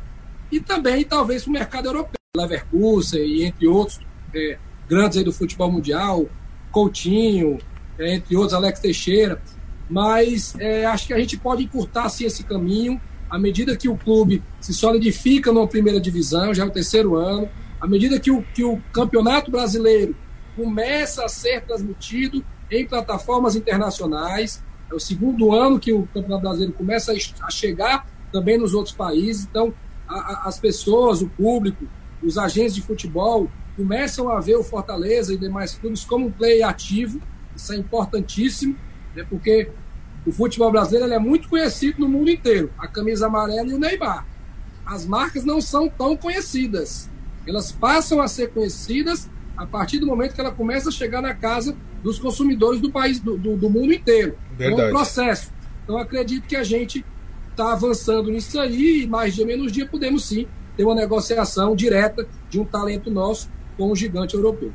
E 0.52 0.60
também, 0.60 1.04
talvez, 1.04 1.44
para 1.44 1.50
o 1.50 1.54
mercado 1.54 1.86
europeu, 1.88 2.20
Leverkusen 2.36 3.22
e 3.22 3.44
entre 3.44 3.68
outros 3.68 4.00
é, 4.34 4.58
grandes 4.88 5.18
aí 5.18 5.24
do 5.24 5.32
futebol 5.32 5.72
mundial, 5.72 6.28
Coutinho, 6.72 7.58
é, 7.98 8.16
entre 8.16 8.36
outros, 8.36 8.54
Alex 8.54 8.80
Teixeira. 8.80 9.42
Mas 9.90 10.56
é, 10.60 10.86
acho 10.86 11.08
que 11.08 11.14
a 11.14 11.20
gente 11.20 11.38
pode 11.38 11.64
encurtar 11.64 12.06
assim, 12.06 12.26
esse 12.26 12.44
caminho 12.44 13.02
à 13.30 13.38
medida 13.38 13.78
que 13.78 13.88
o 13.88 13.96
clube 13.96 14.44
se 14.60 14.74
solidifica 14.74 15.52
numa 15.52 15.68
primeira 15.68 16.00
divisão, 16.00 16.54
já 16.54 16.64
é 16.64 16.68
o 16.68 16.72
terceiro 16.72 17.16
ano, 17.16 17.48
à 17.80 17.88
medida 17.88 18.20
que 18.20 18.32
o, 18.32 18.42
que 18.54 18.64
o 18.64 18.82
campeonato 18.92 19.52
brasileiro 19.52 20.16
começa 20.56 21.24
a 21.24 21.30
ser 21.30 21.62
transmitido 21.62 22.44
em 22.72 22.86
plataformas 22.86 23.56
internacionais, 23.56 24.64
é 24.92 24.96
o 24.96 25.00
segundo 25.00 25.54
ano 25.54 25.80
que 25.80 25.94
o 25.94 26.08
campeonato 26.08 26.42
brasileiro 26.42 26.74
começa 26.74 27.14
a 27.14 27.52
chegar 27.52 28.08
também 28.32 28.58
nos 28.58 28.74
outros 28.74 28.96
países, 28.96 29.46
então 29.50 29.74
a, 30.08 30.16
a, 30.16 30.48
as 30.48 30.60
pessoas, 30.60 31.22
o 31.22 31.30
público, 31.30 31.88
os 32.24 32.38
agentes 32.38 32.76
de 32.76 32.82
futebol 32.82 33.50
começam 33.76 34.30
a 34.30 34.40
ver 34.42 34.56
o 34.56 34.64
Fortaleza 34.64 35.34
e 35.34 35.38
demais 35.38 35.76
clubes 35.76 36.04
como 36.04 36.28
um 36.28 36.32
play 36.32 36.62
ativo, 36.62 37.22
isso 37.56 37.72
é 37.72 37.78
importantíssimo, 37.78 38.76
né, 39.16 39.26
porque 39.30 39.70
o 40.30 40.32
futebol 40.32 40.72
brasileiro 40.72 41.12
é 41.12 41.18
muito 41.18 41.50
conhecido 41.50 42.00
no 42.00 42.08
mundo 42.08 42.30
inteiro, 42.30 42.72
a 42.78 42.88
camisa 42.88 43.26
amarela 43.26 43.68
e 43.68 43.74
o 43.74 43.80
Neymar. 43.80 44.28
As 44.86 45.06
marcas 45.06 45.44
não 45.44 45.60
são 45.60 45.90
tão 45.90 46.16
conhecidas, 46.16 47.10
elas 47.48 47.72
passam 47.72 48.22
a 48.22 48.28
ser 48.28 48.52
conhecidas 48.52 49.28
a 49.58 49.66
partir 49.66 49.98
do 49.98 50.06
momento 50.06 50.36
que 50.36 50.40
ela 50.40 50.52
começa 50.52 50.90
a 50.90 50.92
chegar 50.92 51.22
na 51.22 51.34
casa 51.34 51.76
dos 52.04 52.20
consumidores 52.20 52.80
do 52.80 52.92
país, 52.92 53.20
do, 53.20 53.38
do, 53.38 53.58
do 53.58 53.70
mundo 53.70 53.92
inteiro. 53.92 54.38
Verdade. 54.56 54.82
É 54.84 54.86
um 54.86 54.90
processo. 54.90 55.52
Então 55.84 55.98
acredito 55.98 56.48
que 56.48 56.56
a 56.56 56.64
gente 56.64 57.04
está 57.50 57.74
avançando 57.74 58.32
nisso 58.32 58.60
aí 58.60 59.02
e 59.04 59.08
mais 59.08 59.34
dia 59.34 59.46
menos 59.46 59.72
dia 59.72 59.88
podemos 59.88 60.26
sim 60.26 60.48
ter 60.78 60.86
uma 60.86 60.96
negociação 60.96 61.76
direta 61.76 62.28
de 62.50 62.60
um 62.60 62.64
talento 62.64 63.10
nosso 63.10 63.50
com 63.76 63.92
o 63.92 63.96
gigante 63.96 64.36
europeu. 64.36 64.72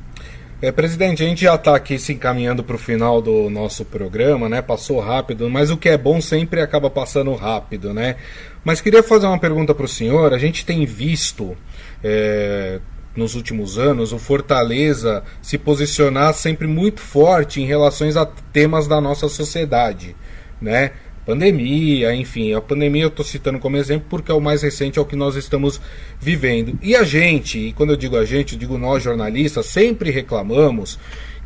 É, 0.63 0.73
presidente, 0.73 1.23
a 1.23 1.27
gente 1.27 1.43
já 1.43 1.57
está 1.57 1.75
aqui 1.75 1.99
se 1.99 2.13
encaminhando 2.13 2.63
para 2.65 2.77
o 2.77 2.79
final 2.79 3.21
do 3.21 3.51
nosso 3.51 3.85
programa, 3.85 4.49
né? 4.49 4.63
Passou 4.63 5.01
rápido, 5.01 5.51
mas 5.51 5.71
o 5.71 5.77
que 5.77 5.89
é 5.89 5.99
bom 5.99 6.21
sempre 6.21 6.61
acaba 6.61 6.89
passando 6.89 7.35
rápido, 7.35 7.93
né? 7.93 8.17
Mas 8.65 8.81
queria 8.81 9.03
fazer 9.03 9.27
uma 9.27 9.39
pergunta 9.39 9.75
para 9.75 9.85
o 9.85 9.89
senhor. 9.89 10.33
A 10.33 10.39
gente 10.39 10.65
tem 10.65 10.87
visto 10.87 11.57
é, 12.03 12.81
nos 13.15 13.35
últimos 13.35 13.79
anos 13.79 14.13
o 14.13 14.19
Fortaleza 14.19 15.23
se 15.43 15.59
posicionar 15.59 16.33
sempre 16.33 16.67
muito 16.67 17.01
forte 17.01 17.61
em 17.61 17.67
relação 17.67 18.09
a 18.21 18.27
temas 18.53 18.87
da 18.87 19.01
nossa 19.01 19.29
sociedade, 19.29 20.17
né? 20.61 20.93
Pandemia, 21.25 22.15
enfim, 22.15 22.53
a 22.53 22.61
pandemia 22.61 23.03
eu 23.03 23.09
estou 23.09 23.25
citando 23.25 23.59
como 23.59 23.77
exemplo 23.77 24.07
porque 24.09 24.31
é 24.31 24.35
o 24.35 24.41
mais 24.41 24.63
recente, 24.63 24.99
é 24.99 25.03
o 25.03 25.05
que 25.05 25.17
nós 25.17 25.37
estamos 25.37 25.81
vivendo. 26.21 26.79
E 26.83 26.95
a 26.95 27.03
gente, 27.03 27.59
e 27.59 27.73
quando 27.73 27.91
eu 27.91 27.97
digo 27.97 28.17
a 28.17 28.25
gente, 28.25 28.55
eu 28.55 28.59
digo 28.59 28.79
nós 28.79 29.03
jornalistas, 29.03 29.67
sempre 29.67 30.11
reclamamos 30.11 30.99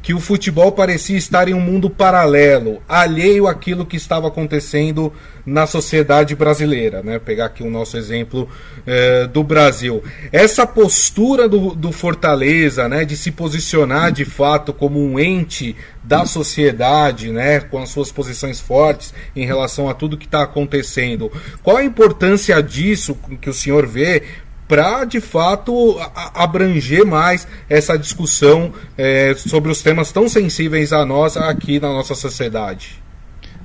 que 0.08 0.14
o 0.14 0.20
futebol 0.20 0.72
parecia 0.72 1.18
estar 1.18 1.48
em 1.48 1.52
um 1.52 1.60
mundo 1.60 1.90
paralelo, 1.90 2.80
alheio 2.88 3.46
àquilo 3.46 3.84
que 3.84 3.98
estava 3.98 4.28
acontecendo 4.28 5.12
na 5.44 5.66
sociedade 5.66 6.34
brasileira. 6.34 7.02
Né? 7.02 7.18
Pegar 7.18 7.44
aqui 7.44 7.62
o 7.62 7.70
nosso 7.70 7.94
exemplo 7.94 8.48
eh, 8.86 9.26
do 9.26 9.44
Brasil. 9.44 10.02
Essa 10.32 10.66
postura 10.66 11.46
do, 11.46 11.74
do 11.74 11.92
Fortaleza 11.92 12.88
né, 12.88 13.04
de 13.04 13.18
se 13.18 13.30
posicionar 13.30 14.10
de 14.10 14.24
fato 14.24 14.72
como 14.72 14.98
um 14.98 15.20
ente 15.20 15.76
da 16.02 16.24
sociedade, 16.24 17.30
né, 17.30 17.60
com 17.60 17.76
as 17.76 17.90
suas 17.90 18.10
posições 18.10 18.58
fortes 18.58 19.12
em 19.36 19.44
relação 19.44 19.90
a 19.90 19.94
tudo 19.94 20.16
que 20.16 20.24
está 20.24 20.42
acontecendo. 20.42 21.30
Qual 21.62 21.76
a 21.76 21.84
importância 21.84 22.62
disso 22.62 23.14
que 23.42 23.50
o 23.50 23.54
senhor 23.54 23.86
vê 23.86 24.22
para 24.68 25.06
de 25.06 25.20
fato 25.20 25.98
abranger 26.34 27.06
mais 27.06 27.48
essa 27.68 27.98
discussão 27.98 28.72
é, 28.96 29.34
sobre 29.34 29.72
os 29.72 29.82
temas 29.82 30.12
tão 30.12 30.28
sensíveis 30.28 30.92
a 30.92 31.06
nós 31.06 31.36
aqui 31.38 31.80
na 31.80 31.88
nossa 31.88 32.14
sociedade. 32.14 33.02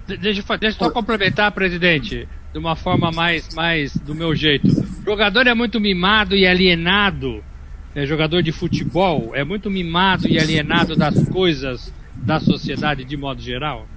Deixa, 0.08 0.42
deixa 0.58 0.78
eu 0.78 0.86
só 0.86 0.90
complementar, 0.90 1.52
presidente, 1.52 2.28
de 2.52 2.58
uma 2.58 2.76
forma 2.76 3.12
mais, 3.12 3.54
mais 3.54 3.96
do 3.98 4.16
meu 4.16 4.34
jeito. 4.34 4.68
O 4.68 5.06
jogador 5.06 5.46
é 5.46 5.54
muito 5.54 5.80
mimado 5.80 6.36
e 6.36 6.48
alienado, 6.48 7.44
é, 7.94 8.06
jogador 8.06 8.42
de 8.42 8.52
futebol 8.52 9.32
é 9.36 9.44
muito 9.44 9.70
mimado 9.70 10.28
e 10.28 10.40
alienado 10.40 10.96
das 10.96 11.28
coisas 11.28 11.94
da 12.16 12.40
sociedade 12.40 13.04
de 13.04 13.18
modo 13.18 13.42
geral. 13.42 13.88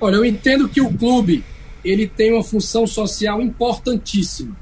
Olha, 0.00 0.16
eu 0.16 0.24
entendo 0.24 0.68
que 0.68 0.80
o 0.80 0.92
clube 0.92 1.44
ele 1.84 2.06
tem 2.06 2.32
uma 2.32 2.42
função 2.42 2.86
social 2.86 3.40
importantíssima 3.40 4.56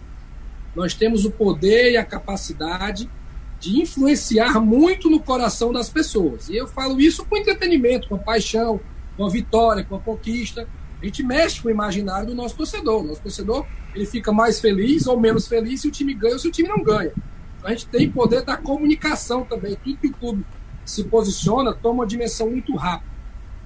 nós 0.79 0.95
temos 0.95 1.25
o 1.25 1.31
poder 1.33 1.91
e 1.91 1.97
a 1.97 2.05
capacidade 2.05 3.11
de 3.59 3.81
influenciar 3.83 4.61
muito 4.61 5.11
no 5.11 5.19
coração 5.19 5.73
das 5.73 5.89
pessoas. 5.89 6.49
E 6.49 6.57
eu 6.57 6.69
falo 6.69 7.01
isso 7.01 7.27
com 7.27 7.37
entretenimento, 7.37 8.09
com 8.09 8.17
paixão, 8.17 8.81
com 9.17 9.27
a 9.27 9.29
vitória, 9.29 9.83
com 9.83 9.97
a 9.97 9.99
conquista. 9.99 10.69
A 11.03 11.05
gente 11.05 11.25
mexe 11.25 11.61
com 11.61 11.67
o 11.67 11.71
imaginário 11.73 12.29
do 12.29 12.35
nosso 12.35 12.57
torcedor. 12.57 13.03
O 13.03 13.09
nosso 13.09 13.21
torcedor 13.21 13.67
ele 13.93 14.07
fica 14.07 14.31
mais 14.31 14.61
feliz 14.61 15.09
ou 15.09 15.19
menos 15.19 15.49
feliz 15.49 15.81
se 15.81 15.89
o 15.89 15.91
time 15.91 16.15
ganha 16.15 16.35
ou 16.35 16.39
se 16.39 16.47
o 16.47 16.53
time 16.53 16.69
não 16.69 16.81
ganha. 16.81 17.13
Então, 17.59 17.69
a 17.69 17.71
gente 17.71 17.89
tem 17.89 18.09
poder 18.09 18.45
da 18.45 18.57
comunicação 18.57 19.45
também. 19.45 19.77
Tudo 19.83 19.99
que 19.99 20.07
o 20.07 20.13
clube 20.13 20.47
se 20.85 21.03
posiciona 21.03 21.75
toma 21.75 22.03
uma 22.03 22.07
dimensão 22.07 22.49
muito 22.49 22.77
rápida. 22.77 23.11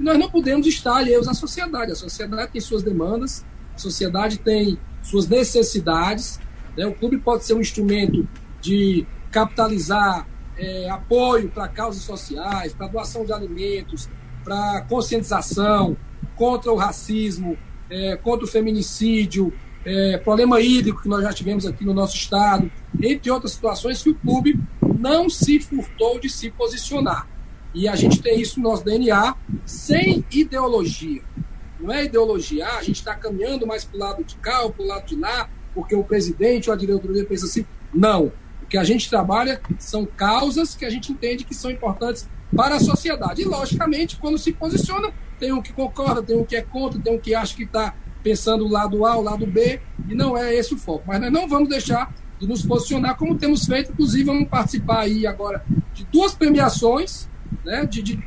E 0.01 0.03
nós 0.03 0.19
não 0.19 0.31
podemos 0.31 0.67
estar 0.67 0.97
alheios 0.97 1.29
à 1.29 1.35
sociedade. 1.35 1.93
A 1.93 1.95
sociedade 1.95 2.53
tem 2.53 2.61
suas 2.63 2.83
demandas, 2.83 3.45
a 3.75 3.79
sociedade 3.79 4.39
tem 4.39 4.79
suas 5.03 5.29
necessidades 5.29 6.41
né? 6.77 6.87
O 6.87 6.95
clube 6.95 7.19
pode 7.19 7.45
ser 7.45 7.55
um 7.55 7.61
instrumento 7.61 8.29
de 8.61 9.07
capitalizar 9.31 10.27
é, 10.57 10.89
apoio 10.91 11.49
para 11.49 11.69
causas 11.69 12.03
sociais, 12.03 12.73
para 12.73 12.87
doação 12.87 13.25
de 13.25 13.33
alimentos, 13.33 14.09
para 14.45 14.83
conscientização 14.83 15.97
contra 16.37 16.73
o 16.73 16.77
racismo, 16.77 17.57
é, 17.91 18.17
contra 18.17 18.45
o 18.45 18.49
feminicídio, 18.49 19.53
é, 19.85 20.17
problema 20.19 20.61
hídrico 20.61 21.03
que 21.03 21.09
nós 21.09 21.23
já 21.23 21.33
tivemos 21.33 21.67
aqui 21.67 21.85
no 21.85 21.93
nosso 21.93 22.17
estado, 22.17 22.71
entre 23.03 23.31
outras 23.31 23.53
situações 23.53 24.03
que 24.03 24.11
o 24.11 24.15
clube 24.15 24.59
não 24.99 25.29
se 25.29 25.59
furtou 25.61 26.21
de 26.21 26.29
se 26.29 26.51
posicionar. 26.51 27.29
E 27.75 27.89
a 27.89 27.97
gente 27.97 28.21
tem 28.21 28.41
isso 28.41 28.61
no 28.61 28.69
nosso 28.69 28.85
DNA 28.85 29.35
sem 29.65 30.25
ideologia. 30.31 31.23
Não 31.81 31.93
é 31.93 32.05
ideologia, 32.05 32.67
ah, 32.67 32.79
a 32.79 32.83
gente 32.83 32.97
está 32.97 33.15
caminhando 33.15 33.67
mais 33.67 33.85
para 33.85 33.97
o 33.97 34.01
lado 34.01 34.25
de 34.25 34.37
cá 34.37 34.63
ou 34.63 34.71
para 34.71 34.85
o 34.85 34.87
lado 34.87 35.07
de 35.07 35.17
lá, 35.17 35.51
porque 35.75 35.95
o 35.95 36.05
presidente 36.05 36.69
ou 36.69 36.75
a 36.75 36.77
diretoria 36.77 37.25
pensa 37.25 37.47
assim. 37.47 37.65
Não. 37.93 38.33
O 38.63 38.67
que 38.67 38.79
a 38.79 38.85
gente 38.85 39.09
trabalha 39.09 39.61
são 39.79 40.07
causas 40.07 40.75
que 40.75 40.85
a 40.85 40.91
gente 40.91 41.13
entende 41.13 41.45
que 41.45 41.55
são 41.55 41.71
importantes 41.71 42.29
para 42.55 42.77
a 42.77 42.81
sociedade. 42.81 43.43
E, 43.43 43.45
logicamente, 43.45 44.17
quando 44.17 44.39
se 44.39 44.53
posiciona, 44.53 45.13
tem 45.39 45.53
um 45.53 45.63
que 45.63 45.73
concorda, 45.73 46.23
tem 46.23 46.37
um 46.37 46.45
que 46.45 46.57
é 46.57 46.63
contra, 46.63 47.01
tem 47.01 47.15
um 47.15 47.19
que 47.19 47.35
acha 47.35 47.55
que 47.57 47.65
está 47.65 47.95
pensando 48.23 48.65
o 48.65 48.69
lado 48.69 49.05
A, 49.05 49.17
o 49.17 49.23
lado 49.23 49.47
B, 49.47 49.81
e 50.09 50.15
não 50.15 50.37
é 50.37 50.55
esse 50.55 50.75
o 50.75 50.79
foco. 50.79 51.05
Mas 51.07 51.21
nós 51.21 51.33
não 51.33 51.49
vamos 51.49 51.69
deixar 51.69 52.15
de 52.39 52.47
nos 52.47 52.65
posicionar 52.65 53.17
como 53.17 53.37
temos 53.37 53.67
feito, 53.67 53.93
inclusive 53.93 54.25
vamos 54.25 54.49
participar 54.49 55.01
aí 55.01 55.27
agora 55.27 55.65
de 55.95 56.05
duas 56.07 56.35
premiações, 56.35 57.29
né, 57.65 57.85
de, 57.87 58.03
de 58.03 58.23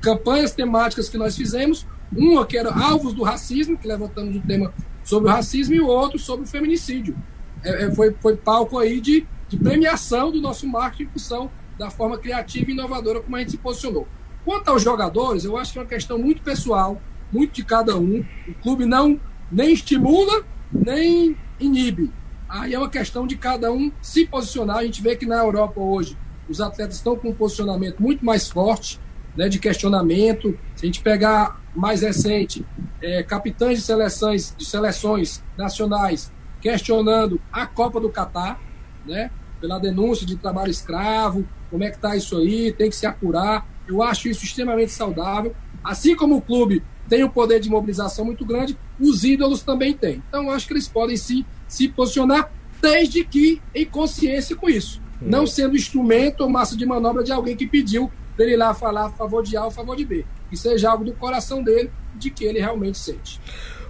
campanhas 0.00 0.52
temáticas 0.52 1.08
que 1.08 1.18
nós 1.18 1.36
fizemos, 1.36 1.86
uma 2.16 2.46
que 2.46 2.56
era 2.56 2.72
alvos 2.72 3.12
do 3.12 3.22
racismo, 3.22 3.76
que 3.76 3.86
levantamos 3.86 4.36
o 4.36 4.40
tema 4.40 4.72
sobre 5.08 5.30
o 5.30 5.32
racismo, 5.32 5.74
e 5.74 5.80
o 5.80 5.86
outro 5.86 6.18
sobre 6.18 6.44
o 6.44 6.46
feminicídio. 6.46 7.16
É, 7.64 7.84
é, 7.84 7.94
foi, 7.94 8.14
foi 8.20 8.36
palco 8.36 8.78
aí 8.78 9.00
de, 9.00 9.26
de 9.48 9.56
premiação 9.56 10.30
do 10.30 10.38
nosso 10.38 10.68
marketing 10.68 11.04
em 11.04 11.12
função 11.12 11.50
da 11.78 11.88
forma 11.88 12.18
criativa 12.18 12.70
e 12.70 12.74
inovadora 12.74 13.18
como 13.22 13.34
a 13.34 13.38
gente 13.38 13.52
se 13.52 13.56
posicionou. 13.56 14.06
Quanto 14.44 14.68
aos 14.68 14.82
jogadores, 14.82 15.46
eu 15.46 15.56
acho 15.56 15.72
que 15.72 15.78
é 15.78 15.82
uma 15.82 15.88
questão 15.88 16.18
muito 16.18 16.42
pessoal, 16.42 17.00
muito 17.32 17.54
de 17.54 17.64
cada 17.64 17.96
um. 17.96 18.22
O 18.46 18.54
clube 18.62 18.84
não 18.84 19.18
nem 19.50 19.72
estimula, 19.72 20.44
nem 20.70 21.34
inibe. 21.58 22.12
Aí 22.46 22.74
é 22.74 22.78
uma 22.78 22.90
questão 22.90 23.26
de 23.26 23.36
cada 23.36 23.72
um 23.72 23.90
se 24.02 24.26
posicionar. 24.26 24.78
A 24.78 24.84
gente 24.84 25.00
vê 25.00 25.16
que 25.16 25.24
na 25.24 25.36
Europa 25.36 25.80
hoje 25.80 26.18
os 26.50 26.60
atletas 26.60 26.96
estão 26.96 27.16
com 27.16 27.30
um 27.30 27.34
posicionamento 27.34 27.98
muito 27.98 28.22
mais 28.22 28.46
forte, 28.46 29.00
né, 29.38 29.48
de 29.48 29.60
questionamento. 29.60 30.58
Se 30.74 30.84
a 30.84 30.86
gente 30.86 31.00
pegar 31.00 31.62
mais 31.74 32.02
recente, 32.02 32.66
é, 33.00 33.22
capitães 33.22 33.78
de 33.78 33.84
seleções, 33.84 34.52
de 34.58 34.64
seleções 34.64 35.44
nacionais 35.56 36.32
questionando 36.60 37.40
a 37.52 37.64
Copa 37.64 38.00
do 38.00 38.10
Catar, 38.10 38.60
né, 39.06 39.30
pela 39.60 39.78
denúncia 39.78 40.26
de 40.26 40.36
trabalho 40.36 40.72
escravo, 40.72 41.46
como 41.70 41.84
é 41.84 41.90
que 41.90 41.96
está 41.96 42.16
isso 42.16 42.36
aí, 42.36 42.72
tem 42.72 42.90
que 42.90 42.96
se 42.96 43.06
apurar. 43.06 43.64
Eu 43.86 44.02
acho 44.02 44.28
isso 44.28 44.44
extremamente 44.44 44.90
saudável. 44.90 45.54
Assim 45.84 46.16
como 46.16 46.36
o 46.36 46.42
clube 46.42 46.82
tem 47.08 47.22
um 47.22 47.28
poder 47.28 47.60
de 47.60 47.70
mobilização 47.70 48.24
muito 48.24 48.44
grande, 48.44 48.76
os 48.98 49.22
ídolos 49.22 49.62
também 49.62 49.94
têm. 49.94 50.22
Então, 50.28 50.44
eu 50.44 50.50
acho 50.50 50.66
que 50.66 50.72
eles 50.72 50.88
podem 50.88 51.16
sim 51.16 51.44
se 51.68 51.88
posicionar, 51.88 52.50
desde 52.82 53.24
que 53.24 53.62
em 53.72 53.84
consciência 53.84 54.56
com 54.56 54.68
isso. 54.68 55.00
Hum. 55.22 55.26
Não 55.28 55.46
sendo 55.46 55.76
instrumento 55.76 56.40
ou 56.40 56.50
massa 56.50 56.76
de 56.76 56.84
manobra 56.84 57.22
de 57.22 57.30
alguém 57.30 57.56
que 57.56 57.66
pediu 57.66 58.10
para 58.38 58.46
ele 58.46 58.54
ir 58.54 58.56
lá 58.56 58.72
falar 58.72 59.06
a 59.06 59.10
favor 59.10 59.42
de 59.42 59.56
A 59.56 59.62
ou 59.62 59.68
a 59.68 59.70
favor 59.72 59.96
de 59.96 60.04
B. 60.04 60.24
Que 60.48 60.56
seja 60.56 60.90
algo 60.90 61.04
do 61.04 61.12
coração 61.12 61.60
dele, 61.60 61.90
de 62.14 62.30
que 62.30 62.44
ele 62.44 62.60
realmente 62.60 62.96
sente. 62.96 63.40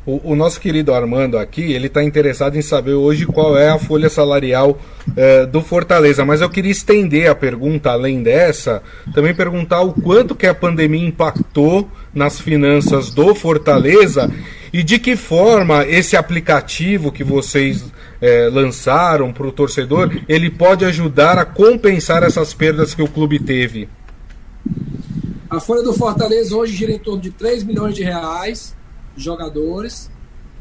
O, 0.07 0.33
o, 0.33 0.35
nosso 0.35 0.59
querido 0.59 0.95
Armando 0.95 1.37
aqui, 1.37 1.75
ele 1.75 1.87
está 1.87 2.03
interessado 2.03 2.57
em 2.57 2.63
saber 2.63 2.95
hoje 2.95 3.27
qual 3.27 3.59
é 3.59 3.69
a 3.69 3.79
folha 3.79 4.09
salarial 4.09 4.81
eh, 5.15 5.45
do 5.45 5.61
Fortaleza. 5.61 6.25
Mas 6.25 6.41
eu 6.41 6.49
queria 6.49 6.71
estender 6.71 7.29
a 7.31 7.35
pergunta 7.35 7.91
além 7.91 8.23
dessa, 8.23 8.83
também 9.15 9.35
perguntar 9.35 9.83
o 9.83 9.93
quanto 9.93 10.35
que 10.35 10.47
a 10.47 10.55
pandemia 10.55 11.07
impactou 11.07 11.87
nas 12.15 12.41
finanças 12.41 13.11
do 13.11 13.35
Fortaleza 13.35 14.33
e 14.73 14.83
de 14.83 14.99
que 14.99 15.15
forma 15.15 15.85
esse 15.85 16.17
aplicativo 16.17 17.13
que 17.13 17.23
vocês 17.23 17.85
eh, 18.23 18.49
lançaram 18.51 19.31
para 19.31 19.47
o 19.47 19.53
torcedor, 19.53 20.11
ele 20.27 20.49
pode 20.49 20.87
ajudar 20.87 21.37
a 21.37 21.45
compensar 21.45 22.23
essas 22.23 22.55
perdas 22.55 22.95
que 22.95 23.03
o 23.03 23.09
clube 23.09 23.39
teve. 23.39 23.91
A 25.51 25.61
folha 25.61 25.83
do 25.83 25.95
Fortaleza 25.95 26.55
hoje 26.55 26.75
gira 26.75 26.93
em 26.93 26.99
torno 26.99 27.23
de 27.23 27.31
3 27.31 27.65
milhões 27.65 27.95
de 27.95 28.03
reais 28.03 28.77
jogadores. 29.17 30.11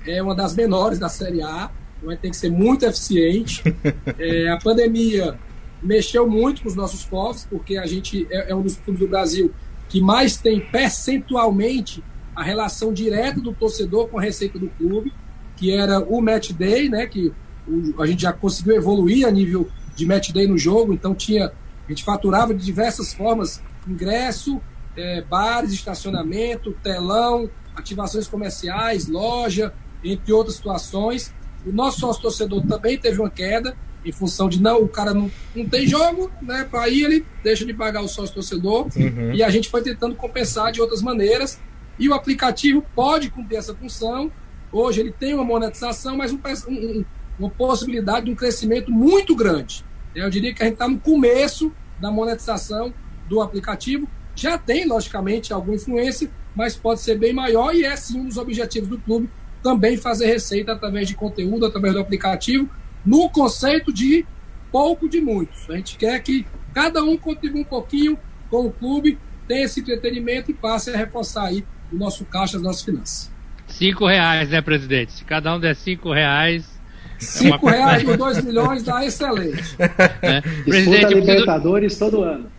É 0.05 0.21
uma 0.23 0.33
das 0.33 0.55
menores 0.55 0.97
da 0.97 1.09
Série 1.09 1.41
A, 1.41 1.69
vai 2.01 2.15
ter 2.15 2.29
que 2.29 2.37
ser 2.37 2.49
muito 2.49 2.85
eficiente. 2.85 3.63
É, 4.19 4.49
a 4.49 4.57
pandemia 4.57 5.37
mexeu 5.81 6.27
muito 6.27 6.63
com 6.63 6.69
os 6.69 6.75
nossos 6.75 7.05
cofres, 7.05 7.45
porque 7.49 7.77
a 7.77 7.85
gente 7.85 8.25
é, 8.31 8.51
é 8.51 8.55
um 8.55 8.61
dos 8.61 8.77
clubes 8.77 8.99
do 8.99 9.07
Brasil 9.07 9.53
que 9.89 10.01
mais 10.01 10.37
tem 10.37 10.59
percentualmente 10.59 12.03
a 12.35 12.43
relação 12.43 12.91
direta 12.91 13.39
do 13.39 13.53
torcedor 13.53 14.07
com 14.07 14.17
a 14.17 14.21
receita 14.21 14.57
do 14.57 14.69
clube, 14.69 15.13
que 15.55 15.71
era 15.71 15.99
o 15.99 16.21
match 16.21 16.51
day, 16.51 16.89
né? 16.89 17.05
Que 17.05 17.31
o, 17.67 18.01
a 18.01 18.07
gente 18.07 18.21
já 18.23 18.33
conseguiu 18.33 18.75
evoluir 18.75 19.27
a 19.27 19.31
nível 19.31 19.67
de 19.95 20.05
match 20.05 20.31
day 20.31 20.47
no 20.47 20.57
jogo, 20.57 20.93
então 20.93 21.13
tinha 21.13 21.51
a 21.87 21.89
gente 21.89 22.03
faturava 22.03 22.53
de 22.53 22.65
diversas 22.65 23.13
formas 23.13 23.61
ingresso, 23.87 24.61
é, 24.95 25.21
bares, 25.21 25.71
estacionamento, 25.71 26.73
telão, 26.83 27.49
ativações 27.75 28.27
comerciais, 28.27 29.07
loja, 29.07 29.73
entre 30.03 30.33
outras 30.33 30.55
situações. 30.55 31.33
O 31.65 31.71
nosso 31.71 31.99
sócio 31.99 32.21
torcedor 32.21 32.65
também 32.65 32.97
teve 32.97 33.19
uma 33.19 33.29
queda 33.29 33.75
em 34.05 34.11
função 34.11 34.47
de 34.47 34.61
não, 34.61 34.81
o 34.81 34.87
cara 34.87 35.13
não, 35.13 35.29
não 35.55 35.65
tem 35.65 35.85
jogo, 35.85 36.31
né? 36.41 36.65
Para 36.69 36.87
ir 36.87 37.03
ele 37.03 37.25
deixa 37.43 37.65
de 37.65 37.73
pagar 37.73 38.01
o 38.01 38.07
sócio 38.07 38.33
torcedor 38.33 38.87
uhum. 38.95 39.33
e 39.33 39.43
a 39.43 39.49
gente 39.49 39.69
foi 39.69 39.81
tentando 39.81 40.15
compensar 40.15 40.71
de 40.71 40.79
outras 40.81 41.01
maneiras. 41.01 41.59
E 41.99 42.07
o 42.07 42.13
aplicativo 42.13 42.85
pode 42.95 43.29
cumprir 43.29 43.57
essa 43.57 43.73
função. 43.75 44.31
Hoje 44.71 45.01
ele 45.01 45.11
tem 45.11 45.33
uma 45.33 45.43
monetização, 45.43 46.15
mas 46.15 46.31
um, 46.31 46.39
um, 46.69 47.05
uma 47.39 47.49
possibilidade 47.49 48.27
de 48.27 48.31
um 48.31 48.35
crescimento 48.35 48.91
muito 48.91 49.35
grande. 49.35 49.83
Eu 50.15 50.29
diria 50.29 50.53
que 50.53 50.61
a 50.61 50.65
gente 50.65 50.75
está 50.75 50.87
no 50.87 50.99
começo 50.99 51.71
da 51.99 52.11
monetização 52.11 52.93
do 53.27 53.41
aplicativo. 53.41 54.07
Já 54.35 54.57
tem, 54.57 54.87
logicamente, 54.87 55.51
alguma 55.51 55.75
influência, 55.75 56.29
mas 56.55 56.75
pode 56.75 57.01
ser 57.01 57.17
bem 57.17 57.33
maior 57.33 57.73
e 57.73 57.83
é 57.83 57.95
sim 57.95 58.19
um 58.19 58.25
dos 58.25 58.37
objetivos 58.37 58.89
do 58.89 58.97
clube 58.99 59.29
também 59.63 59.97
fazer 59.97 60.27
receita 60.27 60.73
através 60.73 61.07
de 61.07 61.15
conteúdo, 61.15 61.65
através 61.65 61.93
do 61.93 61.99
aplicativo, 61.99 62.69
no 63.05 63.29
conceito 63.29 63.91
de 63.91 64.25
pouco 64.71 65.09
de 65.09 65.19
muitos. 65.19 65.69
A 65.69 65.75
gente 65.75 65.97
quer 65.97 66.21
que 66.21 66.45
cada 66.73 67.03
um 67.03 67.17
contribua 67.17 67.61
um 67.61 67.65
pouquinho 67.65 68.17
com 68.49 68.67
o 68.67 68.71
clube, 68.71 69.17
tenha 69.47 69.65
esse 69.65 69.79
entretenimento 69.79 70.51
e 70.51 70.53
passe 70.53 70.89
a 70.89 70.97
reforçar 70.97 71.45
aí 71.45 71.65
o 71.91 71.95
nosso 71.95 72.25
caixa, 72.25 72.57
as 72.57 72.63
nossas 72.63 72.83
finanças. 72.83 73.31
Cinco 73.67 74.07
reais, 74.07 74.49
né, 74.49 74.61
presidente? 74.61 75.11
Se 75.11 75.25
cada 75.25 75.55
um 75.55 75.59
der 75.59 75.75
cinco 75.75 76.13
reais. 76.13 76.77
Cinco 77.19 77.69
é 77.69 77.71
uma... 77.73 77.85
reais 77.85 78.03
por 78.03 78.17
dois 78.17 78.43
milhões 78.43 78.83
dá 78.83 79.05
excelente. 79.05 79.75
É. 80.21 80.41
Presidente, 80.41 81.13
Libertadores 81.13 81.97
preciso... 81.97 82.11
todo 82.11 82.23
ano. 82.23 82.51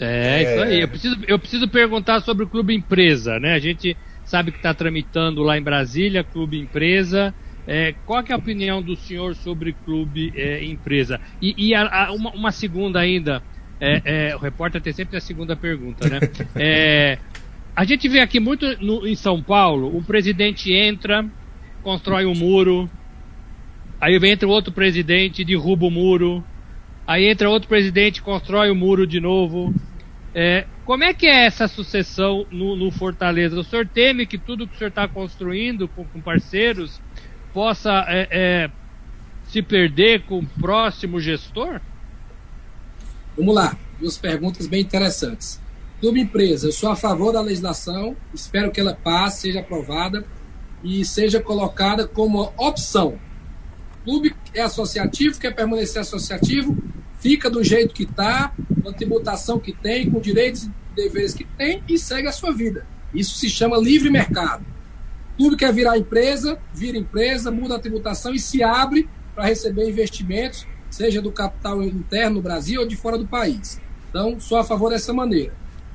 É, 0.00 0.06
é, 0.06 0.42
isso 0.42 0.62
aí. 0.62 0.80
Eu 0.80 0.88
preciso, 0.88 1.16
eu 1.26 1.38
preciso 1.38 1.68
perguntar 1.68 2.20
sobre 2.20 2.44
o 2.44 2.48
Clube 2.48 2.74
Empresa, 2.74 3.38
né? 3.38 3.54
A 3.54 3.58
gente 3.58 3.96
sabe 4.24 4.50
que 4.50 4.58
está 4.58 4.74
tramitando 4.74 5.42
lá 5.42 5.56
em 5.56 5.62
Brasília, 5.62 6.24
Clube 6.24 6.58
Empresa. 6.58 7.34
É, 7.66 7.94
qual 8.04 8.22
é 8.28 8.32
a 8.32 8.36
opinião 8.36 8.82
do 8.82 8.94
senhor 8.94 9.34
sobre 9.34 9.72
Clube 9.84 10.32
é, 10.36 10.64
Empresa? 10.64 11.20
E, 11.40 11.54
e 11.56 11.74
a, 11.74 12.06
a, 12.06 12.12
uma, 12.12 12.30
uma, 12.32 12.52
segunda 12.52 13.00
ainda, 13.00 13.42
é, 13.80 14.02
é, 14.04 14.36
o 14.36 14.38
repórter 14.38 14.82
tem 14.82 14.92
sempre 14.92 15.16
a 15.16 15.20
segunda 15.20 15.56
pergunta, 15.56 16.08
né? 16.08 16.20
É, 16.56 17.18
a 17.74 17.84
gente 17.84 18.08
vê 18.08 18.20
aqui 18.20 18.38
muito 18.38 18.66
no, 18.84 19.06
em 19.06 19.16
São 19.16 19.42
Paulo, 19.42 19.96
o 19.96 20.02
presidente 20.02 20.72
entra, 20.72 21.24
constrói 21.82 22.26
um 22.26 22.34
muro, 22.34 22.88
aí 24.00 24.14
entra 24.28 24.46
outro 24.46 24.72
presidente, 24.72 25.44
derruba 25.44 25.86
o 25.86 25.90
muro, 25.90 26.44
Aí 27.06 27.26
entra 27.26 27.50
outro 27.50 27.68
presidente, 27.68 28.22
constrói 28.22 28.70
o 28.70 28.74
muro 28.74 29.06
de 29.06 29.20
novo. 29.20 29.74
É, 30.34 30.66
como 30.84 31.04
é 31.04 31.12
que 31.12 31.26
é 31.26 31.46
essa 31.46 31.68
sucessão 31.68 32.46
no, 32.50 32.74
no, 32.74 32.90
Fortaleza? 32.90 33.58
O 33.58 33.64
senhor 33.64 33.86
teme 33.86 34.26
que 34.26 34.38
tudo 34.38 34.66
que 34.66 34.74
o 34.74 34.78
senhor 34.78 34.88
está 34.88 35.06
construindo 35.06 35.86
com, 35.86 36.04
com, 36.04 36.20
parceiros 36.20 37.00
possa 37.52 38.04
é, 38.08 38.28
é, 38.30 38.70
se 39.48 39.62
perder 39.62 40.22
com 40.22 40.38
o 40.38 40.46
próximo 40.46 41.20
gestor? 41.20 41.80
Vamos 43.36 43.54
lá, 43.54 43.76
duas 44.00 44.16
perguntas 44.16 44.66
bem 44.66 44.80
interessantes. 44.80 45.60
Clube 46.00 46.20
Empresa, 46.20 46.68
eu 46.68 46.72
sou 46.72 46.90
a 46.90 46.96
favor 46.96 47.32
da 47.32 47.40
legislação, 47.40 48.16
espero 48.32 48.70
que 48.70 48.80
ela 48.80 48.94
passe, 48.94 49.42
seja 49.42 49.60
aprovada 49.60 50.24
e 50.82 51.04
seja 51.04 51.40
colocada 51.40 52.06
como 52.06 52.52
opção 52.56 53.18
clube 54.04 54.34
é 54.52 54.60
associativo, 54.60 55.40
quer 55.40 55.54
permanecer 55.54 56.02
associativo, 56.02 56.76
fica 57.18 57.48
do 57.48 57.64
jeito 57.64 57.94
que 57.94 58.04
está, 58.04 58.52
com 58.82 58.90
a 58.90 58.92
tributação 58.92 59.58
que 59.58 59.72
tem, 59.72 60.10
com 60.10 60.20
direitos 60.20 60.64
e 60.64 60.70
deveres 60.94 61.32
que 61.34 61.44
tem 61.44 61.82
e 61.88 61.98
segue 61.98 62.28
a 62.28 62.32
sua 62.32 62.52
vida. 62.52 62.86
Isso 63.14 63.36
se 63.36 63.48
chama 63.48 63.78
livre 63.78 64.10
mercado. 64.10 64.64
O 65.34 65.36
clube 65.38 65.56
quer 65.56 65.72
virar 65.72 65.98
empresa, 65.98 66.58
vira 66.72 66.98
empresa, 66.98 67.50
muda 67.50 67.76
a 67.76 67.78
tributação 67.78 68.34
e 68.34 68.38
se 68.38 68.62
abre 68.62 69.08
para 69.34 69.46
receber 69.46 69.88
investimentos, 69.88 70.66
seja 70.90 71.20
do 71.20 71.32
capital 71.32 71.82
interno 71.82 72.36
no 72.36 72.42
Brasil 72.42 72.80
ou 72.80 72.86
de 72.86 72.94
fora 72.94 73.18
do 73.18 73.26
país. 73.26 73.80
Então, 74.10 74.38
sou 74.38 74.58
a 74.58 74.64
favor 74.64 74.90
dessa 74.90 75.12
maneira. 75.12 75.52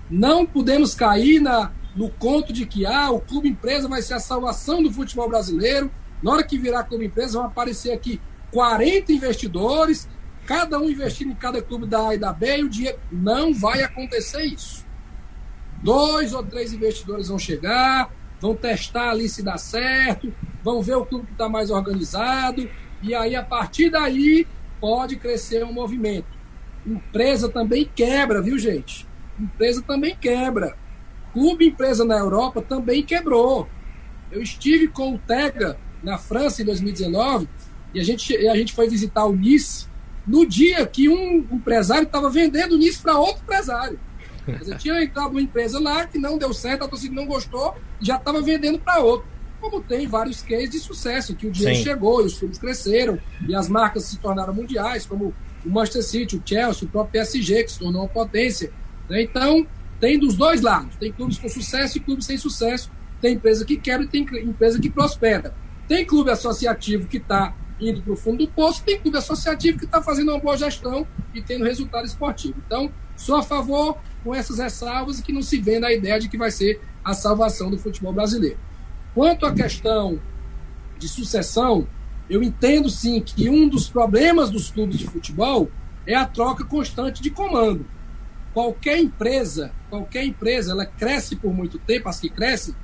Não 0.10 0.46
podemos 0.46 0.94
cair 0.94 1.40
na, 1.40 1.72
no 1.96 2.10
conto 2.10 2.52
de 2.52 2.66
que 2.66 2.86
ah, 2.86 3.12
o 3.12 3.22
clube 3.22 3.48
empresa 3.48 3.88
vai 3.88 4.02
ser 4.02 4.16
a 4.16 4.20
salvação 4.20 4.84
do 4.84 4.92
futebol 4.92 5.30
brasileiro, 5.30 5.90
na 6.22 6.32
hora 6.32 6.44
que 6.44 6.58
virar 6.58 6.84
clube 6.84 7.06
empresa, 7.06 7.40
vão 7.40 7.48
aparecer 7.48 7.92
aqui 7.92 8.20
40 8.52 9.12
investidores, 9.12 10.10
cada 10.46 10.80
um 10.80 10.90
investindo 10.90 11.32
em 11.32 11.36
cada 11.36 11.62
clube 11.62 11.86
da 11.86 12.10
A 12.10 12.16
e 12.16 12.18
da 12.18 12.34
B, 12.34 12.58
e 12.58 12.64
o 12.64 12.70
dinheiro. 12.70 13.00
Não 13.12 13.54
vai 13.54 13.84
acontecer 13.84 14.44
isso. 14.44 14.86
Dois 15.82 16.34
ou 16.34 16.44
três 16.44 16.74
investidores 16.74 17.30
vão 17.30 17.40
chegar, 17.40 18.12
vão 18.42 18.56
testar 18.56 19.12
ali 19.12 19.30
se 19.30 19.42
dá 19.42 19.58
certo, 19.58 20.34
vão 20.64 20.82
ver 20.82 20.96
o 20.96 21.06
clube 21.06 21.28
que 21.28 21.34
está 21.34 21.48
mais 21.48 21.70
organizado, 21.70 22.70
E 23.02 23.16
aí, 23.16 23.34
a 23.34 23.44
partir 23.44 23.90
daí, 23.90 24.46
pode 24.82 25.16
crescer 25.16 25.64
um 25.64 25.72
movimento. 25.72 26.28
Empresa 26.86 27.48
também 27.48 27.90
quebra, 27.96 28.42
viu, 28.42 28.58
gente? 28.58 29.08
Empresa 29.40 29.82
também 29.82 30.18
quebra. 30.18 30.76
Clube 31.32 31.68
empresa 31.68 32.04
na 32.04 32.18
Europa 32.18 32.62
também 32.62 33.02
quebrou. 33.04 33.70
Eu 34.30 34.42
estive 34.42 34.90
com 34.90 35.16
o 35.16 35.18
Tega 35.18 35.78
na 36.04 36.18
França 36.18 36.62
em 36.62 36.66
2019 36.66 37.48
e 37.94 38.00
a 38.00 38.04
gente, 38.04 38.36
a 38.48 38.56
gente 38.56 38.74
foi 38.74 38.88
visitar 38.88 39.26
o 39.26 39.36
Nice 39.36 39.88
no 40.28 40.46
dia 40.46 40.86
que 40.86 41.10
um 41.10 41.48
empresário 41.52 42.04
estava 42.04 42.30
vendendo 42.30 42.76
o 42.76 42.78
Nice 42.78 43.00
para 43.00 43.18
outro 43.18 43.42
empresário. 43.44 44.00
Dizer, 44.60 44.78
tinha 44.78 45.04
entrado 45.04 45.32
uma 45.32 45.42
empresa 45.42 45.80
lá 45.80 46.06
que 46.06 46.18
não 46.18 46.38
deu 46.38 46.54
certo, 46.54 46.84
a 46.84 46.88
torcida 46.88 47.14
não 47.14 47.26
gostou 47.26 47.76
e 48.02 48.06
já 48.06 48.18
estava 48.18 48.42
vendendo 48.42 48.80
para 48.80 49.00
outro. 49.00 49.28
Como 49.60 49.82
tem 49.82 50.08
vários 50.08 50.42
cases 50.42 50.70
de 50.70 50.80
sucesso, 50.80 51.36
que 51.36 51.46
o 51.46 51.52
dinheiro 51.52 51.78
Sim. 51.78 51.84
chegou 51.84 52.22
e 52.22 52.26
os 52.26 52.38
clubes 52.38 52.58
cresceram 52.58 53.20
e 53.48 53.54
as 53.54 53.68
marcas 53.68 54.04
se 54.06 54.18
tornaram 54.18 54.54
mundiais, 54.54 55.06
como 55.06 55.34
o 55.66 55.70
Manchester 55.70 56.04
City, 56.04 56.38
o 56.38 56.42
Chelsea, 56.46 56.88
o 56.88 56.92
próprio 56.92 57.12
PSG, 57.12 57.64
que 57.66 57.72
se 57.74 57.80
tornou 57.80 58.04
uma 58.04 58.08
potência. 58.08 58.72
Né? 59.10 59.24
Então, 59.24 59.68
tem 60.00 60.18
dos 60.18 60.36
dois 60.36 60.62
lados. 60.62 60.96
Tem 60.96 61.12
clubes 61.12 61.38
com 61.38 61.50
sucesso 61.50 61.98
e 61.98 62.02
clubes 62.02 62.26
sem 62.26 62.38
sucesso. 62.38 62.90
Tem 63.22 63.34
empresa 63.34 63.66
que 63.66 63.76
quebra 63.76 64.06
e 64.06 64.08
tem 64.08 64.22
empresa 64.22 64.80
que 64.80 64.90
prospera. 64.90 65.54
Tem 65.90 66.06
clube 66.06 66.30
associativo 66.30 67.08
que 67.08 67.18
está 67.18 67.56
indo 67.82 68.04
para 68.04 68.14
o 68.14 68.16
fundo 68.16 68.46
do 68.46 68.52
poço, 68.52 68.84
tem 68.84 69.00
clube 69.00 69.18
associativo 69.18 69.80
que 69.80 69.86
está 69.86 70.00
fazendo 70.04 70.30
uma 70.30 70.40
boa 70.40 70.56
gestão 70.56 71.08
e 71.34 71.42
tendo 71.42 71.66
resultado 71.66 72.06
esportivo. 72.06 72.54
Então, 72.64 72.92
sou 73.16 73.38
a 73.38 73.42
favor 73.42 73.98
com 74.24 74.36
essas 74.36 74.60
ressalvas 74.60 75.18
e 75.18 75.24
que 75.24 75.34
não 75.34 75.42
se 75.42 75.60
venda 75.60 75.88
a 75.88 75.94
ideia 75.94 76.20
de 76.20 76.30
que 76.30 76.38
vai 76.38 76.52
ser 76.52 76.80
a 77.04 77.16
salvação 77.16 77.72
do 77.72 77.78
futebol 77.80 78.14
brasileiro. 78.14 78.60
Quanto 79.16 79.48
à 79.48 79.52
questão 79.52 80.22
de 81.00 81.10
sucessão, 81.10 81.88
eu 82.30 82.44
entendo 82.44 82.88
sim 82.88 83.20
que 83.20 83.50
um 83.50 83.68
dos 83.68 83.90
problemas 83.90 84.52
dos 84.52 84.70
clubes 84.70 85.00
de 85.00 85.08
futebol 85.08 85.72
é 86.06 86.14
a 86.14 86.26
troca 86.26 86.64
constante 86.64 87.20
de 87.20 87.32
comando. 87.32 87.84
Qualquer 88.54 89.00
empresa, 89.00 89.72
qualquer 89.90 90.24
empresa, 90.24 90.72
ela 90.72 90.86
cresce 90.86 91.36
por 91.36 91.52
muito 91.52 91.80
tempo, 91.80 92.10
as 92.10 92.20
que 92.20 92.30
crescem, 92.30 92.76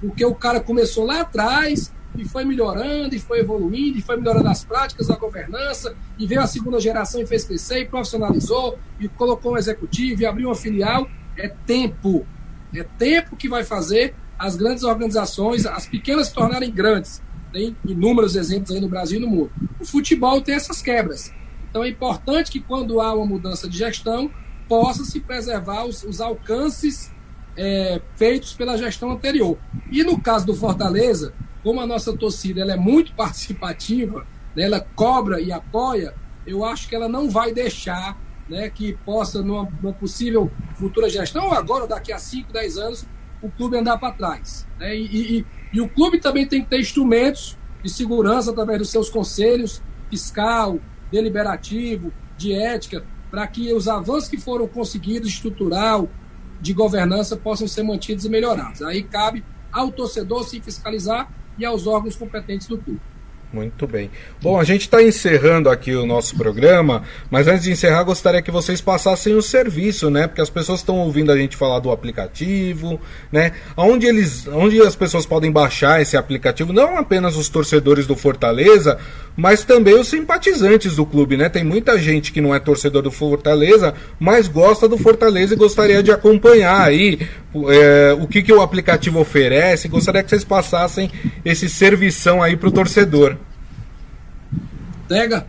porque 0.00 0.24
o 0.24 0.34
cara 0.34 0.60
começou 0.60 1.04
lá 1.04 1.20
atrás 1.20 1.92
e 2.16 2.24
foi 2.24 2.44
melhorando, 2.44 3.14
e 3.14 3.18
foi 3.18 3.40
evoluindo, 3.40 3.98
e 3.98 4.02
foi 4.02 4.16
melhorando 4.16 4.48
as 4.48 4.64
práticas 4.64 5.08
da 5.08 5.16
governança, 5.16 5.94
e 6.18 6.26
veio 6.26 6.40
a 6.40 6.46
segunda 6.46 6.80
geração 6.80 7.20
e 7.20 7.26
fez 7.26 7.44
crescer, 7.44 7.80
e 7.80 7.84
profissionalizou, 7.86 8.78
e 9.00 9.08
colocou 9.08 9.54
um 9.54 9.56
executivo, 9.56 10.22
e 10.22 10.26
abriu 10.26 10.48
uma 10.48 10.54
filial. 10.54 11.08
É 11.36 11.48
tempo. 11.48 12.26
É 12.74 12.82
tempo 12.82 13.36
que 13.36 13.48
vai 13.48 13.64
fazer 13.64 14.14
as 14.38 14.56
grandes 14.56 14.84
organizações, 14.84 15.66
as 15.66 15.86
pequenas 15.86 16.28
se 16.28 16.34
tornarem 16.34 16.70
grandes. 16.70 17.22
Tem 17.52 17.76
inúmeros 17.84 18.34
exemplos 18.36 18.72
aí 18.72 18.80
no 18.80 18.88
Brasil 18.88 19.18
e 19.18 19.22
no 19.22 19.28
mundo. 19.28 19.52
O 19.80 19.84
futebol 19.84 20.40
tem 20.40 20.54
essas 20.54 20.82
quebras. 20.82 21.32
Então 21.70 21.84
é 21.84 21.88
importante 21.88 22.50
que 22.50 22.60
quando 22.60 23.00
há 23.00 23.14
uma 23.14 23.26
mudança 23.26 23.68
de 23.68 23.78
gestão, 23.78 24.30
possa 24.68 25.04
se 25.04 25.20
preservar 25.20 25.84
os, 25.84 26.02
os 26.04 26.20
alcances 26.20 27.12
é, 27.56 28.00
feitos 28.16 28.54
pela 28.54 28.76
gestão 28.76 29.10
anterior. 29.10 29.58
E 29.90 30.02
no 30.02 30.20
caso 30.20 30.46
do 30.46 30.54
Fortaleza, 30.54 31.32
como 31.64 31.80
a 31.80 31.86
nossa 31.86 32.14
torcida 32.14 32.60
ela 32.60 32.74
é 32.74 32.76
muito 32.76 33.14
participativa, 33.14 34.26
né, 34.54 34.64
ela 34.64 34.86
cobra 34.94 35.40
e 35.40 35.50
apoia, 35.50 36.14
eu 36.46 36.62
acho 36.62 36.86
que 36.86 36.94
ela 36.94 37.08
não 37.08 37.30
vai 37.30 37.52
deixar 37.52 38.20
né, 38.48 38.68
que 38.68 38.92
possa, 39.04 39.42
numa, 39.42 39.66
numa 39.82 39.94
possível 39.94 40.50
futura 40.74 41.08
gestão, 41.08 41.50
agora, 41.54 41.86
daqui 41.86 42.12
a 42.12 42.18
5, 42.18 42.52
10 42.52 42.76
anos, 42.76 43.06
o 43.40 43.50
clube 43.50 43.78
andar 43.78 43.96
para 43.96 44.12
trás. 44.12 44.66
Né? 44.78 44.94
E, 44.94 45.38
e, 45.38 45.46
e, 45.72 45.80
o 45.80 45.88
clube 45.88 46.20
também 46.20 46.46
tem 46.46 46.62
que 46.62 46.68
ter 46.68 46.78
instrumentos 46.78 47.56
de 47.82 47.88
segurança 47.88 48.50
através 48.50 48.78
dos 48.78 48.90
seus 48.90 49.08
conselhos 49.08 49.82
fiscal, 50.10 50.78
deliberativo, 51.10 52.12
de 52.36 52.52
ética, 52.52 53.04
para 53.30 53.46
que 53.46 53.72
os 53.72 53.88
avanços 53.88 54.28
que 54.28 54.36
foram 54.36 54.68
conseguidos, 54.68 55.30
estrutural, 55.30 56.10
de 56.60 56.74
governança, 56.74 57.36
possam 57.36 57.66
ser 57.66 57.82
mantidos 57.82 58.26
e 58.26 58.28
melhorados. 58.28 58.82
Aí 58.82 59.02
cabe 59.02 59.42
ao 59.72 59.90
torcedor 59.90 60.44
se 60.44 60.60
fiscalizar 60.60 61.30
e 61.58 61.64
aos 61.64 61.86
órgãos 61.86 62.16
competentes 62.16 62.66
do 62.66 62.78
clube. 62.78 63.00
Muito 63.54 63.86
bem. 63.86 64.10
Bom, 64.42 64.58
a 64.58 64.64
gente 64.64 64.80
está 64.80 65.00
encerrando 65.00 65.70
aqui 65.70 65.94
o 65.94 66.04
nosso 66.04 66.36
programa, 66.36 67.04
mas 67.30 67.46
antes 67.46 67.62
de 67.62 67.70
encerrar, 67.70 68.02
gostaria 68.02 68.42
que 68.42 68.50
vocês 68.50 68.80
passassem 68.80 69.32
o 69.36 69.40
serviço, 69.40 70.10
né? 70.10 70.26
Porque 70.26 70.40
as 70.40 70.50
pessoas 70.50 70.80
estão 70.80 70.98
ouvindo 70.98 71.30
a 71.30 71.36
gente 71.36 71.56
falar 71.56 71.78
do 71.78 71.92
aplicativo, 71.92 73.00
né? 73.30 73.52
Onde, 73.76 74.06
eles, 74.06 74.48
onde 74.48 74.82
as 74.82 74.96
pessoas 74.96 75.24
podem 75.24 75.52
baixar 75.52 76.02
esse 76.02 76.16
aplicativo, 76.16 76.72
não 76.72 76.98
apenas 76.98 77.36
os 77.36 77.48
torcedores 77.48 78.08
do 78.08 78.16
Fortaleza, 78.16 78.98
mas 79.36 79.64
também 79.64 79.94
os 79.94 80.08
simpatizantes 80.08 80.96
do 80.96 81.04
clube, 81.04 81.36
né? 81.36 81.48
Tem 81.48 81.64
muita 81.64 81.98
gente 81.98 82.32
que 82.32 82.40
não 82.40 82.54
é 82.54 82.60
torcedor 82.60 83.02
do 83.02 83.10
Fortaleza, 83.10 83.94
mas 84.18 84.46
gosta 84.46 84.88
do 84.88 84.96
Fortaleza 84.96 85.54
e 85.54 85.56
gostaria 85.56 86.02
de 86.02 86.12
acompanhar 86.12 86.80
aí 86.80 87.18
é, 87.68 88.16
o 88.20 88.26
que, 88.28 88.42
que 88.42 88.52
o 88.52 88.62
aplicativo 88.62 89.18
oferece. 89.18 89.88
Gostaria 89.88 90.22
que 90.22 90.30
vocês 90.30 90.44
passassem 90.44 91.10
esse 91.44 91.68
servição 91.68 92.42
aí 92.42 92.56
para 92.56 92.68
o 92.68 92.72
torcedor. 92.72 93.36
Tega. 95.08 95.46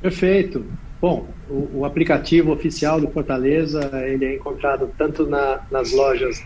Perfeito. 0.00 0.64
Bom, 1.00 1.28
o, 1.50 1.80
o, 1.80 1.84
aplicativo 1.84 2.52
oficial 2.52 3.00
do 3.00 3.08
Fortaleza 3.08 3.90
ele 4.06 4.24
é 4.24 4.34
encontrado 4.36 4.90
tanto 4.96 5.26
na, 5.26 5.60
nas 5.70 5.92
lojas 5.92 6.42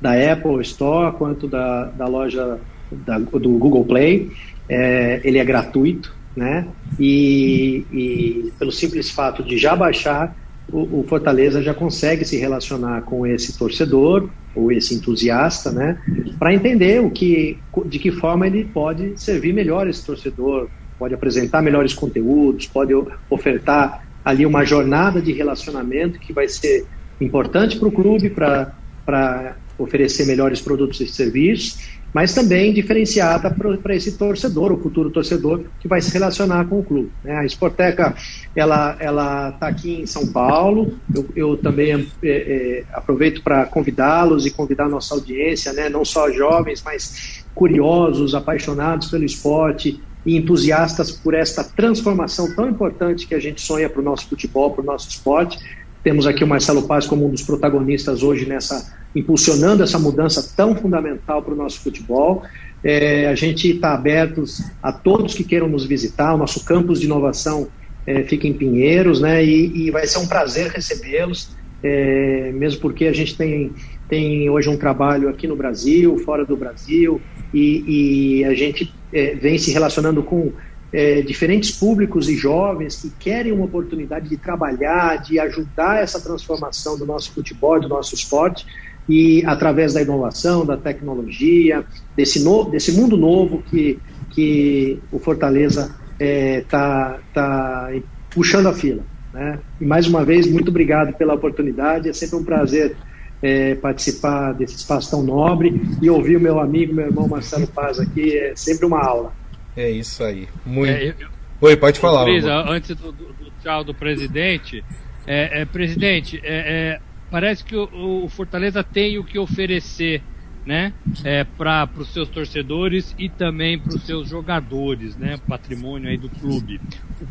da 0.00 0.12
Apple 0.32 0.60
Store 0.62 1.16
quanto 1.16 1.48
da, 1.48 1.84
da 1.86 2.06
loja 2.06 2.58
da, 2.90 3.18
do 3.18 3.50
Google 3.50 3.84
Play. 3.84 4.30
É, 4.68 5.20
ele 5.24 5.38
é 5.38 5.44
gratuito, 5.44 6.14
né? 6.36 6.66
E, 6.98 7.84
e, 7.92 8.52
pelo 8.58 8.70
simples 8.70 9.10
fato 9.10 9.42
de 9.42 9.56
já 9.56 9.74
baixar, 9.74 10.36
o, 10.70 11.00
o, 11.00 11.04
Fortaleza 11.08 11.62
já 11.62 11.72
consegue 11.72 12.24
se 12.24 12.36
relacionar 12.36 13.02
com 13.02 13.26
esse 13.26 13.56
torcedor 13.56 14.28
ou 14.54 14.72
esse 14.72 14.94
entusiasta, 14.94 15.70
né? 15.70 15.98
Para 16.38 16.52
entender 16.52 17.00
o 17.00 17.10
que, 17.10 17.58
de 17.86 17.98
que 17.98 18.10
forma 18.10 18.46
ele 18.46 18.64
pode 18.64 19.12
servir 19.16 19.52
melhor 19.52 19.88
esse 19.88 20.04
torcedor, 20.04 20.68
pode 20.98 21.14
apresentar 21.14 21.62
melhores 21.62 21.94
conteúdos, 21.94 22.66
pode 22.66 22.92
ofertar 23.30 24.06
ali 24.24 24.44
uma 24.44 24.64
jornada 24.64 25.22
de 25.22 25.32
relacionamento 25.32 26.18
que 26.18 26.32
vai 26.32 26.48
ser 26.48 26.84
importante 27.20 27.78
para 27.78 27.88
o 27.88 27.92
clube 27.92 28.30
para 28.30 29.56
oferecer 29.78 30.26
melhores 30.26 30.60
produtos 30.60 31.00
e 31.00 31.06
serviços, 31.06 31.95
mas 32.16 32.32
também 32.32 32.72
diferenciada 32.72 33.50
para 33.50 33.94
esse 33.94 34.12
torcedor, 34.12 34.72
o 34.72 34.78
futuro 34.78 35.10
torcedor 35.10 35.64
que 35.78 35.86
vai 35.86 36.00
se 36.00 36.10
relacionar 36.10 36.64
com 36.64 36.78
o 36.78 36.82
clube. 36.82 37.12
Né? 37.22 37.36
A 37.36 37.44
Sporteca 37.44 38.14
ela 38.56 38.96
ela 38.98 39.50
está 39.50 39.68
aqui 39.68 40.00
em 40.00 40.06
São 40.06 40.26
Paulo. 40.28 40.98
Eu, 41.14 41.28
eu 41.36 41.56
também 41.58 41.92
é, 41.92 42.00
é, 42.24 42.84
aproveito 42.94 43.42
para 43.42 43.66
convidá-los 43.66 44.46
e 44.46 44.50
convidar 44.50 44.88
nossa 44.88 45.14
audiência, 45.14 45.74
né? 45.74 45.90
não 45.90 46.06
só 46.06 46.30
jovens, 46.30 46.82
mas 46.82 47.44
curiosos, 47.54 48.34
apaixonados 48.34 49.10
pelo 49.10 49.24
esporte, 49.24 50.00
e 50.24 50.38
entusiastas 50.38 51.10
por 51.10 51.34
esta 51.34 51.62
transformação 51.62 52.50
tão 52.56 52.66
importante 52.70 53.26
que 53.26 53.34
a 53.34 53.38
gente 53.38 53.60
sonha 53.60 53.90
para 53.90 54.00
o 54.00 54.04
nosso 54.04 54.26
futebol, 54.26 54.70
para 54.70 54.80
o 54.80 54.86
nosso 54.86 55.10
esporte. 55.10 55.58
Temos 56.02 56.26
aqui 56.26 56.42
o 56.42 56.46
Marcelo 56.46 56.84
Paz 56.84 57.06
como 57.06 57.26
um 57.26 57.30
dos 57.30 57.42
protagonistas 57.42 58.22
hoje 58.22 58.46
nessa 58.46 58.96
impulsionando 59.16 59.82
essa 59.82 59.98
mudança 59.98 60.52
tão 60.54 60.76
fundamental 60.76 61.42
para 61.42 61.54
o 61.54 61.56
nosso 61.56 61.80
futebol. 61.80 62.42
É, 62.84 63.26
a 63.26 63.34
gente 63.34 63.70
está 63.70 63.94
aberto 63.94 64.44
a 64.82 64.92
todos 64.92 65.34
que 65.34 65.42
queiram 65.42 65.68
nos 65.68 65.86
visitar. 65.86 66.34
O 66.34 66.38
nosso 66.38 66.64
campus 66.64 67.00
de 67.00 67.06
inovação 67.06 67.68
é, 68.06 68.22
fica 68.22 68.46
em 68.46 68.52
Pinheiros, 68.52 69.20
né? 69.20 69.44
E, 69.44 69.86
e 69.86 69.90
vai 69.90 70.06
ser 70.06 70.18
um 70.18 70.26
prazer 70.26 70.70
recebê-los, 70.70 71.56
é, 71.82 72.52
mesmo 72.54 72.80
porque 72.80 73.06
a 73.06 73.12
gente 73.12 73.36
tem, 73.36 73.72
tem 74.08 74.48
hoje 74.50 74.68
um 74.68 74.76
trabalho 74.76 75.28
aqui 75.28 75.48
no 75.48 75.56
Brasil, 75.56 76.18
fora 76.18 76.44
do 76.44 76.56
Brasil, 76.56 77.20
e, 77.52 78.40
e 78.40 78.44
a 78.44 78.54
gente 78.54 78.92
é, 79.12 79.34
vem 79.34 79.56
se 79.56 79.72
relacionando 79.72 80.22
com 80.22 80.52
é, 80.92 81.20
diferentes 81.22 81.72
públicos 81.72 82.28
e 82.28 82.36
jovens 82.36 83.02
que 83.02 83.10
querem 83.18 83.52
uma 83.52 83.64
oportunidade 83.64 84.28
de 84.28 84.36
trabalhar, 84.36 85.16
de 85.16 85.38
ajudar 85.40 86.02
essa 86.02 86.20
transformação 86.20 86.96
do 86.96 87.04
nosso 87.04 87.32
futebol, 87.32 87.80
do 87.80 87.88
nosso 87.88 88.14
esporte, 88.14 88.66
e 89.08 89.44
através 89.46 89.94
da 89.94 90.02
inovação, 90.02 90.66
da 90.66 90.76
tecnologia, 90.76 91.84
desse, 92.16 92.42
no, 92.42 92.64
desse 92.64 92.92
mundo 92.92 93.16
novo 93.16 93.62
que, 93.70 93.98
que 94.30 94.98
o 95.12 95.18
Fortaleza 95.18 95.94
está 96.18 96.18
é, 96.18 96.60
tá, 96.68 97.18
tá 97.32 97.92
puxando 98.30 98.66
a 98.66 98.72
fila. 98.72 99.02
Né? 99.32 99.58
E 99.80 99.84
mais 99.84 100.06
uma 100.06 100.24
vez, 100.24 100.50
muito 100.50 100.68
obrigado 100.70 101.12
pela 101.16 101.34
oportunidade, 101.34 102.08
é 102.08 102.12
sempre 102.12 102.36
um 102.36 102.44
prazer 102.44 102.96
é, 103.42 103.74
participar 103.74 104.52
desse 104.52 104.76
espaço 104.76 105.10
tão 105.10 105.22
nobre 105.22 105.80
e 106.00 106.08
ouvir 106.08 106.36
o 106.36 106.40
meu 106.40 106.58
amigo, 106.58 106.94
meu 106.94 107.06
irmão 107.06 107.28
Marcelo 107.28 107.66
Paz 107.66 108.00
aqui, 108.00 108.36
é 108.36 108.54
sempre 108.56 108.86
uma 108.86 109.04
aula. 109.04 109.32
É 109.76 109.90
isso 109.90 110.24
aí. 110.24 110.48
Muito... 110.64 110.90
É, 110.90 111.08
eu... 111.08 111.28
Oi, 111.60 111.76
pode 111.76 111.98
falar. 111.98 112.24
Cris, 112.24 112.44
antes 112.44 112.96
do, 112.96 113.12
do, 113.12 113.24
do, 113.26 113.52
tchau 113.62 113.84
do 113.84 113.94
presidente, 113.94 114.82
é, 115.26 115.62
é 115.62 115.64
presidente, 115.64 116.40
é, 116.42 117.00
parece 117.30 117.64
que 117.64 117.76
o, 117.76 118.24
o, 118.24 118.28
Fortaleza 118.28 118.82
tem 118.82 119.18
o 119.18 119.24
que 119.24 119.38
oferecer 119.38 120.22
né, 120.64 120.92
é, 121.24 121.44
para 121.44 121.88
os 121.96 122.12
seus 122.12 122.28
torcedores 122.28 123.14
e 123.18 123.28
também 123.28 123.78
para 123.78 123.94
os 123.94 124.02
seus 124.02 124.28
jogadores, 124.28 125.16
né, 125.16 125.36
patrimônio 125.46 126.08
aí 126.08 126.16
do 126.16 126.28
clube. 126.28 126.80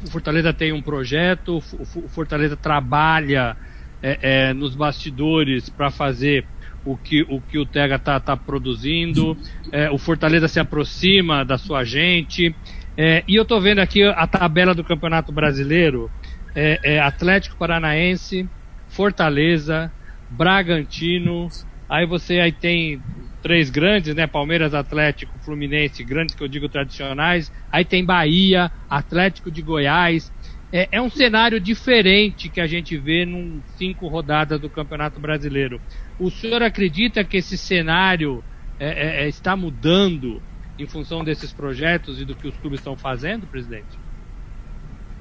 O 0.06 0.10
Fortaleza 0.10 0.54
tem 0.54 0.72
um 0.72 0.82
projeto, 0.82 1.58
o 1.58 2.08
Fortaleza 2.08 2.56
trabalha 2.56 3.58
é, 4.02 4.20
é, 4.22 4.54
nos 4.54 4.76
bastidores 4.76 5.70
para 5.70 5.92
fazer 5.92 6.46
o 6.86 6.96
que 6.96 7.24
o, 7.24 7.42
que 7.42 7.58
o 7.58 7.66
Tega 7.66 7.96
está 7.96 8.20
tá 8.20 8.38
produzindo, 8.38 9.36
é, 9.72 9.90
o 9.90 9.98
Fortaleza 9.98 10.48
se 10.48 10.60
aproxima 10.60 11.44
da 11.44 11.58
sua 11.58 11.84
gente, 11.84 12.56
é, 12.98 13.24
e 13.28 13.36
eu 13.36 13.44
estou 13.44 13.60
vendo 13.60 13.80
aqui 13.80 14.04
a 14.04 14.28
tabela 14.28 14.74
do 14.74 14.84
Campeonato 14.84 15.32
Brasileiro, 15.32 16.10
é, 16.56 16.80
é 16.84 17.00
Atlético 17.00 17.58
Paranaense, 17.58 18.48
Fortaleza, 18.96 19.92
Bragantino, 20.30 21.50
aí 21.90 22.06
você 22.06 22.40
aí 22.40 22.52
tem 22.52 23.02
três 23.42 23.70
grandes, 23.70 24.16
né? 24.16 24.26
Palmeiras, 24.26 24.74
Atlético, 24.74 25.38
Fluminense, 25.40 26.04
grandes 26.04 26.34
que 26.34 26.42
eu 26.42 26.48
digo 26.48 26.70
tradicionais. 26.70 27.52
Aí 27.72 27.84
tem 27.84 28.04
Bahia, 28.04 28.72
Atlético 28.90 29.52
de 29.52 29.62
Goiás. 29.62 30.32
É, 30.72 30.88
é 30.94 31.02
um 31.02 31.10
cenário 31.10 31.60
diferente 31.60 32.50
que 32.50 32.62
a 32.62 32.66
gente 32.66 32.98
vê 32.98 33.26
num 33.26 33.62
cinco 33.78 34.08
rodadas 34.08 34.60
do 34.60 34.70
Campeonato 34.70 35.20
Brasileiro. 35.20 35.80
O 36.18 36.32
senhor 36.32 36.64
acredita 36.64 37.24
que 37.24 37.38
esse 37.38 37.58
cenário 37.58 38.44
é, 38.80 38.88
é, 38.88 39.26
é 39.26 39.28
está 39.28 39.56
mudando 39.56 40.42
em 40.80 40.88
função 40.88 41.24
desses 41.24 41.54
projetos 41.54 42.20
e 42.20 42.26
do 42.26 42.36
que 42.36 42.48
os 42.48 42.58
clubes 42.58 42.80
estão 42.80 42.96
fazendo, 42.96 43.46
presidente? 43.46 44.00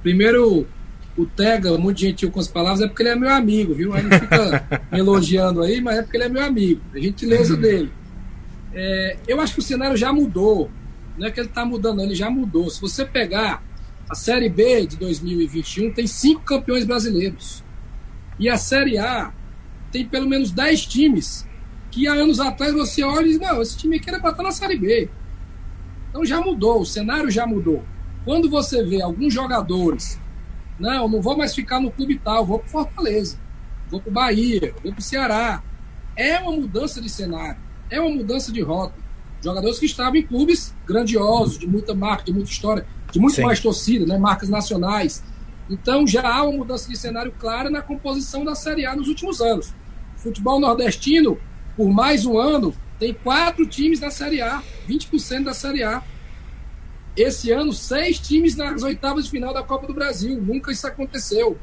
Primeiro, 0.02 0.66
o 1.16 1.26
Tega, 1.26 1.76
muito 1.78 2.00
gentil 2.00 2.30
com 2.30 2.40
as 2.40 2.48
palavras, 2.48 2.80
é 2.80 2.88
porque 2.88 3.02
ele 3.02 3.10
é 3.10 3.16
meu 3.16 3.30
amigo, 3.30 3.74
viu? 3.74 3.94
Aí 3.94 4.02
não 4.02 4.18
fica 4.18 4.66
me 4.90 4.98
elogiando 4.98 5.62
aí, 5.62 5.80
mas 5.80 5.98
é 5.98 6.02
porque 6.02 6.16
ele 6.16 6.24
é 6.24 6.28
meu 6.28 6.42
amigo. 6.42 6.80
A 6.92 6.98
gentileza 6.98 7.56
dele. 7.56 7.92
É, 8.72 9.16
eu 9.28 9.40
acho 9.40 9.54
que 9.54 9.60
o 9.60 9.62
cenário 9.62 9.96
já 9.96 10.12
mudou. 10.12 10.70
Não 11.16 11.28
é 11.28 11.30
que 11.30 11.38
ele 11.38 11.48
está 11.48 11.64
mudando, 11.64 12.00
ele 12.00 12.14
já 12.14 12.28
mudou. 12.28 12.68
Se 12.68 12.80
você 12.80 13.04
pegar 13.04 13.62
a 14.10 14.14
Série 14.14 14.48
B 14.48 14.86
de 14.86 14.96
2021, 14.96 15.92
tem 15.92 16.06
cinco 16.06 16.42
campeões 16.42 16.84
brasileiros. 16.84 17.62
E 18.38 18.48
a 18.48 18.56
Série 18.56 18.98
A 18.98 19.32
tem 19.92 20.04
pelo 20.04 20.28
menos 20.28 20.50
dez 20.50 20.84
times 20.84 21.46
que 21.90 22.08
há 22.08 22.12
anos 22.14 22.40
atrás 22.40 22.72
você 22.72 23.04
olha 23.04 23.26
e 23.26 23.30
diz: 23.30 23.38
não, 23.38 23.62
esse 23.62 23.76
time 23.76 23.96
aqui 23.96 24.10
era 24.10 24.18
para 24.18 24.30
estar 24.30 24.42
na 24.42 24.50
Série 24.50 24.76
B. 24.76 25.08
Então 26.10 26.24
já 26.24 26.40
mudou, 26.40 26.80
o 26.80 26.86
cenário 26.86 27.30
já 27.30 27.46
mudou. 27.46 27.84
Quando 28.24 28.50
você 28.50 28.82
vê 28.82 29.00
alguns 29.00 29.32
jogadores, 29.32 30.20
não, 30.78 31.08
não 31.08 31.22
vou 31.22 31.36
mais 31.36 31.54
ficar 31.54 31.80
no 31.80 31.90
clube 31.90 32.18
tal, 32.18 32.44
vou 32.44 32.58
para 32.58 32.68
Fortaleza, 32.68 33.38
vou 33.88 34.00
para 34.00 34.12
Bahia, 34.12 34.74
vou 34.82 34.92
para 34.92 35.00
o 35.00 35.02
Ceará. 35.02 35.62
É 36.16 36.38
uma 36.38 36.52
mudança 36.52 37.00
de 37.00 37.08
cenário 37.08 37.64
é 37.90 38.00
uma 38.00 38.10
mudança 38.10 38.52
de 38.52 38.60
rota. 38.60 38.94
Jogadores 39.42 39.78
que 39.78 39.86
estavam 39.86 40.16
em 40.16 40.22
clubes 40.22 40.74
grandiosos, 40.86 41.58
de 41.58 41.66
muita 41.66 41.94
marca, 41.94 42.24
de 42.24 42.32
muita 42.32 42.50
história, 42.50 42.86
de 43.12 43.20
muito 43.20 43.36
Sim. 43.36 43.42
mais 43.42 43.60
torcida, 43.60 44.06
né? 44.06 44.18
marcas 44.18 44.48
nacionais. 44.48 45.22
Então 45.68 46.06
já 46.06 46.26
há 46.26 46.42
uma 46.42 46.58
mudança 46.58 46.88
de 46.88 46.96
cenário 46.96 47.32
clara 47.38 47.70
na 47.70 47.82
composição 47.82 48.44
da 48.44 48.54
Série 48.54 48.86
A 48.86 48.96
nos 48.96 49.08
últimos 49.08 49.40
anos. 49.40 49.74
O 50.16 50.20
futebol 50.20 50.58
nordestino, 50.58 51.38
por 51.76 51.90
mais 51.90 52.24
um 52.24 52.38
ano, 52.38 52.74
tem 52.98 53.12
quatro 53.12 53.66
times 53.66 54.00
na 54.00 54.10
Série 54.10 54.40
A, 54.40 54.62
20% 54.88 55.44
da 55.44 55.54
Série 55.54 55.82
A. 55.82 56.02
Esse 57.16 57.50
ano, 57.52 57.72
seis 57.72 58.18
times 58.18 58.56
nas 58.56 58.82
oitavas 58.82 59.24
de 59.24 59.30
final 59.30 59.54
da 59.54 59.62
Copa 59.62 59.86
do 59.86 59.94
Brasil. 59.94 60.40
Nunca 60.40 60.72
isso 60.72 60.86
aconteceu. 60.86 61.58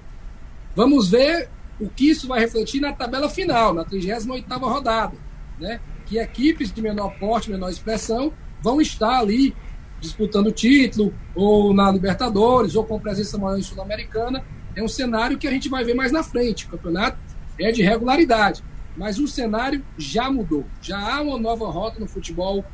Vamos 0.75 1.09
ver 1.09 1.49
o 1.79 1.89
que 1.89 2.09
isso 2.09 2.27
vai 2.27 2.39
refletir 2.39 2.79
na 2.79 2.93
tabela 2.93 3.29
final, 3.29 3.73
na 3.73 3.83
38ª 3.83 4.59
rodada. 4.59 5.17
Né? 5.59 5.79
que 6.11 6.17
equipes 6.17 6.73
de 6.73 6.81
menor 6.81 7.15
porte, 7.17 7.49
menor 7.49 7.69
expressão, 7.69 8.33
vão 8.61 8.81
estar 8.81 9.17
ali 9.17 9.55
disputando 10.01 10.51
título, 10.51 11.13
ou 11.33 11.73
na 11.73 11.89
Libertadores, 11.89 12.75
ou 12.75 12.83
com 12.83 12.99
presença 12.99 13.37
maior 13.37 13.57
em 13.57 13.61
Sul-Americana. 13.61 14.43
É 14.75 14.83
um 14.83 14.89
cenário 14.89 15.37
que 15.37 15.47
a 15.47 15.51
gente 15.51 15.69
vai 15.69 15.85
ver 15.85 15.93
mais 15.93 16.11
na 16.11 16.21
frente. 16.21 16.65
O 16.65 16.69
campeonato 16.69 17.17
é 17.57 17.71
de 17.71 17.81
regularidade, 17.81 18.61
mas 18.97 19.19
o 19.19 19.27
cenário 19.27 19.81
já 19.97 20.29
mudou. 20.29 20.65
Já 20.81 21.15
há 21.15 21.21
uma 21.21 21.39
nova 21.39 21.69
rota 21.71 21.97
no 21.97 22.07
futebol 22.07 22.65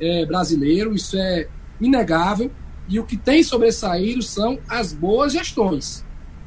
é, 0.00 0.24
brasileiro, 0.24 0.94
isso 0.94 1.18
é 1.18 1.48
inegável. 1.80 2.50
E 2.88 3.00
o 3.00 3.04
que 3.04 3.16
tem 3.16 3.42
sobressaído 3.42 4.22
são 4.22 4.58
as 4.68 4.92
boas 4.92 5.32
gestões. 5.32 6.04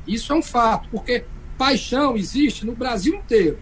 Isso 0.07 0.31
é 0.31 0.35
um 0.35 0.41
fato, 0.41 0.89
porque 0.89 1.25
paixão 1.57 2.15
existe 2.15 2.65
no 2.65 2.75
Brasil 2.75 3.15
inteiro. 3.15 3.59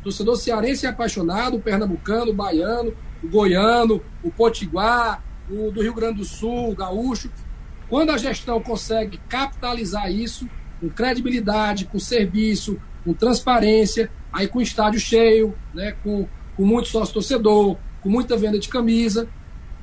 O 0.00 0.04
torcedor 0.04 0.36
cearense 0.36 0.86
é 0.86 0.88
apaixonado, 0.88 1.56
o 1.56 1.60
pernambucano, 1.60 2.30
o 2.30 2.34
baiano, 2.34 2.94
o 3.22 3.28
goiano, 3.28 4.02
o 4.22 4.30
potiguar, 4.30 5.22
o 5.50 5.70
do 5.70 5.82
Rio 5.82 5.92
Grande 5.92 6.18
do 6.18 6.24
Sul, 6.24 6.70
o 6.70 6.74
gaúcho. 6.74 7.30
Quando 7.88 8.10
a 8.10 8.16
gestão 8.16 8.62
consegue 8.62 9.18
capitalizar 9.28 10.10
isso 10.10 10.48
com 10.80 10.88
credibilidade, 10.88 11.86
com 11.86 11.98
serviço, 11.98 12.80
com 13.04 13.12
transparência, 13.12 14.10
aí 14.32 14.46
com 14.46 14.60
estádio 14.60 15.00
cheio, 15.00 15.54
né, 15.74 15.94
com, 16.02 16.26
com 16.56 16.64
muito 16.64 16.88
sócio-torcedor, 16.88 17.76
com 18.00 18.08
muita 18.08 18.36
venda 18.36 18.58
de 18.58 18.68
camisa, 18.68 19.28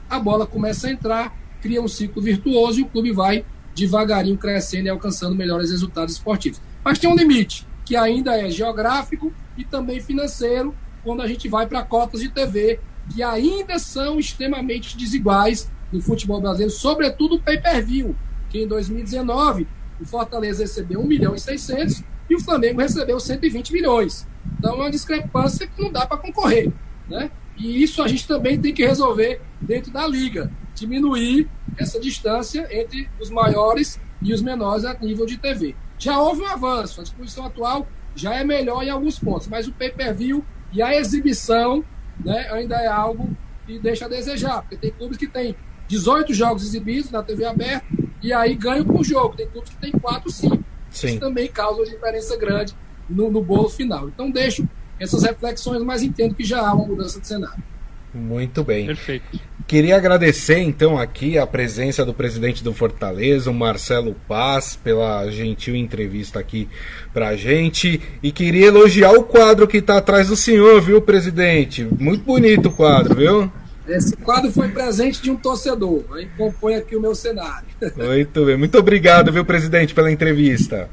a 0.10 0.20
bola 0.20 0.46
começa 0.46 0.88
a 0.88 0.92
entrar, 0.92 1.38
cria 1.62 1.82
um 1.82 1.88
ciclo 1.88 2.22
virtuoso 2.22 2.80
e 2.80 2.84
o 2.84 2.88
clube 2.88 3.12
vai 3.12 3.46
devagarinho 3.76 4.38
crescendo 4.38 4.88
e 4.88 4.90
alcançando 4.90 5.36
melhores 5.36 5.70
resultados 5.70 6.16
esportivos. 6.16 6.60
Mas 6.84 6.98
tem 6.98 7.10
um 7.10 7.16
limite, 7.16 7.68
que 7.86 7.96
ainda 7.96 8.36
é 8.38 8.50
geográfico 8.50 9.32
e 9.58 9.64
também 9.64 10.00
financeiro, 10.00 10.76
quando 11.04 11.22
a 11.22 11.28
gente 11.28 11.48
vai 11.48 11.68
para 11.68 11.84
cotas 11.84 12.22
de 12.22 12.30
TV, 12.30 12.80
que 13.14 13.24
ainda 13.24 13.80
são 13.80 14.20
extremamente 14.20 14.98
desiguais 14.98 15.72
no 15.92 16.02
futebol 16.02 16.42
brasileiro, 16.42 16.72
sobretudo 16.72 17.36
o 17.36 17.42
pay-per-view, 17.42 18.16
que 18.50 18.60
em 18.60 18.68
2019 18.68 19.68
o 20.00 20.06
Fortaleza 20.06 20.64
recebeu 20.64 21.00
1 21.00 21.08
milhão 21.08 21.36
e 21.36 21.40
600 21.40 22.04
e 22.30 22.36
o 22.36 22.40
Flamengo 22.40 22.82
recebeu 22.82 23.20
120 23.20 23.72
milhões. 23.72 24.28
Então 24.58 24.74
é 24.74 24.76
uma 24.76 24.92
discrepância 24.92 25.68
que 25.68 25.82
não 25.82 25.92
dá 25.92 26.06
para 26.06 26.18
concorrer. 26.18 26.72
Né? 27.10 27.32
E 27.58 27.82
isso 27.84 28.04
a 28.04 28.08
gente 28.08 28.28
também 28.28 28.60
tem 28.60 28.74
que 28.74 28.86
resolver 28.86 29.42
dentro 29.60 29.92
da 29.92 30.06
liga, 30.08 30.52
diminuir 30.76 31.50
essa 31.78 32.00
distância 32.00 32.68
entre 32.72 33.10
os 33.20 33.30
maiores 33.30 34.00
e 34.22 34.34
os 34.34 34.42
menores 34.42 34.86
a 34.86 34.94
nível 34.94 35.26
de 35.26 35.38
TV. 35.38 35.76
Já 35.98 36.20
houve 36.20 36.42
um 36.42 36.48
avanço, 36.48 37.02
a 37.02 37.04
disposição 37.04 37.46
atual 37.46 37.88
já 38.16 38.36
é 38.36 38.44
melhor 38.44 38.84
em 38.84 38.90
alguns 38.90 39.20
pontos, 39.20 39.48
mas 39.48 39.68
o 39.68 39.74
pay-per-view 39.74 40.44
e 40.74 40.82
a 40.82 40.96
exibição 40.96 41.84
né, 42.24 42.48
ainda 42.52 42.76
é 42.76 42.88
algo 42.88 43.36
que 43.66 43.80
deixa 43.80 44.06
a 44.06 44.10
desejar, 44.10 44.62
porque 44.62 44.78
tem 44.78 44.92
clubes 44.92 45.18
que 45.18 45.28
têm 45.28 45.56
18 45.88 46.34
jogos 46.34 46.64
exibidos 46.64 47.12
na 47.12 47.24
TV 47.24 47.46
aberta 47.46 47.86
e 48.22 48.34
aí 48.34 48.56
ganham 48.56 48.86
por 48.86 49.04
jogo, 49.04 49.36
tem 49.36 49.48
clubes 49.48 49.70
que 49.70 49.78
têm 49.78 49.92
4, 49.92 50.30
5. 50.30 50.64
Sim. 50.90 51.08
Isso 51.08 51.20
também 51.20 51.48
causa 51.48 51.80
uma 51.80 51.86
diferença 51.86 52.36
grande 52.38 52.76
no, 53.10 53.30
no 53.30 53.44
bolo 53.44 53.70
final. 53.70 54.08
Então 54.08 54.32
deixo 54.32 54.68
essas 55.00 55.24
reflexões, 55.24 55.82
mas 55.84 56.02
entendo 56.02 56.36
que 56.36 56.44
já 56.44 56.60
há 56.60 56.74
uma 56.74 56.88
mudança 56.88 57.20
de 57.20 57.28
cenário. 57.28 57.64
Muito 58.14 58.64
bem. 58.64 58.88
Perfeito. 58.88 59.40
Queria 59.68 59.98
agradecer 59.98 60.60
então 60.60 60.98
aqui 60.98 61.38
a 61.38 61.46
presença 61.46 62.06
do 62.06 62.14
presidente 62.14 62.64
do 62.64 62.74
Fortaleza, 62.74 63.52
o 63.52 63.54
Marcelo 63.54 64.16
Paz, 64.28 64.80
pela 64.82 65.30
gentil 65.30 65.76
entrevista 65.76 66.40
aqui 66.40 66.70
pra 67.14 67.36
gente. 67.36 68.02
E 68.24 68.32
queria 68.32 68.68
elogiar 68.68 69.12
o 69.12 69.24
quadro 69.24 69.68
que 69.68 69.78
está 69.78 69.98
atrás 69.98 70.30
do 70.30 70.38
senhor, 70.38 70.82
viu, 70.82 71.02
presidente? 71.02 71.86
Muito 72.00 72.24
bonito 72.24 72.70
o 72.70 72.72
quadro, 72.72 73.16
viu? 73.16 73.52
Esse 73.88 74.16
quadro 74.18 74.52
foi 74.52 74.70
presente 74.70 75.22
de 75.22 75.32
um 75.32 75.36
torcedor, 75.36 76.04
aí 76.14 76.28
compõe 76.38 76.76
aqui 76.76 76.96
o 76.96 77.02
meu 77.02 77.16
cenário. 77.16 77.68
Muito 77.96 78.46
bem, 78.46 78.58
muito 78.58 78.78
obrigado, 78.78 79.32
viu, 79.32 79.46
presidente, 79.46 79.94
pela 79.94 80.12
entrevista. 80.12 80.90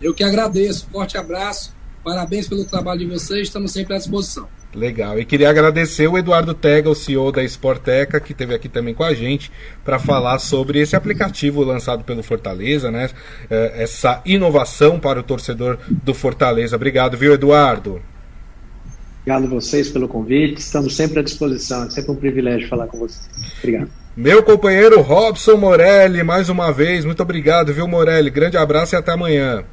Eu 0.00 0.14
que 0.14 0.22
agradeço, 0.22 0.88
forte 0.92 1.16
abraço, 1.16 1.74
parabéns 2.06 2.48
pelo 2.48 2.64
trabalho 2.64 3.00
de 3.00 3.06
vocês, 3.06 3.48
estamos 3.48 3.72
sempre 3.72 3.92
à 3.94 3.98
disposição. 3.98 4.46
Legal. 4.72 5.18
E 5.18 5.24
queria 5.24 5.50
agradecer 5.50 6.06
o 6.06 6.16
Eduardo 6.16 6.54
Tega, 6.54 6.88
o 6.88 6.94
CEO 6.94 7.32
da 7.32 7.42
Sporteca, 7.42 8.20
que 8.20 8.30
esteve 8.30 8.54
aqui 8.54 8.68
também 8.68 8.94
com 8.94 9.02
a 9.02 9.12
gente 9.12 9.50
para 9.84 9.98
falar 9.98 10.38
sobre 10.38 10.78
esse 10.78 10.94
aplicativo 10.94 11.64
lançado 11.64 12.04
pelo 12.04 12.22
Fortaleza, 12.22 12.92
né? 12.92 13.10
É, 13.50 13.82
essa 13.82 14.22
inovação 14.24 15.00
para 15.00 15.18
o 15.18 15.22
torcedor 15.24 15.78
do 15.88 16.14
Fortaleza. 16.14 16.76
Obrigado, 16.76 17.16
viu, 17.16 17.34
Eduardo? 17.34 18.00
Obrigado 19.22 19.46
a 19.46 19.48
vocês 19.48 19.88
pelo 19.88 20.06
convite. 20.06 20.60
Estamos 20.60 20.94
sempre 20.94 21.18
à 21.18 21.22
disposição. 21.24 21.86
É 21.86 21.90
sempre 21.90 22.12
um 22.12 22.16
privilégio 22.16 22.68
falar 22.68 22.86
com 22.86 22.98
vocês. 22.98 23.28
Obrigado. 23.58 23.90
Meu 24.16 24.44
companheiro 24.44 25.00
Robson 25.00 25.56
Morelli, 25.56 26.22
mais 26.22 26.48
uma 26.48 26.72
vez, 26.72 27.04
muito 27.04 27.22
obrigado, 27.22 27.74
viu, 27.74 27.88
Morelli? 27.88 28.30
Grande 28.30 28.56
abraço 28.56 28.94
e 28.94 28.96
até 28.96 29.10
amanhã. 29.10 29.64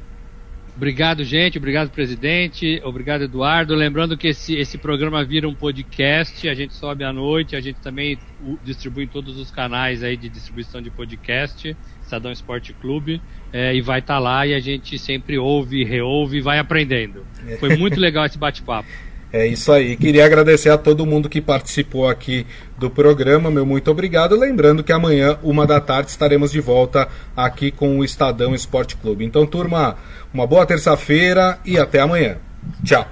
Obrigado, 0.76 1.22
gente. 1.22 1.56
Obrigado, 1.56 1.90
presidente. 1.90 2.80
Obrigado, 2.82 3.22
Eduardo. 3.22 3.74
Lembrando 3.74 4.16
que 4.16 4.28
esse, 4.28 4.56
esse 4.56 4.76
programa 4.76 5.24
vira 5.24 5.48
um 5.48 5.54
podcast. 5.54 6.48
A 6.48 6.54
gente 6.54 6.74
sobe 6.74 7.04
à 7.04 7.12
noite. 7.12 7.54
A 7.54 7.60
gente 7.60 7.80
também 7.80 8.18
distribui 8.64 9.04
em 9.04 9.08
todos 9.08 9.38
os 9.38 9.52
canais 9.52 10.02
aí 10.02 10.16
de 10.16 10.28
distribuição 10.28 10.82
de 10.82 10.90
podcast. 10.90 11.76
Estadão 12.02 12.32
Esporte 12.32 12.72
Clube. 12.72 13.22
É, 13.52 13.74
e 13.74 13.80
vai 13.80 14.00
estar 14.00 14.14
tá 14.14 14.18
lá 14.20 14.44
e 14.46 14.52
a 14.52 14.58
gente 14.58 14.98
sempre 14.98 15.38
ouve, 15.38 15.84
reouve 15.84 16.38
e 16.38 16.40
vai 16.40 16.58
aprendendo. 16.58 17.24
Foi 17.60 17.76
muito 17.76 18.00
legal 18.00 18.26
esse 18.26 18.36
bate-papo. 18.36 18.88
É 19.34 19.44
isso 19.48 19.72
aí. 19.72 19.96
Queria 19.96 20.24
agradecer 20.24 20.70
a 20.70 20.78
todo 20.78 21.04
mundo 21.04 21.28
que 21.28 21.40
participou 21.40 22.08
aqui 22.08 22.46
do 22.78 22.88
programa. 22.88 23.50
Meu 23.50 23.66
muito 23.66 23.90
obrigado. 23.90 24.38
Lembrando 24.38 24.84
que 24.84 24.92
amanhã, 24.92 25.36
uma 25.42 25.66
da 25.66 25.80
tarde, 25.80 26.08
estaremos 26.08 26.52
de 26.52 26.60
volta 26.60 27.08
aqui 27.36 27.72
com 27.72 27.98
o 27.98 28.04
Estadão 28.04 28.54
Esporte 28.54 28.94
Clube. 28.94 29.24
Então, 29.24 29.44
turma, 29.44 29.96
uma 30.32 30.46
boa 30.46 30.64
terça-feira 30.64 31.58
e 31.64 31.76
até 31.76 31.98
amanhã. 31.98 32.36
Tchau. 32.84 33.08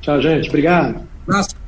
Tchau, 0.00 0.22
gente. 0.22 0.48
Obrigado. 0.48 1.02
Abraço. 1.26 1.67